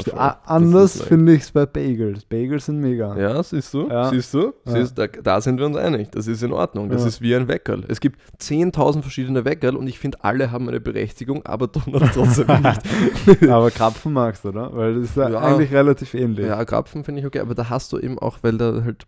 Anders 0.47 1.03
finde 1.03 1.35
ich 1.35 1.43
es 1.43 1.51
bei 1.51 1.67
Bagels. 1.67 2.25
Bagels 2.25 2.67
sind 2.67 2.81
mega. 2.81 3.17
Ja, 3.19 3.43
siehst 3.43 3.73
du? 3.75 3.89
Ja. 3.89 4.11
Siehst 4.11 4.33
du? 4.35 4.53
Ja. 4.67 4.73
Siehst, 4.73 4.99
da, 4.99 5.07
da 5.07 5.41
sind 5.41 5.59
wir 5.59 5.67
uns 5.67 5.77
einig. 5.77 6.11
Das 6.13 6.27
ist 6.27 6.43
in 6.43 6.53
Ordnung. 6.53 6.89
Das 6.89 7.03
Ja. 7.03 7.09
ist 7.09 7.21
wie 7.21 7.35
ein 7.35 7.49
Weckerl. 7.49 7.85
Es 7.89 8.01
gibt 8.01 8.19
10.000 8.41 9.03
verschiedene 9.03 9.45
Weckerl 9.45 9.77
und 9.77 9.87
ich 9.87 9.99
finde, 9.99 10.19
alle 10.23 10.51
haben 10.51 10.69
eine 10.69 10.81
Berechtigung, 10.81 11.45
aber 11.47 11.67
Donuts 11.69 12.13
trotzdem 12.15 12.47
nicht. 12.63 12.81
Aber 13.51 13.71
Krapfen 13.71 14.13
magst 14.13 14.45
du, 14.45 14.49
oder? 14.51 14.75
Weil 14.75 14.95
das 14.95 15.05
ist 15.11 15.17
ja, 15.17 15.29
Ja. 15.29 15.41
eigentlich 15.41 15.73
relativ 15.73 16.15
ähnlich. 16.15 16.47
Ja, 16.47 16.65
Krapfen 16.65 17.05
finde 17.05 17.21
ich 17.21 17.27
okay, 17.27 17.41
aber 17.41 17.55
da 17.55 17.69
hast 17.71 17.93
du 17.93 17.99
eben 17.99 18.19
auch, 18.19 18.39
weil 18.43 18.57
da 18.59 18.83
halt 18.85 19.07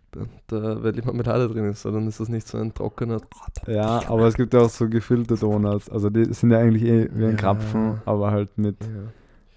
da, 0.48 0.82
weil 0.82 0.92
die 0.92 1.02
Marmelade 1.02 1.48
drin 1.48 1.64
ist, 1.70 1.84
dann 1.84 2.06
ist 2.08 2.20
das 2.20 2.28
nicht 2.28 2.46
so 2.48 2.58
ein 2.58 2.72
trockener. 2.74 3.20
Ja, 3.66 4.02
aber 4.08 4.26
es 4.26 4.34
gibt 4.36 4.54
ja 4.54 4.60
auch 4.60 4.68
so 4.70 4.88
gefüllte 4.88 5.36
Donuts. 5.36 5.90
Also 5.90 6.10
die 6.10 6.24
sind 6.32 6.50
ja 6.50 6.58
eigentlich 6.58 6.84
eh 6.84 7.08
wie 7.12 7.26
ein. 7.26 7.36
Krapfen, 7.36 8.00
aber 8.04 8.30
halt 8.30 8.56
mit, 8.58 8.76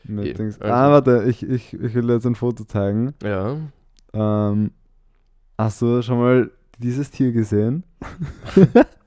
mit 0.04 0.38
Dings. 0.38 0.60
also- 0.62 0.74
Ah, 0.74 0.92
warte, 0.92 1.24
ich, 1.28 1.44
ich, 1.48 1.74
ich 1.74 1.94
will 1.96 2.10
jetzt 2.10 2.26
ein 2.26 2.36
Foto 2.36 2.64
zeigen. 2.66 3.14
Ja. 3.24 3.56
Ähm, 4.14 4.72
hast 5.58 5.82
du 5.82 6.02
schon 6.02 6.18
mal 6.20 6.52
dieses 6.78 7.12
Tier 7.12 7.32
gesehen? 7.32 7.84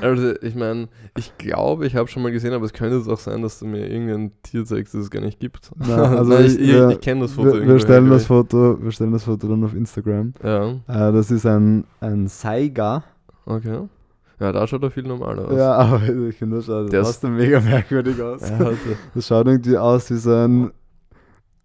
Also, 0.00 0.34
ich 0.42 0.54
meine, 0.54 0.88
ich 1.16 1.36
glaube, 1.38 1.86
ich 1.86 1.96
habe 1.96 2.08
schon 2.08 2.22
mal 2.22 2.32
gesehen, 2.32 2.52
aber 2.52 2.64
es 2.66 2.72
könnte 2.72 2.96
es 2.96 3.08
auch 3.08 3.18
sein, 3.18 3.42
dass 3.42 3.58
du 3.58 3.66
mir 3.66 3.86
irgendein 3.88 4.32
Tier 4.42 4.64
zeigst, 4.64 4.94
das 4.94 5.02
es 5.02 5.10
gar 5.10 5.20
nicht 5.20 5.40
gibt. 5.40 5.70
Na, 5.76 5.96
also 6.18 6.32
Nein, 6.32 6.46
ich, 6.46 6.58
ich- 6.58 6.70
ich, 6.90 7.00
kenne 7.00 7.22
das 7.22 7.32
Foto 7.32 7.54
Wir, 7.54 7.66
wir, 7.66 7.78
stellen 7.78 8.10
das 8.10 8.26
Foto, 8.26 8.78
wir 8.82 8.90
stellen 8.92 9.12
das 9.12 9.24
Foto 9.24 9.48
dann 9.48 9.64
auf 9.64 9.74
Instagram. 9.74 10.34
Ja, 10.42 10.68
Äh, 10.70 11.12
das 11.12 11.30
ist 11.30 11.46
ein, 11.46 11.84
ein 12.00 12.26
Saiga. 12.28 13.04
okay. 13.46 13.80
Ja, 14.38 14.52
da 14.52 14.66
schaut 14.66 14.82
er 14.82 14.90
viel 14.90 15.04
normaler 15.04 15.48
aus. 15.48 15.56
Ja, 15.56 15.72
aber 15.76 16.02
ich 16.28 16.36
finde 16.36 16.56
das 16.56 16.66
schaut 16.66 16.92
Der 16.92 17.02
trotzdem 17.02 17.36
mega 17.36 17.58
merkwürdig 17.58 18.20
aus. 18.20 18.42
Ja, 18.42 18.58
also, 18.58 18.76
Das 19.14 19.26
schaut 19.26 19.46
irgendwie 19.46 19.78
aus 19.78 20.10
wie 20.10 20.16
so 20.16 20.30
ein, 20.34 20.70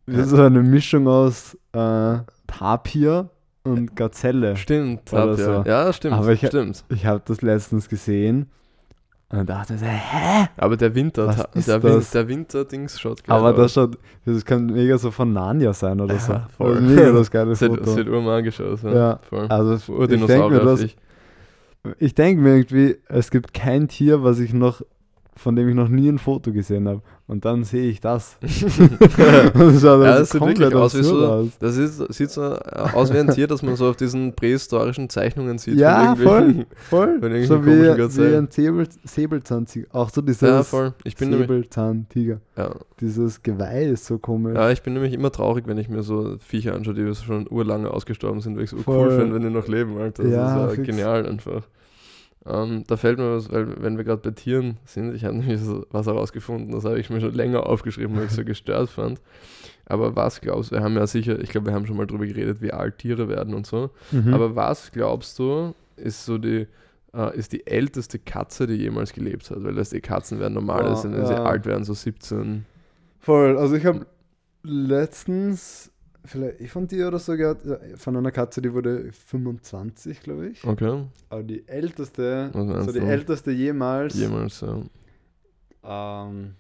wie 0.06 0.24
so 0.24 0.38
eine 0.42 0.62
Mischung 0.64 1.06
aus 1.08 1.54
äh, 1.74 2.20
Tapir 2.48 3.30
und 3.64 3.96
Gazelle. 3.96 4.56
Stimmt, 4.58 5.12
Oder 5.14 5.32
hab, 5.32 5.38
ja. 5.38 5.46
so. 5.64 5.70
ja, 5.70 5.94
stimmt, 5.94 6.14
Aber 6.16 6.32
ich- 6.32 6.46
stimmt. 6.48 6.84
Ich 6.90 7.06
habe 7.06 7.22
das 7.26 7.42
letztens 7.42 7.88
gesehen 7.90 8.48
und 9.30 9.50
dachte 9.50 9.78
so, 9.78 9.86
hä? 9.86 10.48
Aber 10.58 10.76
der 10.76 10.94
Winter, 10.94 11.28
Was 11.28 11.38
ta- 11.38 11.50
ist 11.54 11.68
der, 11.68 11.82
Win 11.84 12.04
der 12.14 12.28
Winter-Dings 12.28 13.00
schaut 13.00 13.24
geil 13.24 13.38
Aber 13.38 13.54
das 13.54 13.74
schaut, 13.74 13.98
das 14.26 14.44
kann 14.44 14.66
mega 14.66 14.98
so 14.98 15.10
von 15.12 15.32
Narnia 15.32 15.72
sein 15.74 16.02
oder 16.02 16.16
Ja, 16.16 16.20
so. 16.20 16.42
voll. 16.58 16.74
Das 16.76 16.84
ist 16.84 16.90
mega 16.96 17.12
das 17.14 17.32
geile 17.32 17.56
Foto. 17.56 17.76
das 17.78 17.94
sieht 17.96 18.10
urmagisch 18.10 18.60
aus. 18.60 18.82
Ja, 18.82 18.94
Ja, 18.94 19.20
voll. 19.30 19.48
Also 19.48 19.76
ich 19.76 20.26
denke 20.26 20.50
mir, 20.50 20.60
das, 20.66 20.82
ich. 20.82 20.98
ich 22.00 22.14
denk 22.16 22.40
mir 22.42 22.56
irgendwie, 22.58 22.98
es 23.08 23.32
gibt 23.32 23.54
kein 23.54 23.88
Tier, 23.88 24.22
was 24.24 24.40
ich 24.40 24.54
noch, 24.54 24.82
von 25.38 25.56
dem 25.56 25.70
ich 25.70 25.76
noch 25.76 25.88
nie 25.88 26.10
ein 26.10 26.18
Foto 26.20 26.52
gesehen 26.52 26.88
habe. 26.90 27.02
Und 27.32 27.46
dann 27.46 27.64
sehe 27.64 27.90
ich 27.90 28.02
das. 28.02 28.36
Das 28.42 29.82
schaut 29.82 30.04
Ja, 30.04 30.12
also 30.12 30.20
das 30.20 30.30
sieht 30.32 30.42
wirklich 30.42 30.76
aus 30.76 30.98
wie 30.98 31.04
so- 31.04 31.26
aus. 31.26 31.48
Das 31.60 31.78
ist, 31.78 32.14
sieht 32.14 32.30
so 32.30 32.42
äh, 32.44 32.60
aus 32.94 33.14
wie 33.14 33.20
ein 33.20 33.30
Tier, 33.30 33.48
das 33.48 33.64
man 33.64 33.78
so 33.78 33.88
auf 33.90 33.96
diesen 33.96 34.34
prähistorischen 34.36 35.08
Zeichnungen 35.10 35.58
sieht. 35.58 35.78
Ja, 35.78 36.14
Voll. 36.22 36.66
Von 36.90 37.46
So 37.46 37.66
wie, 37.66 37.84
wie 37.84 38.36
ein 38.36 38.48
Säbel, 38.52 38.86
Säbelzahntiger. 39.06 39.88
Auch 39.94 40.10
so 40.10 40.22
dieses 40.22 40.42
Ja, 40.42 40.62
voll. 40.64 40.94
Ich 41.06 41.16
bin, 41.16 41.32
Säbelzahntiger. 41.32 42.42
ja. 42.58 42.72
Dieses 43.00 43.42
Geweih 43.42 43.86
ist 43.92 44.06
so 44.06 44.18
komisch. 44.18 44.56
ja, 44.56 44.70
ich 44.70 44.82
bin 44.84 44.94
nämlich 44.94 45.14
immer 45.14 45.32
traurig, 45.32 45.66
wenn 45.68 45.78
ich 45.78 45.88
mir 45.88 46.04
so 46.04 46.36
Viecher 46.40 46.76
anschaue, 46.76 46.96
die 46.96 47.16
schon 47.16 47.48
urlange 47.50 47.92
ausgestorben 47.92 48.42
sind, 48.42 48.58
weil 48.58 48.66
ich 48.66 48.70
so 48.72 48.78
Voll. 48.78 49.08
cool 49.08 49.12
finde, 49.18 49.36
wenn 49.36 49.42
die 49.44 49.50
noch 49.50 49.68
leben. 49.70 49.98
Alter. 50.00 50.24
Das 50.24 50.32
Ja, 50.34 50.66
ist 50.66 50.70
ja 50.72 50.76
fix. 50.76 50.88
genial 50.88 51.26
einfach. 51.26 51.62
Ähm, 52.46 52.84
da 52.88 52.98
fällt 52.98 53.20
mir 53.20 53.36
was, 53.36 53.52
weil 53.52 53.82
wenn 53.84 53.98
wir 53.98 54.04
gerade 54.04 54.22
bei 54.22 54.32
Tieren 54.32 54.78
sind, 54.86 55.14
ich 55.14 55.26
habe 55.26 55.36
nämlich 55.36 55.62
was 55.92 56.08
herausgefunden, 56.08 56.72
das 56.72 56.86
habe 56.86 57.00
ich 57.00 57.10
mir 57.10 57.22
schon 57.22 57.34
länger 57.34 57.68
aufgeschrieben, 57.68 58.16
weil 58.16 58.26
ich 58.26 58.32
so 58.32 58.44
gestört 58.44 58.90
fand. 58.90 59.22
Aber 59.86 60.16
was 60.16 60.42
glaubst 60.42 60.72
du, 60.72 60.76
wir 60.76 60.84
haben 60.84 60.96
ja 60.96 61.06
sicher, 61.06 61.40
ich 61.40 61.50
glaube, 61.50 61.68
wir 61.68 61.74
haben 61.74 61.86
schon 61.86 61.98
mal 61.98 62.08
drüber 62.08 62.26
geredet, 62.26 62.62
wie 62.62 62.72
alt 62.72 62.98
Tiere 62.98 63.28
werden 63.28 63.54
und 63.54 63.68
so. 63.68 63.92
Mhm. 64.12 64.34
Aber 64.34 64.56
was 64.56 64.92
glaubst 64.92 65.38
du, 65.38 65.76
ist 65.98 66.26
so 66.26 66.38
die, 66.38 66.68
äh, 67.14 67.38
ist 67.38 67.52
die 67.52 67.68
älteste 67.68 68.18
Katze, 68.18 68.66
die 68.66 68.76
jemals 68.76 69.14
gelebt 69.14 69.52
hat? 69.52 69.64
Weil 69.64 69.76
das 69.76 69.92
die 69.92 70.02
Katzen 70.02 70.40
werden 70.40 70.54
normal, 70.54 70.84
Boah, 70.84 70.96
sind, 70.96 71.14
wenn 71.14 71.26
sie 71.28 71.34
ja. 71.34 71.44
alt 71.44 71.66
werden, 71.66 71.84
so 71.84 71.94
17. 71.94 72.66
Voll. 73.20 73.58
Also 73.58 73.76
ich 73.76 73.86
habe 73.86 74.08
letztens 74.64 75.91
vielleicht 76.26 76.70
von 76.72 76.88
dir 76.88 77.08
oder 77.08 77.20
so 77.20 77.36
gehört, 77.36 77.66
äh, 77.66 77.98
von 77.98 78.16
einer 78.16 78.32
Katze, 78.32 78.62
die 78.62 78.74
wurde 78.74 79.12
25, 79.12 80.22
glaube 80.22 80.50
ich. 80.50 80.64
Okay. 80.66 81.04
Aber 81.30 81.44
die 81.44 81.68
älteste, 81.68 82.52
meinst 82.54 82.86
so 82.86 82.92
die 82.94 83.00
du? 83.00 83.06
älteste 83.06 83.52
jemals, 83.52 84.16
Jemals, 84.16 84.62
ja. 84.62 84.82
ähm, 85.84 86.56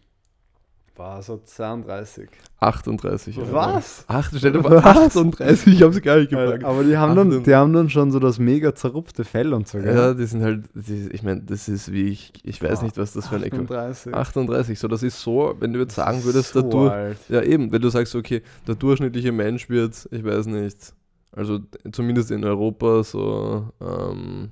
war 1.01 1.21
so 1.23 1.41
32. 1.43 2.29
38. 2.59 3.35
Jahre. 3.35 3.53
Was? 3.53 4.05
Ach, 4.07 4.31
stell 4.35 4.51
dir 4.51 4.61
vor, 4.61 4.83
Was? 4.83 5.17
38, 5.17 5.73
ich 5.73 5.81
hab's 5.81 5.99
gar 6.01 6.17
nicht 6.17 6.29
gefragt. 6.29 6.63
aber 6.63 6.83
die 6.83 6.95
haben, 6.95 7.15
dann, 7.15 7.27
38. 7.27 7.43
die 7.43 7.55
haben 7.55 7.73
dann 7.73 7.89
schon 7.89 8.11
so 8.11 8.19
das 8.19 8.37
mega 8.37 8.75
zerrupfte 8.75 9.23
Fell 9.23 9.53
und 9.53 9.67
so, 9.67 9.79
gell? 9.79 9.95
Ja, 9.95 10.13
die 10.13 10.25
sind 10.25 10.43
halt, 10.43 10.65
die, 10.75 11.09
ich 11.11 11.23
meine, 11.23 11.41
das 11.41 11.67
ist 11.67 11.91
wie 11.91 12.09
ich, 12.09 12.33
ich 12.43 12.61
weiß 12.61 12.83
nicht, 12.83 12.97
was 12.97 13.13
das 13.13 13.27
für 13.29 13.35
ein 13.37 13.43
Äquivalent 13.43 13.71
38. 13.71 14.13
38, 14.13 14.79
so 14.79 14.87
das 14.87 15.01
ist 15.01 15.19
so, 15.19 15.55
wenn 15.59 15.73
du 15.73 15.79
jetzt 15.79 15.95
sagen 15.95 16.23
würdest, 16.23 16.53
so 16.53 16.61
Dur 16.61 16.91
alt. 16.91 17.17
Ja, 17.29 17.41
eben, 17.41 17.71
wenn 17.71 17.81
du 17.81 17.89
sagst, 17.89 18.13
okay, 18.15 18.43
der 18.67 18.75
durchschnittliche 18.75 19.31
Mensch 19.31 19.69
wird, 19.69 20.07
ich 20.11 20.23
weiß 20.23 20.45
nicht, 20.45 20.93
also 21.31 21.59
zumindest 21.91 22.29
in 22.29 22.43
Europa 22.45 23.03
so 23.03 23.69
ähm, 23.81 24.49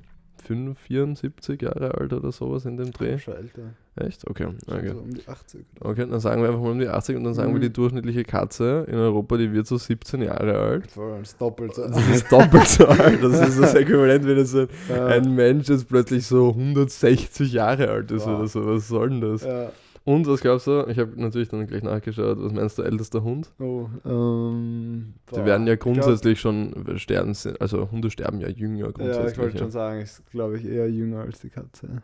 5, 0.49 0.79
74 0.79 1.61
Jahre 1.61 1.93
alt 1.93 2.11
oder 2.11 2.31
sowas 2.31 2.65
in 2.65 2.75
dem 2.77 2.91
Dreh. 2.91 3.19
Schon 3.19 3.35
älter. 3.35 3.61
Echt? 3.95 4.27
Okay. 4.27 4.47
okay. 4.67 4.89
So 4.93 4.99
um 4.99 5.13
die 5.13 5.27
80. 5.27 5.65
Oder? 5.79 5.89
Okay, 5.91 6.07
dann 6.09 6.19
sagen 6.19 6.41
wir 6.41 6.49
einfach 6.49 6.61
mal 6.61 6.71
um 6.71 6.79
die 6.79 6.87
80 6.87 7.15
und 7.17 7.23
dann 7.23 7.35
sagen 7.35 7.51
wir, 7.53 7.57
Mhm. 7.59 7.61
die 7.61 7.73
durchschnittliche 7.73 8.23
Katze 8.23 8.85
in 8.87 8.95
Europa, 8.95 9.37
die 9.37 9.53
wird 9.53 9.67
so 9.67 9.77
17 9.77 10.23
Jahre 10.23 10.57
alt. 10.57 10.89
Voll, 10.89 11.19
das 11.19 11.37
doppelt 11.37 11.75
so. 11.75 11.87
Das 11.87 12.09
ist 12.09 12.31
doppelt 12.31 12.67
so 12.67 12.87
alt. 12.87 13.23
Das 13.23 13.47
ist 13.47 13.59
das 13.61 13.75
Äquivalent, 13.75 14.25
wenn 14.25 14.37
jetzt 14.37 14.55
ein, 14.55 14.67
Ja. 14.89 15.05
ein 15.05 15.35
Mensch 15.35 15.69
jetzt 15.69 15.87
plötzlich 15.87 16.25
so 16.25 16.49
160 16.49 17.53
Jahre 17.53 17.89
alt 17.89 18.09
ist 18.09 18.25
Wow. 18.25 18.39
oder 18.39 18.47
so. 18.47 18.65
Was 18.65 18.87
soll 18.87 19.09
denn 19.09 19.21
das? 19.21 19.43
Ja. 19.43 19.71
Und 20.05 20.27
was 20.27 20.41
glaubst 20.41 20.65
du? 20.67 20.85
Ich 20.87 20.97
habe 20.97 21.11
natürlich 21.21 21.49
dann 21.49 21.67
gleich 21.67 21.83
nachgeschaut. 21.83 22.37
Was 22.41 22.51
meinst 22.51 22.77
du, 22.77 22.81
ältester 22.83 23.23
Hund? 23.23 23.51
Oh, 23.59 23.87
ähm, 24.05 25.13
Die 25.31 25.45
werden 25.45 25.67
ja 25.67 25.73
ich 25.73 25.79
glaub- 25.79 25.93
grundsätzlich 25.95 26.39
schon 26.39 26.73
sterben, 26.97 27.35
also 27.59 27.91
Hunde 27.91 28.09
sterben 28.09 28.39
ja 28.41 28.47
jünger 28.49 28.85
Ja, 28.85 28.91
grundsätzlich. 28.91 29.31
ich 29.33 29.37
wollte 29.39 29.57
schon 29.59 29.71
sagen, 29.71 30.01
ist 30.01 30.23
glaube 30.31 30.57
ich 30.57 30.65
eher 30.65 30.89
jünger 30.89 31.21
als 31.21 31.39
die 31.41 31.49
Katze. 31.49 32.01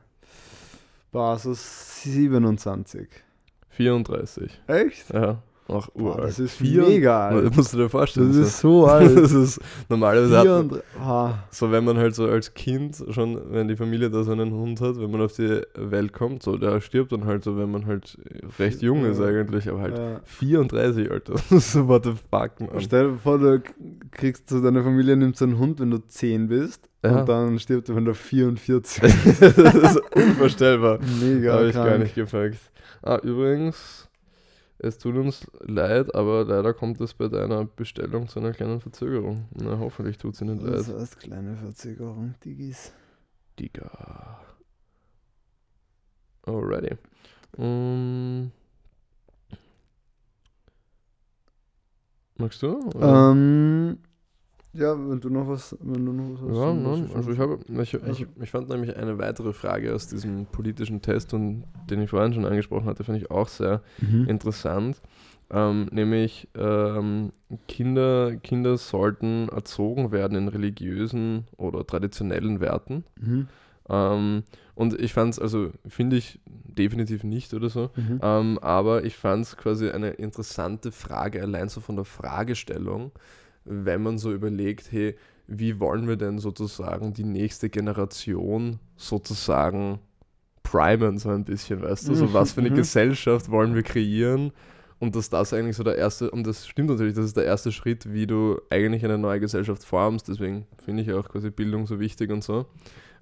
So 1.14 1.54
27. 1.54 3.08
34. 3.70 4.62
Echt? 4.68 5.14
Ja, 5.14 5.42
Boah, 5.68 5.84
uralt. 5.96 6.24
das 6.26 6.38
ist 6.40 6.58
Vier- 6.58 6.84
mega 6.84 7.30
Das 7.32 7.44
alt. 7.44 7.56
musst 7.58 7.74
du 7.74 7.78
dir 7.78 7.90
vorstellen. 7.90 8.28
Das 8.28 8.36
so. 8.38 8.44
ist 8.44 8.60
so 8.60 8.86
alt. 8.86 9.18
das 9.24 9.32
ist 9.32 9.60
normalerweise 9.90 10.38
hat 10.38 10.46
man, 10.46 10.70
34 10.70 10.84
ah, 11.02 11.34
so 11.50 11.72
wenn 11.72 11.84
man 11.86 11.98
halt 11.98 12.14
so 12.14 12.28
als 12.28 12.54
Kind 12.54 13.04
schon, 13.10 13.40
wenn 13.52 13.68
die 13.68 13.76
Familie 13.76 14.10
da 14.12 14.24
so 14.24 14.32
einen 14.32 14.52
Hund 14.54 14.80
hat, 14.82 15.00
wenn 15.00 15.10
man 15.10 15.22
auf 15.22 15.34
die 15.34 15.62
Welt 15.76 16.14
kommt, 16.14 16.44
so 16.44 16.56
der 16.58 16.80
stirbt 16.82 17.12
dann 17.14 17.26
halt 17.26 17.44
so, 17.44 17.58
wenn 17.58 17.72
man 17.72 17.88
halt 17.88 18.18
recht 18.60 18.82
jung 18.84 19.06
ist 19.06 19.20
eigentlich, 19.20 19.68
aber 19.68 19.82
halt 19.82 19.98
ja. 19.98 20.20
34, 20.26 21.10
Alter. 21.10 21.34
so 21.60 21.88
what 21.88 22.04
the 22.04 22.14
fuck, 22.30 22.60
man. 22.60 22.80
Stell 22.82 23.12
dir 23.14 23.18
vor, 23.18 23.40
du 23.40 23.62
kriegst 24.12 24.50
so 24.50 24.62
deine 24.62 24.84
Familie 24.84 25.18
nimmt 25.18 25.36
so 25.36 25.46
einen 25.46 25.58
Hund, 25.58 25.80
wenn 25.80 25.90
du 25.90 25.98
10 25.98 26.48
bist 26.48 26.90
Ja. 27.04 27.22
und 27.22 27.30
dann 27.30 27.58
stirbt 27.58 27.90
er, 27.90 27.96
wenn 27.96 28.06
du 28.06 28.14
44 28.14 29.02
das 29.40 29.76
ist 29.76 30.02
unvorstellbar. 30.16 31.00
Mega 31.22 31.54
Habe 31.54 31.68
ich 31.70 31.74
gar 31.74 31.98
nicht 31.98 32.14
gepackt. 32.14 32.60
Ah, 33.02 33.20
übrigens, 33.24 34.08
es 34.86 34.98
tut 34.98 35.16
uns 35.16 35.46
leid, 35.62 36.14
aber 36.16 36.46
leider 36.46 36.74
kommt 36.74 37.02
es 37.02 37.14
bei 37.14 37.28
deiner 37.28 37.66
Bestellung 37.66 38.28
zu 38.28 38.40
einer 38.40 38.54
kleinen 38.54 38.80
Verzögerung. 38.80 39.46
Na, 39.54 39.78
hoffentlich 39.80 40.18
tut 40.18 40.36
sie 40.36 40.46
nicht 40.46 40.64
Das 40.66 40.88
leid. 40.88 40.98
heißt 41.00 41.20
kleine 41.20 41.56
Verzögerung, 41.56 42.36
Diggis. 42.44 42.94
Digga. 43.60 44.40
Alrighty. 46.44 46.98
Um, 47.58 48.52
magst 52.38 52.62
du? 52.62 52.90
Ähm, 53.00 53.98
ja, 54.76 54.94
wenn 55.10 55.20
du 55.20 55.30
noch 55.30 55.48
was, 55.48 55.76
wenn 55.82 56.06
du 56.06 56.12
noch 56.12 56.42
was 56.42 56.52
hast. 56.52 56.66
Ja, 56.66 56.74
nein, 56.74 57.10
also 57.16 57.32
ich, 57.32 57.40
habe, 57.40 57.60
ich, 57.82 57.94
ich, 57.94 58.28
ich 58.42 58.52
fand 58.52 58.70
nämlich 58.70 58.96
eine 58.96 59.18
weitere 59.18 59.54
Frage 59.54 59.94
aus 59.94 60.08
diesem 60.08 60.46
politischen 60.46 61.02
Test, 61.02 61.34
und 61.34 61.64
den 61.90 62.02
ich 62.02 62.10
vorhin 62.10 62.34
schon 62.34 62.46
angesprochen 62.46 62.86
hatte, 62.86 63.04
finde 63.04 63.22
ich 63.22 63.32
auch 63.32 63.48
sehr 63.48 63.82
Mhm. 64.02 64.28
interessant. 64.28 65.02
Ähm, 65.52 65.88
nämlich 65.92 66.48
ähm, 66.56 67.32
Kinder, 67.68 68.36
Kinder 68.38 68.78
sollten 68.78 69.48
erzogen 69.50 70.12
werden 70.12 70.38
in 70.38 70.48
religiösen 70.48 71.46
oder 71.58 71.86
traditionellen 71.86 72.60
Werten. 72.60 73.04
Mhm. 73.22 73.48
Ähm, 73.88 74.44
und 74.74 75.00
ich 75.00 75.14
fand 75.14 75.34
es, 75.34 75.40
also 75.40 75.70
finde 75.88 76.16
ich 76.18 76.40
definitiv 76.46 77.24
nicht 77.24 77.54
oder 77.54 77.70
so, 77.70 77.92
Mhm. 77.96 78.20
ähm, 78.24 78.60
aber 78.60 79.04
ich 79.04 79.16
fand 79.16 79.46
es 79.46 79.56
quasi 79.56 79.90
eine 79.90 80.10
interessante 80.10 80.92
Frage, 80.92 81.44
allein 81.44 81.70
so 81.70 81.80
von 81.80 81.96
der 81.96 82.06
Fragestellung, 82.06 83.12
wenn 83.66 84.04
man 84.04 84.18
so 84.18 84.32
überlegt, 84.32 84.92
hey, 84.92 85.16
wie 85.48 85.80
wollen 85.80 86.08
wir 86.08 86.16
denn 86.16 86.40
sozusagen 86.40 87.14
die 87.14 87.24
nächste 87.24 87.70
Generation 87.70 88.80
sozusagen 88.96 90.00
primen, 90.64 91.18
so 91.20 91.30
ein 91.30 91.44
bisschen, 91.46 91.82
weißt 91.82 92.08
du? 92.10 92.16
So 92.16 92.34
was 92.34 92.54
für 92.54 92.62
eine 92.62 92.72
Mhm. 92.72 92.76
Gesellschaft 92.76 93.52
wollen 93.52 93.76
wir 93.76 93.84
kreieren? 93.84 94.52
Und 94.98 95.16
dass 95.16 95.30
das 95.30 95.54
eigentlich 95.54 95.76
so 95.76 95.84
der 95.84 95.98
erste, 95.98 96.32
und 96.32 96.48
das 96.48 96.66
stimmt 96.68 96.90
natürlich, 96.90 97.14
das 97.16 97.26
ist 97.26 97.38
der 97.38 97.46
erste 97.46 97.72
Schritt, 97.72 98.12
wie 98.14 98.26
du 98.26 98.60
eigentlich 98.70 99.04
eine 99.04 99.18
neue 99.18 99.40
Gesellschaft 99.42 99.84
formst, 99.84 100.28
deswegen 100.30 100.66
finde 100.84 101.04
ich 101.04 101.12
auch 101.14 101.28
quasi 101.30 101.50
Bildung 101.52 101.86
so 101.86 102.00
wichtig 102.00 102.32
und 102.32 102.44
so. 102.44 102.66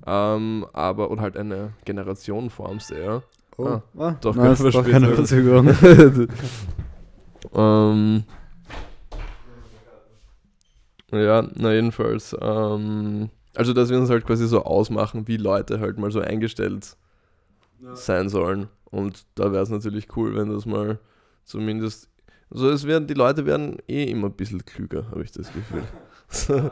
Ähm, 0.06 0.66
aber, 0.74 1.12
oder 1.12 1.22
halt 1.22 1.36
eine 1.36 1.74
Generation 1.84 2.50
formst 2.50 2.92
eher. 2.92 3.24
Oh, 3.58 3.66
Ah, 3.66 3.82
ah, 3.98 4.16
doch 4.22 4.36
keine 4.36 4.56
doch 4.72 4.86
keine 4.88 5.14
Verspätung. 5.14 5.16
Verzögerung. 5.16 6.28
Ähm, 7.54 8.24
ja, 11.22 11.48
na 11.56 11.74
jedenfalls. 11.74 12.36
Ähm, 12.40 13.30
also, 13.56 13.74
dass 13.74 13.90
wir 13.90 14.00
uns 14.00 14.10
halt 14.10 14.26
quasi 14.26 14.48
so 14.48 14.64
ausmachen, 14.64 15.28
wie 15.28 15.38
Leute 15.38 15.80
halt 15.80 15.98
mal 16.00 16.12
so 16.12 16.20
eingestellt 16.20 16.98
sein 17.94 18.30
sollen. 18.30 18.68
Und 18.86 19.26
da 19.36 19.52
wäre 19.52 19.64
es 19.64 19.70
natürlich 19.70 20.16
cool, 20.16 20.36
wenn 20.36 20.50
das 20.50 20.66
mal 20.66 21.00
zumindest. 21.44 22.10
Also, 22.50 22.70
es 22.70 22.86
werden, 22.86 23.08
die 23.08 23.14
Leute 23.14 23.46
werden 23.46 23.78
eh 23.88 24.06
immer 24.06 24.28
ein 24.28 24.34
bisschen 24.34 24.64
klüger, 24.66 25.10
habe 25.12 25.24
ich 25.24 25.32
das 25.32 25.52
Gefühl. 25.52 25.84
So. 26.30 26.72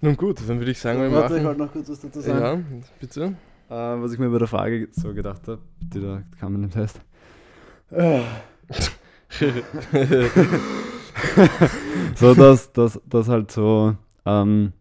Nun 0.00 0.16
gut, 0.16 0.40
dann 0.48 0.58
würde 0.58 0.72
ich 0.72 0.80
sagen, 0.80 1.00
wir 1.00 1.12
Warte, 1.12 1.36
ich 1.36 1.44
machen. 1.44 1.46
wollte 1.46 1.60
noch 1.60 1.72
kurz 1.72 1.88
was 1.88 2.00
dazu 2.00 2.20
sagen. 2.20 2.80
Ja, 2.80 2.86
bitte. 2.98 3.22
Äh, 3.68 4.02
was 4.02 4.12
ich 4.12 4.18
mir 4.18 4.30
bei 4.30 4.38
der 4.38 4.48
Frage 4.48 4.88
so 4.90 5.14
gedacht 5.14 5.46
habe, 5.46 5.60
die 5.78 6.00
da 6.00 6.24
kam 6.40 6.56
in 6.56 6.62
dem 6.62 6.70
Test. 6.72 7.00
Äh. 7.92 8.22
so, 12.16 12.34
dass, 12.34 12.72
dass, 12.72 13.00
dass 13.06 13.28
halt 13.28 13.50
so, 13.50 13.96
ähm, 14.24 14.72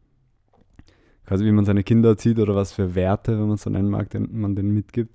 quasi 1.25 1.45
wie 1.45 1.51
man 1.51 1.65
seine 1.65 1.83
Kinder 1.83 2.09
erzieht 2.09 2.39
oder 2.39 2.55
was 2.55 2.73
für 2.73 2.95
Werte, 2.95 3.33
wenn 3.33 3.47
man 3.47 3.55
es 3.55 3.63
so 3.63 3.69
nennen 3.69 3.89
mag, 3.89 4.09
den, 4.09 4.39
man 4.39 4.55
denen 4.55 4.73
mitgibt. 4.73 5.13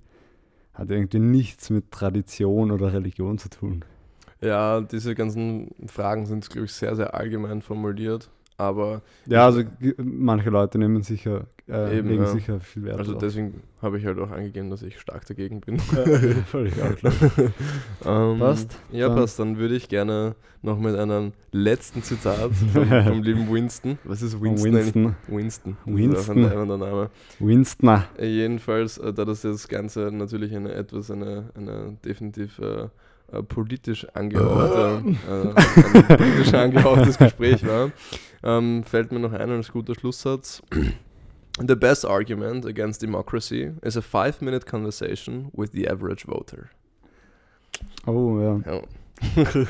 hat 0.73 0.91
irgendwie 0.91 1.19
nichts 1.19 1.69
mit 1.69 1.91
Tradition 1.91 2.71
oder 2.71 2.93
Religion 2.93 3.37
zu 3.37 3.49
tun. 3.49 3.83
Ja, 4.41 4.81
diese 4.81 5.15
ganzen 5.15 5.71
Fragen 5.87 6.27
sind, 6.27 6.47
glaube 6.49 6.65
ich, 6.65 6.73
sehr, 6.73 6.95
sehr 6.95 7.15
allgemein 7.15 7.61
formuliert. 7.61 8.29
Aber 8.59 9.01
Ja, 9.27 9.45
also 9.45 9.61
manche 9.97 10.49
Leute 10.49 10.79
nehmen 10.79 11.03
sicher, 11.03 11.45
äh, 11.69 11.99
Eben, 11.99 12.07
legen 12.09 12.23
ja. 12.23 12.27
sicher 12.29 12.59
viel 12.59 12.85
Wert 12.85 12.97
also 12.97 13.11
drauf. 13.11 13.21
deswegen 13.21 13.61
habe 13.83 13.99
ich 13.99 14.05
halt 14.05 14.17
auch 14.17 14.31
angegeben, 14.31 14.71
dass 14.71 14.81
ich 14.81 14.99
stark 14.99 15.27
dagegen 15.27 15.61
bin. 15.61 15.77
Völlig 16.47 16.73
auch 16.81 16.95
klar. 16.95 17.13
Ähm, 18.05 18.39
Passt. 18.39 18.79
Ja, 18.91 19.09
Dann- 19.09 19.17
passt. 19.17 19.37
Dann 19.39 19.57
würde 19.57 19.75
ich 19.75 19.89
gerne 19.89 20.35
noch 20.63 20.79
mit 20.79 20.95
einem 20.95 21.33
letzten 21.51 22.01
Zitat 22.01 22.51
vom, 22.73 22.87
vom 22.87 23.21
lieben 23.21 23.47
Winston. 23.51 23.99
Was 24.03 24.23
ist 24.23 24.41
Winston? 24.41 24.73
Winston. 24.73 25.15
Winston. 25.27 25.77
Winston. 25.85 26.41
Das 26.43 26.51
ist 26.51 26.57
auch 26.57 26.61
ein 26.63 26.79
Name. 26.79 27.09
Winston. 27.39 28.03
Jedenfalls, 28.19 28.97
äh, 28.97 29.13
da 29.13 29.23
das 29.23 29.41
das 29.43 29.67
Ganze 29.67 30.09
natürlich 30.11 30.55
eine 30.55 30.73
etwas 30.73 31.11
eine, 31.11 31.51
eine 31.55 31.95
definitiv 32.03 32.57
äh, 32.57 32.87
äh, 33.31 33.43
politisch 33.43 34.05
angehauchte, 34.13 35.03
äh, 35.29 35.97
ein 35.97 36.17
politisch 36.17 36.53
angehauchtes 36.53 37.17
Gespräch 37.17 37.65
war, 37.65 37.91
ähm, 38.43 38.83
fällt 38.83 39.11
mir 39.11 39.19
noch 39.19 39.33
ein 39.33 39.49
als 39.49 39.71
guter 39.71 39.95
Schlusssatz. 39.95 40.61
The 41.59 41.75
best 41.75 42.05
argument 42.05 42.65
against 42.65 43.01
democracy 43.01 43.71
is 43.81 43.97
a 43.97 44.01
five-minute 44.01 44.65
conversation 44.65 45.49
with 45.53 45.71
the 45.73 45.89
average 45.89 46.25
voter. 46.27 46.69
Oh 48.05 48.39
ja. 48.39 48.59
Ja. 48.65 48.81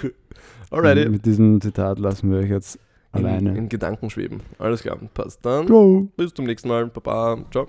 Alrighty. 0.70 1.08
Mit 1.10 1.26
diesem 1.26 1.62
Zitat 1.62 2.00
lassen 2.00 2.30
wir 2.30 2.40
euch 2.40 2.50
jetzt 2.50 2.78
In, 3.14 3.26
alleine. 3.26 3.58
in 3.58 3.70
Gedanken 3.70 4.10
schweben. 4.10 4.42
Alles 4.60 4.82
klar, 4.82 4.98
passt. 5.14 5.46
Dann 5.46 5.66
Ciao. 5.68 6.08
bis 6.18 6.34
zum 6.34 6.46
nächsten 6.46 6.68
Mal. 6.68 6.88
Baba. 6.88 7.38
Ciao. 7.52 7.68